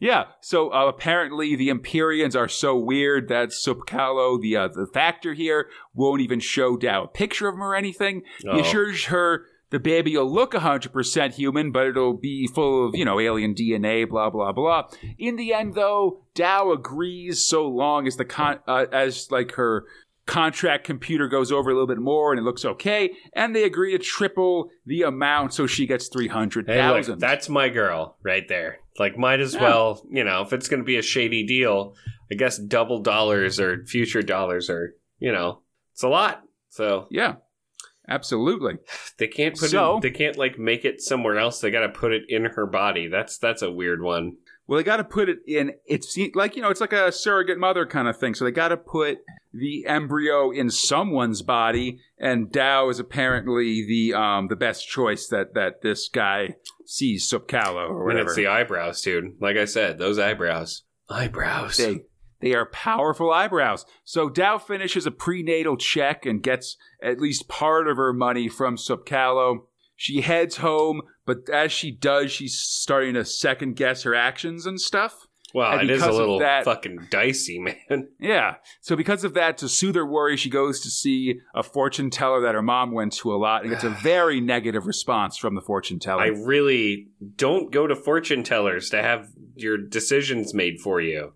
[0.00, 5.34] Yeah, so uh, apparently the Empyreans are so weird that Subcalo, the uh, the factor
[5.34, 8.22] here, won't even show Tao a picture of him or anything.
[8.40, 8.60] He Oh.
[8.60, 13.20] assures her the baby will look 100% human, but it'll be full of, you know,
[13.20, 14.84] alien DNA, blah, blah, blah.
[15.18, 19.84] In the end, though, Tao agrees so long as the con- uh, as like her
[20.24, 23.92] contract computer goes over a little bit more and it looks okay, and they agree
[23.92, 27.14] to triple the amount so she gets 300,000.
[27.14, 28.78] Hey, that's my girl right there.
[28.98, 29.62] Like, might as Yeah.
[29.62, 31.94] well, you know, if it's going to be a shady deal,
[32.30, 35.62] I guess double dollars or future dollars are, you know,
[35.92, 36.42] it's a lot.
[36.70, 37.36] So yeah,
[38.08, 38.74] absolutely.
[39.18, 41.60] they can't put So- it, they can't like make it somewhere else.
[41.60, 43.08] They got to put it in her body.
[43.08, 44.36] That's that's a weird one.
[44.68, 45.72] Well, they got to put it in.
[45.86, 48.34] It's like you know, it's like a surrogate mother kind of thing.
[48.34, 49.18] So they got to put
[49.52, 55.54] the embryo in someone's body, and Tao is apparently the um the best choice that
[55.54, 58.26] that this guy sees Subcalo or And whatever.
[58.28, 59.36] it's the eyebrows, dude.
[59.40, 60.82] Like I said, those eyebrows.
[61.08, 61.78] Eyebrows.
[61.78, 62.02] they
[62.40, 63.86] they are powerful eyebrows.
[64.04, 68.76] So Tao finishes a prenatal check and gets at least part of her money from
[68.76, 69.60] Subcalo.
[69.96, 74.80] She heads home, but as she does, she's starting to second guess her actions and
[74.80, 75.26] stuff.
[75.54, 78.08] Wow, And it is a little that- fucking dicey, man.
[78.20, 78.56] Yeah.
[78.80, 82.40] So because of that, to soothe her worry, she goes to see a fortune teller
[82.42, 85.62] that her mom went to a lot and gets a very negative response from the
[85.62, 86.22] fortune teller.
[86.22, 91.32] I really don't go to fortune tellers to have your decisions made for you.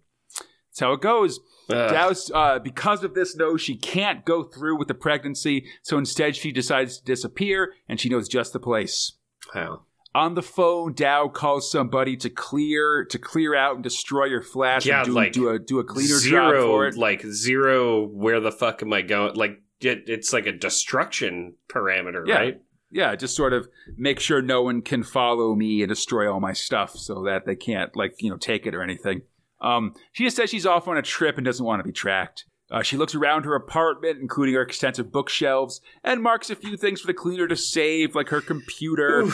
[0.71, 1.41] That's how it goes.
[1.71, 2.17] Ugh.
[2.35, 6.53] Uh, because of this, knows she can't go through with the pregnancy, so instead she
[6.53, 9.13] decides to disappear, and she knows just the place.
[9.55, 9.83] Wow.
[10.15, 14.85] On the phone, Tao calls somebody to clear to clear out and destroy your flash.
[14.85, 16.97] Yeah, and do, like do a do a cleaner job zero, for it.
[16.97, 18.07] like zero.
[18.07, 19.35] Where the fuck am I going?
[19.37, 22.35] Like it, it's like a destruction parameter, Yeah.
[22.37, 22.61] right?
[22.91, 26.53] yeah, just sort of make sure no one can follow me and destroy all my
[26.53, 29.23] stuff, so that they can't like you know take it or anything.
[29.63, 32.45] Um, she just says she's off on a trip and doesn't want to be tracked.
[32.73, 37.03] Uh, she looks around her apartment, including her extensive bookshelves, and marks a few things
[37.03, 39.29] for the cleaner to save, like her computer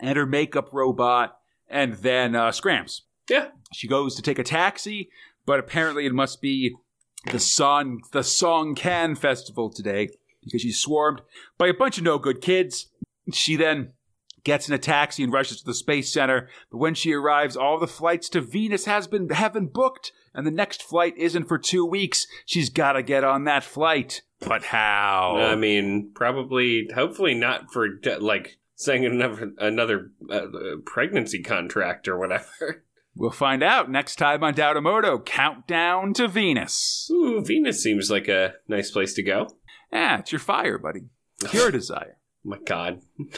[0.00, 1.38] and her makeup robot,
[1.68, 3.02] and then uh, scrams.
[3.28, 3.48] Yeah.
[3.74, 5.10] She goes to take a taxi,
[5.44, 6.74] but apparently it must be
[7.30, 10.08] the Song the Songkran Festival today
[10.42, 11.20] because she's swarmed
[11.58, 12.88] by a bunch of no good kids.
[13.32, 13.92] She then
[14.44, 16.48] gets in a taxi and rushes to the space center.
[16.70, 20.46] But when she arrives, all the flights to Venus has been have been booked, and
[20.46, 22.26] the next flight isn't for two weeks.
[22.46, 24.22] She's got to get on that flight.
[24.40, 25.36] But how?
[25.38, 27.88] I mean, probably, hopefully not for
[28.20, 30.46] like saying another another uh,
[30.84, 32.84] pregnancy contract or whatever.
[33.14, 35.18] we'll find out next time on Tao De Moto.
[35.20, 37.08] Countdown to Venus.
[37.12, 39.48] Ooh, Venus seems like a nice place to go.
[39.92, 41.02] Yeah, it's your fire, buddy.
[41.50, 42.16] Pure desire.
[42.44, 43.02] my God.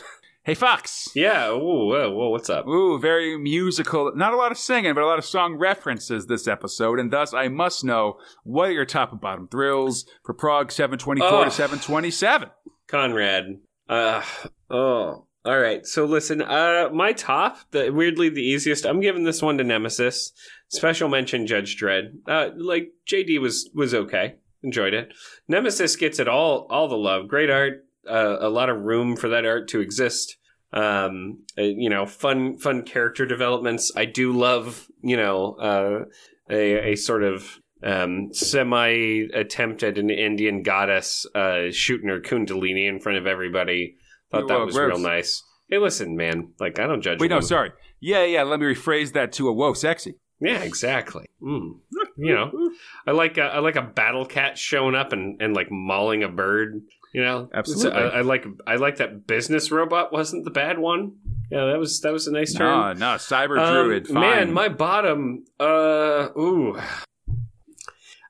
[0.44, 1.08] Hey, Fox.
[1.14, 1.48] Yeah.
[1.52, 2.66] Ooh, whoa, whoa, what's up?
[2.66, 4.12] Ooh, very musical.
[4.14, 7.32] Not a lot of singing, but a lot of song references this episode, and thus
[7.32, 11.44] I must know what are your top and bottom thrills for Prog 724 Oh.
[11.44, 12.50] to 727.
[12.88, 13.58] Conrad.
[13.88, 14.22] Uh,
[14.70, 15.26] oh.
[15.46, 15.86] All right.
[15.86, 18.84] So listen, uh, my top, the weirdly the easiest.
[18.84, 20.32] I'm giving this one to Nemesis.
[20.68, 22.16] Special mention, Judge Dredd.
[22.26, 24.34] Uh, like JD was was okay.
[24.62, 25.12] Enjoyed it.
[25.48, 27.28] Nemesis gets it all all the love.
[27.28, 27.84] Great art.
[28.08, 30.36] Uh, a lot of room for that art to exist.
[30.72, 33.92] Um, uh, you know, fun fun character developments.
[33.96, 36.04] I do love you know uh,
[36.50, 42.88] a a sort of um, semi attempt at an Indian goddess uh, shooting her kundalini
[42.88, 43.96] in front of everybody.
[44.30, 45.42] Thought that was real nice.
[45.68, 46.52] Hey, listen, man.
[46.58, 47.20] Like I don't judge.
[47.20, 47.46] Wait, no, women.
[47.46, 47.72] sorry.
[48.00, 50.16] Yeah, yeah, let me rephrase that to a whoa, sexy.
[50.40, 51.26] Yeah, exactly.
[51.42, 51.78] Mm.
[52.16, 52.70] You know,
[53.06, 56.28] I like a, I like a battle cat showing up and, and like mauling a
[56.28, 56.82] bird.
[57.14, 57.92] You know, Absolutely.
[57.98, 61.12] I, I like I like that business robot wasn't the bad one.
[61.50, 62.98] Yeah, that was that was a nice turn.
[62.98, 64.20] No, no, Cyber Um, Druid, fine.
[64.20, 65.44] Man, my bottom.
[65.60, 66.76] Uh, ooh.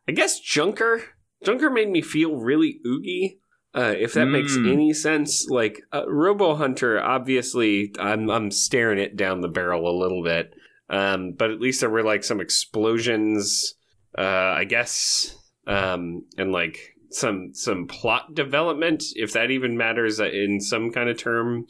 [0.06, 1.02] I guess Junker.
[1.43, 3.39] Junker made me feel really oogie.
[3.74, 4.70] Uh, if that makes Mm.
[4.73, 9.97] any sense, like uh, Robo Hunter, obviously, I'm I'm staring it down the barrel a
[9.98, 10.52] little bit.
[10.90, 13.74] Um, but at least there were like some explosions.
[14.16, 14.23] Uh,
[14.56, 15.35] I guess,
[15.66, 21.09] um, and like some some plot development, if that even matters uh, in some kind
[21.09, 21.66] of term.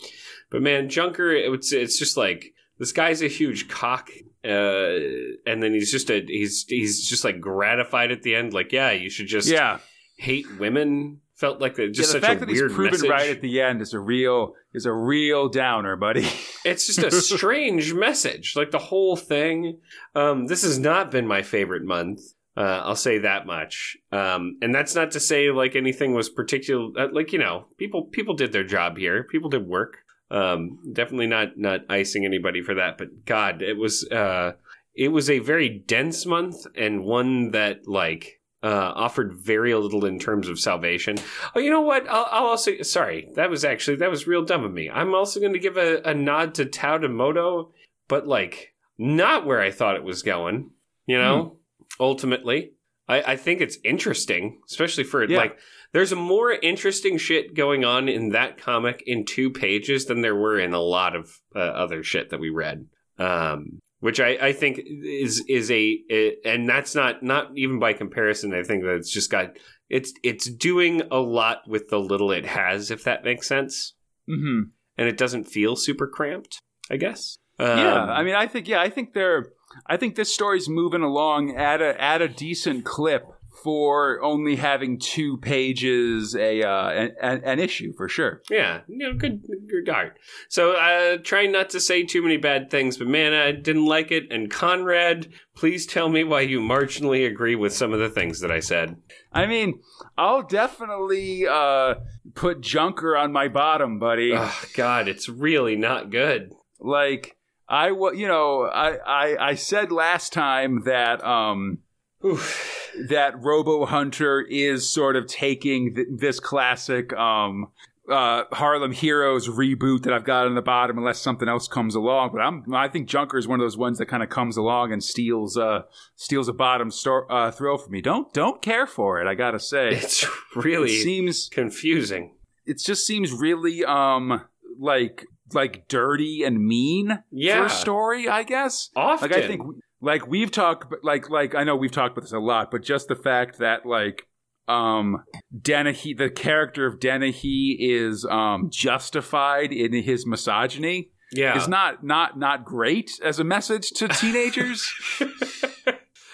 [0.50, 4.10] But man, Junker, it's it's just like this guy's a huge cock,
[4.44, 4.98] uh,
[5.46, 8.52] and then he's just a he's he's just like gratified at the end.
[8.52, 9.78] Like, yeah, you should just yeah,
[10.16, 11.20] hate women.
[11.34, 13.10] Felt like just yeah, the such fact a that he's proven message.
[13.10, 16.28] right at the end is a real is a real downer, buddy.
[16.64, 18.54] it's just a strange message.
[18.54, 19.80] Like the whole thing.
[20.14, 22.20] Um, this has not been my favorite month.
[22.56, 23.96] Uh, I'll say that much.
[24.12, 26.90] Um, and that's not to say like anything was particular.
[26.96, 29.24] Uh, like you know, people people did their job here.
[29.24, 29.98] People did work.
[30.30, 32.96] Um, definitely not not icing anybody for that.
[32.96, 34.52] But God, it was uh,
[34.94, 38.40] it was a very dense month and one that like.
[38.62, 41.18] Uh, offered very little in terms of salvation.
[41.54, 42.08] Oh, you know what?
[42.08, 43.28] I'll, I'll also sorry.
[43.34, 44.88] That was actually that was real dumb of me.
[44.88, 47.74] I'm also going to give a, a nod to Tao De Moto,
[48.08, 50.70] but like not where I thought it was going.
[51.04, 51.58] You know,
[52.00, 52.72] ultimately,
[53.08, 55.38] I, I think it's interesting, especially for Yeah.
[55.38, 55.58] like.
[55.92, 60.34] There's a more interesting shit going on in that comic in two pages than there
[60.34, 62.86] were in a lot of uh, other shit that we read.
[63.18, 67.92] Um, which I, I think is is a, a and that's not not even by
[67.92, 68.52] comparison.
[68.52, 69.56] I think that it's just got
[69.88, 73.94] it's it's doing a lot with the little it has, if that makes sense,
[74.28, 74.70] Mm-hmm.
[74.98, 76.58] and it doesn't feel super cramped.
[76.90, 77.36] I guess.
[77.60, 79.46] yeah, Um, I mean, I think yeah, I think they're,
[79.86, 83.26] I think this story's moving along at a at a decent clip
[83.64, 88.42] for only having two pages a uh, an, an, an issue for sure.
[88.50, 90.18] Yeah, you know, good, good art.
[90.50, 94.12] So, uh, trying not to say too many bad things, but man, I didn't like
[94.12, 94.30] it.
[94.30, 98.50] And Conrad, please tell me why you marginally agree with some of the things that
[98.50, 98.96] I said.
[99.32, 99.80] I mean,
[100.18, 101.94] I'll definitely uh,
[102.34, 104.32] put Junker on my bottom, buddy.
[104.34, 106.52] Oh, God, it's really not good.
[106.80, 107.38] Like,
[107.68, 111.78] I you know, I, I I said last time that um
[112.24, 112.90] Oof.
[113.08, 117.68] that Robo Hunter is sort of taking th- this classic um
[118.10, 122.30] uh Harlem Heroes reboot that I've got on the bottom unless something else comes along.
[122.32, 124.92] But I'm I think Junker is one of those ones that kind of comes along
[124.92, 125.82] and steals uh
[126.16, 128.02] steals a bottom stor- uh, throw from me.
[128.02, 129.26] Don't don't care for it.
[129.26, 132.34] I gotta say, It's really it seems confusing.
[132.66, 134.44] it just seems really um
[134.78, 135.24] like
[135.54, 137.60] like dirty and mean Yeah.
[137.60, 138.28] for a story.
[138.28, 138.90] I guess.
[138.96, 139.30] Often.
[139.30, 139.62] Like I think
[140.00, 143.08] like we've talked like like I know we've talked about this a lot, but just
[143.08, 144.26] the fact that like
[144.68, 145.24] um
[145.60, 151.56] Dennehy the character of Dennehy is um justified in his misogyny yeah.
[151.56, 154.90] is not not not great as a message to teenagers.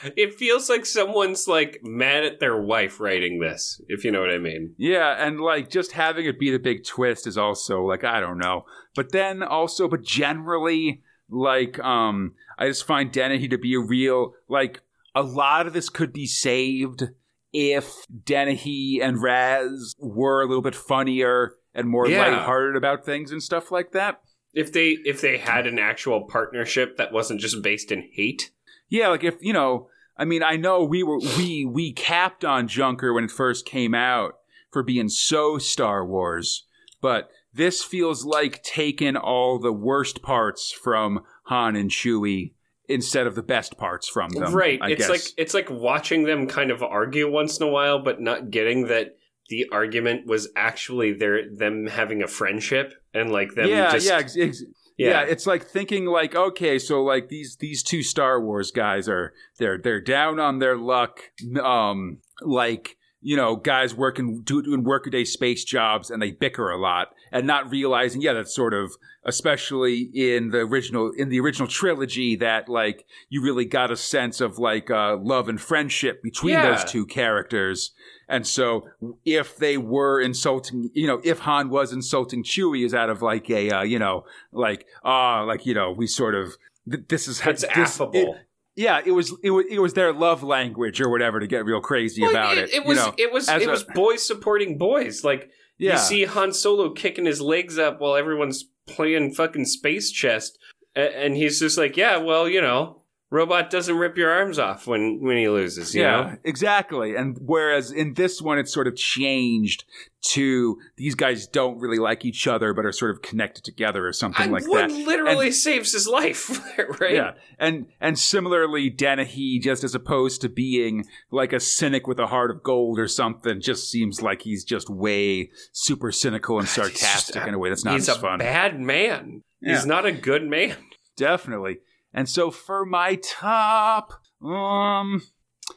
[0.16, 4.30] it feels like someone's like mad at their wife writing this, if you know what
[4.30, 4.74] I mean.
[4.78, 8.38] yeah, and like just having it be the big twist is also like I don't
[8.38, 8.64] know.
[8.94, 14.34] But then also but generally like um I just find Dennehy to be a real
[14.48, 14.82] like
[15.14, 17.04] a lot of this could be saved
[17.52, 22.26] if Dennehy and Raz were a little bit funnier and more Yeah.
[22.26, 24.20] lighthearted about things and stuff like that.
[24.52, 28.50] If they if they had an actual partnership that wasn't just based in hate.
[28.88, 29.88] Yeah, like if you know,
[30.20, 33.94] I mean, I know we were we we capped on Junker when it first came
[33.94, 34.34] out
[34.70, 36.66] for being so Star Wars,
[37.00, 42.52] but this feels like taking all the worst parts from Han and Chewie
[42.86, 44.52] instead of the best parts from them.
[44.52, 44.78] right.
[44.82, 45.08] I it's guess.
[45.08, 48.88] like it's like watching them kind of argue once in a while, but not getting
[48.88, 49.16] that
[49.48, 54.18] the argument was actually their them having a friendship and like them yeah, just yeah,
[54.18, 54.64] ex- ex-
[55.08, 59.32] yeah, It's like thinking like, okay, so like these these two Star Wars guys are
[59.58, 61.20] they're they're down on their luck,
[61.62, 66.78] um, like you know, guys working do- doing workaday space jobs, and they bicker a
[66.78, 68.92] lot, and not realizing, yeah, that's sort of
[69.24, 74.40] especially in the original in the original trilogy that like you really got a sense
[74.40, 76.70] of like uh, love and friendship between Yeah.
[76.70, 77.92] those two characters.
[78.28, 78.86] And so,
[79.24, 83.50] if they were insulting, you know, if Han was insulting Chewie, is out of like
[83.50, 86.56] a, uh, you know, like ah, like you know, we sort of
[86.88, 88.12] th- this is it's this, affable.
[88.14, 91.64] it- yeah, it was it was it was their love language or whatever to get
[91.64, 92.70] real crazy Well, about it.
[92.70, 93.14] it, you was know.
[93.18, 95.24] it was it a- was boys supporting boys.
[95.24, 100.10] Like yeah, you see Han Solo kicking his legs up while everyone's playing fucking space
[100.10, 100.58] chest,
[100.94, 102.99] and he's just like, yeah, well, you know,
[103.30, 105.94] robot doesn't rip your arms off when when he loses.
[105.94, 106.36] You yeah, know?
[106.44, 107.14] exactly.
[107.16, 109.84] And whereas in this one, it's sort of changed
[110.32, 114.12] to these guys don't really like each other, but are sort of connected together or
[114.12, 114.90] something And like that.
[114.90, 116.60] literally saves his life,
[117.00, 117.14] right?
[117.14, 122.26] Yeah, and and similarly, Dennehy, just as opposed to being like a cynic with a
[122.26, 126.74] heart of gold or something, just seems like he's just way super cynical and He's
[126.76, 128.40] just sarcastic in a way that's not he's as a fun.
[128.40, 129.42] bad man.
[129.62, 129.74] Yeah.
[129.76, 130.76] He's not a good man.
[131.16, 131.78] Definitely.
[132.12, 134.12] And so for my top,
[134.42, 135.22] um,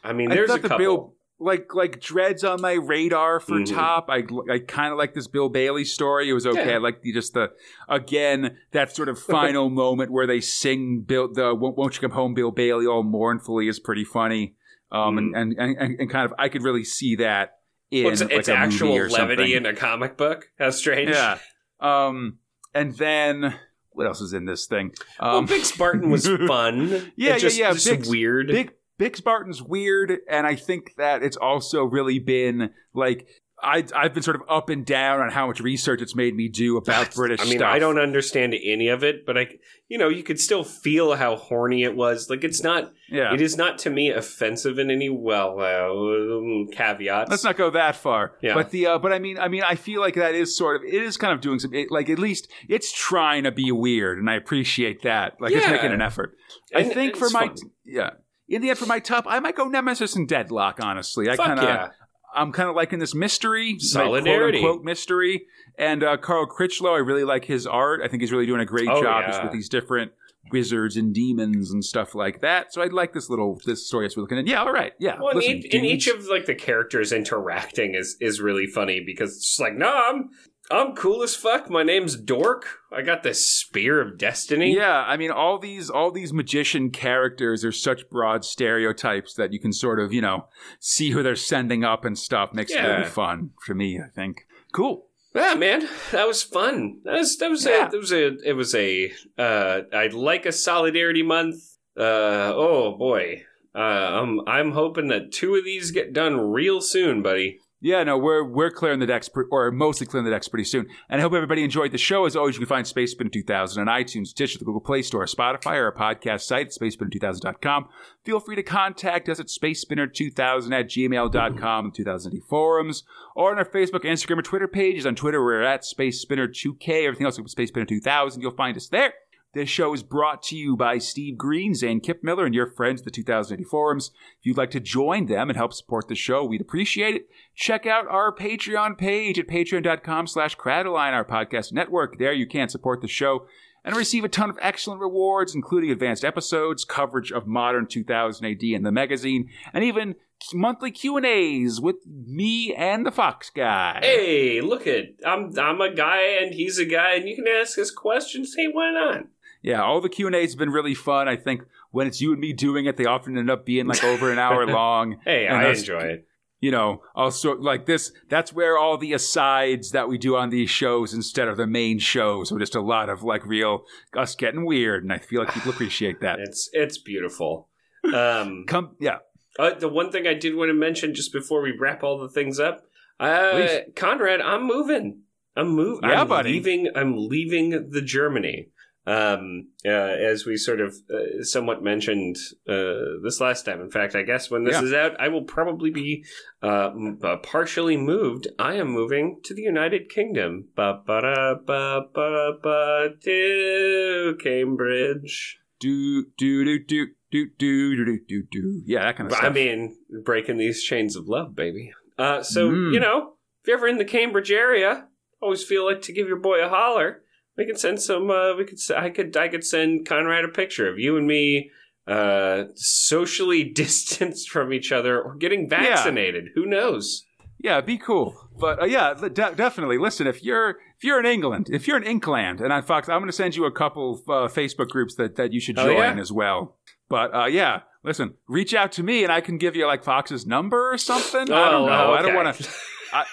[0.04, 0.78] I mean, I there's a thought the couple.
[0.86, 3.70] Bill like like Dredd's on my radar for Mhm.
[3.74, 4.06] top.
[4.10, 6.30] I I kind of like this Bill Bailey story.
[6.30, 6.68] It was okay.
[6.70, 6.76] Yeah.
[6.76, 7.52] I like the just the
[7.90, 12.12] again that sort of final moment where they sing Bill the won't, won't you come
[12.12, 14.56] home Bill Bailey all mournfully is pretty funny.
[14.92, 17.58] Um and, and, and and kind of I could really see that
[17.92, 18.04] in Mm.
[18.06, 19.52] Well, it's like it's a actual levity something.
[19.52, 20.50] in a comic book.
[20.58, 21.10] How strange.
[21.12, 21.40] yeah.
[21.82, 22.38] Um
[22.74, 23.56] and then
[23.94, 24.91] what else is in this thing?
[25.22, 27.11] Well, Um, Bix Barton was fun.
[27.15, 27.74] Yeah, just, yeah, yeah.
[27.74, 28.48] Just Big- weird.
[28.48, 33.28] Big Bix Barton's weird, and I think that it's also really been like
[33.64, 36.49] I I've been sort of up and down on how much research it's made me
[36.49, 37.73] do about British I mean, stuff.
[37.73, 39.48] I don't understand any of it, but I,
[39.88, 42.30] you know, you could still feel how horny it was.
[42.30, 42.91] Like it's not.
[43.10, 47.30] Yeah, It is not to me offensive in any well uh, caveats.
[47.30, 48.34] let's not go that far.
[48.41, 48.56] Yeah.
[48.56, 50.84] But the uh, but I mean I mean I feel like that is sort of
[50.84, 54.18] it is kind of doing some it, like at least it's trying to be weird,
[54.19, 55.40] and I appreciate that.
[55.40, 56.35] Like it's making an effort.
[56.76, 57.56] I think for my fun.
[57.85, 58.11] yeah.
[58.49, 60.80] In the end, for my top, I might go Nemesis and Deadlock.
[60.81, 61.90] Honestly, I kind of yeah.
[62.36, 64.60] I'm kind of liking this mystery, Solidarity.
[64.60, 65.46] quote unquote mystery.
[65.78, 68.02] And uh, Carl Critchlow, I really like his art.
[68.04, 69.32] I think he's really doing a great Oh, job yeah.
[69.32, 70.12] just with these different
[70.52, 72.74] wizards and demons and stuff like that.
[72.74, 74.46] So I'd like this little this story as we're looking at.
[74.46, 75.18] Yeah, all right, yeah.
[75.20, 79.00] Well, in, Listen, each, in each of like the characters interacting is is really funny
[79.00, 80.30] because it's just like, no, I'm
[80.72, 81.69] I'm cool as fuck.
[81.69, 82.80] My name's Dork.
[82.91, 84.76] I got this spear of destiny.
[84.76, 89.60] yeah, I mean, all these all these magician characters are such broad stereotypes that you
[89.60, 90.48] can sort of you know
[90.80, 92.53] see who they're sending up and stuff.
[92.53, 92.88] Makes it Yeah.
[92.98, 93.99] really fun for me.
[93.99, 94.48] I think.
[94.72, 95.07] Cool.
[95.35, 97.02] Yeah, man, that was fun.
[97.03, 97.88] That was that was Yeah.
[97.88, 101.56] a that was a it was a uh I like a solidarity month.
[101.98, 103.44] Uh oh boy.
[103.76, 107.60] Uh I'm I'm hoping that two of these get done real soon, buddy.
[107.84, 110.88] Yeah, no, we're we're clearing the decks, pre- or mostly clearing the decks pretty soon.
[111.10, 112.26] And I hope everybody enjoyed the show.
[112.26, 115.26] As always, you can find Space Spinner 2000 on iTunes, Stitcher, the Google Play Store,
[115.26, 117.90] Spotify, or our podcast site, spacespinner2000.com.
[118.24, 123.04] Feel free to contact us at spacespinner2000 at gmail.com, the 2000 forums,
[123.36, 125.06] or on our Facebook, Instagram, or Twitter pages.
[125.06, 127.06] On Twitter, we're at SpaceSpinner2K.
[127.06, 128.42] Everything else, with Space Spinner 2000.
[128.42, 129.14] You'll find us there.
[129.54, 133.04] This show is brought to you by Steve Green, Zane Kip Miller, and your friends
[133.04, 134.10] the 2080 Forums.
[134.40, 137.28] If you'd like to join them and help support the show, we'd appreciate it.
[137.54, 142.18] Check out our Patreon page at patreon.com slash Cradaline, our podcast network.
[142.18, 143.46] There you can support the show
[143.86, 148.64] and receive a ton of excellent rewards, including advanced episodes, coverage of modern 2000 AD
[148.64, 150.16] in the magazine, and even
[150.52, 154.00] monthly Q&As with me and the Fox guy.
[154.02, 157.78] Hey, look at I'm I'm a guy and he's a guy, and you can ask
[157.78, 158.56] us questions.
[158.58, 159.28] Hey, why not?
[159.64, 161.27] Yeah, all the Q and A's have been really fun.
[161.27, 164.03] I think when it's you and me doing it, they often end up being like
[164.03, 165.18] over an hour long.
[165.26, 166.27] Hey, And I us- enjoy it.
[166.60, 168.14] You know, also like this.
[168.30, 171.99] That's where all the asides that we do on these shows instead of the main
[171.99, 173.84] shows are just a lot of like real
[174.15, 176.40] us getting weird, and I feel like people appreciate that.
[176.48, 177.68] It's it's beautiful.
[178.14, 179.18] Um, Come, yeah,
[179.60, 182.30] uh, the one thing I did want to mention just before we wrap all the
[182.30, 182.84] things up,
[183.19, 185.23] uh, Conrad, I'm moving.
[185.57, 186.10] I'm moving.
[186.10, 186.53] Yeah, I'm buddy.
[186.53, 186.88] leaving.
[186.95, 188.69] I'm leaving the Germany.
[189.06, 192.38] Um, uh, as we sort of uh, somewhat mentioned
[192.70, 193.82] uh, this last time.
[193.82, 194.84] In fact, I guess when this Yeah.
[194.84, 196.24] is out, I will probably be
[196.62, 198.48] uh, m- uh, partially moved.
[198.58, 200.70] I am moving to the United Kingdom.
[200.76, 205.60] Ba ba da ba ba ba to Cambridge.
[205.80, 208.82] do do do do do do do do do do.
[208.86, 209.50] Yeah, that kind of stuff.
[209.50, 211.92] I mean, breaking these chains of love, baby.
[212.18, 212.94] Uh, so Mm.
[212.94, 215.08] you know, if you're ever in the Cambridge area,
[215.42, 217.24] always feel like to give your boy a holler.
[217.58, 218.30] We can send some.
[218.32, 218.80] Uh, we could.
[218.96, 219.36] I could.
[219.38, 221.70] I could send Conrad a picture of you and me,
[222.08, 226.50] uh, socially distanced from each other or getting vaccinated.
[226.56, 227.26] Who knows?
[227.60, 228.36] Yeah, be cool.
[228.60, 229.98] But uh, yeah, de- definitely.
[229.98, 233.20] Listen, if you're if you're in England, if you're in Inkland, and I Fox, I'm
[233.20, 235.86] going to send you a couple of, uh, Facebook groups that, that you should Oh,
[235.86, 236.22] join yeah?
[236.22, 236.78] as well.
[237.10, 240.46] But uh, yeah, listen, reach out to me, and I can give you like Fox's
[240.46, 241.42] number or something.
[241.52, 242.14] I don't Oh, know.
[242.14, 242.70] I don't want to.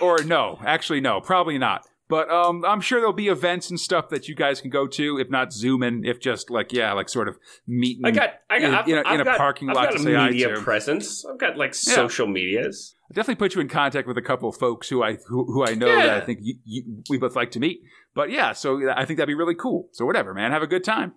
[0.02, 1.86] Or no, actually, no, probably not.
[2.10, 5.18] But um, I'm sure there'll be events and stuff that you guys can go to.
[5.18, 8.04] If not Zoom in, if just like yeah, like sort of meeting.
[8.04, 8.30] I got.
[8.50, 8.68] I got.
[8.68, 10.54] In- I've, in a- I've in a got, parking I've lot got to a media
[10.60, 11.24] presence.
[11.24, 11.94] I've got like Yeah.
[11.94, 12.94] social medias.
[13.04, 15.64] I'll definitely put you in contact with a couple of folks who I who, who
[15.64, 16.06] I know Yeah.
[16.06, 17.80] that I think you, you, we both like to meet.
[18.14, 19.88] But yeah, so I think that'd be really cool.
[19.92, 21.14] So whatever, man, have a good time.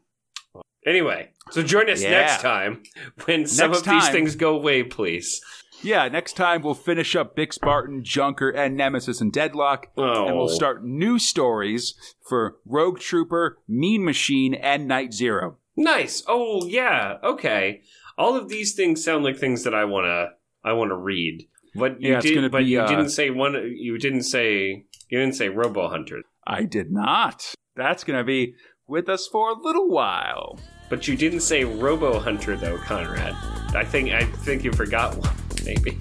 [0.86, 2.12] Anyway, so join us Yeah.
[2.12, 2.84] next time
[3.26, 5.42] when some Next of these things go away, please.
[5.84, 10.26] Yeah, next time we'll finish up Bix Barton, Junker, and Nemesis and Deadlock, Oh.
[10.28, 11.94] and we'll start new stories
[12.28, 15.58] for Rogue Trooper, Mean Machine, and Night Zero.
[15.76, 16.24] Nice.
[16.28, 17.18] Oh yeah.
[17.24, 17.82] Okay.
[18.18, 20.28] All of these things sound like things that I wanna
[20.64, 21.48] I wanna read.
[21.76, 22.52] But you Yeah, did.
[22.52, 23.56] But be, you uh, didn't say one.
[23.76, 24.86] You didn't say.
[25.10, 26.22] You didn't say Robo Hunter.
[26.46, 27.54] I did not.
[27.76, 28.54] That's gonna be
[28.88, 30.60] with us for a little while.
[30.90, 33.34] But you didn't say Robo Hunter though, Conrad.
[33.76, 35.34] I think I think you forgot one.
[35.66, 35.98] Maybe.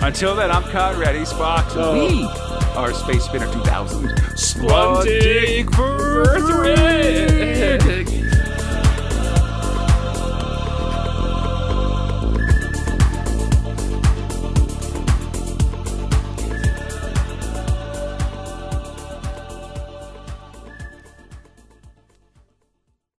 [0.00, 1.94] Until then, I'm Conrad East Fox, and Oh.
[1.94, 2.24] we
[2.76, 4.08] are Space Spinner 2000.
[4.36, 7.80] Splundig Splundig Verthred.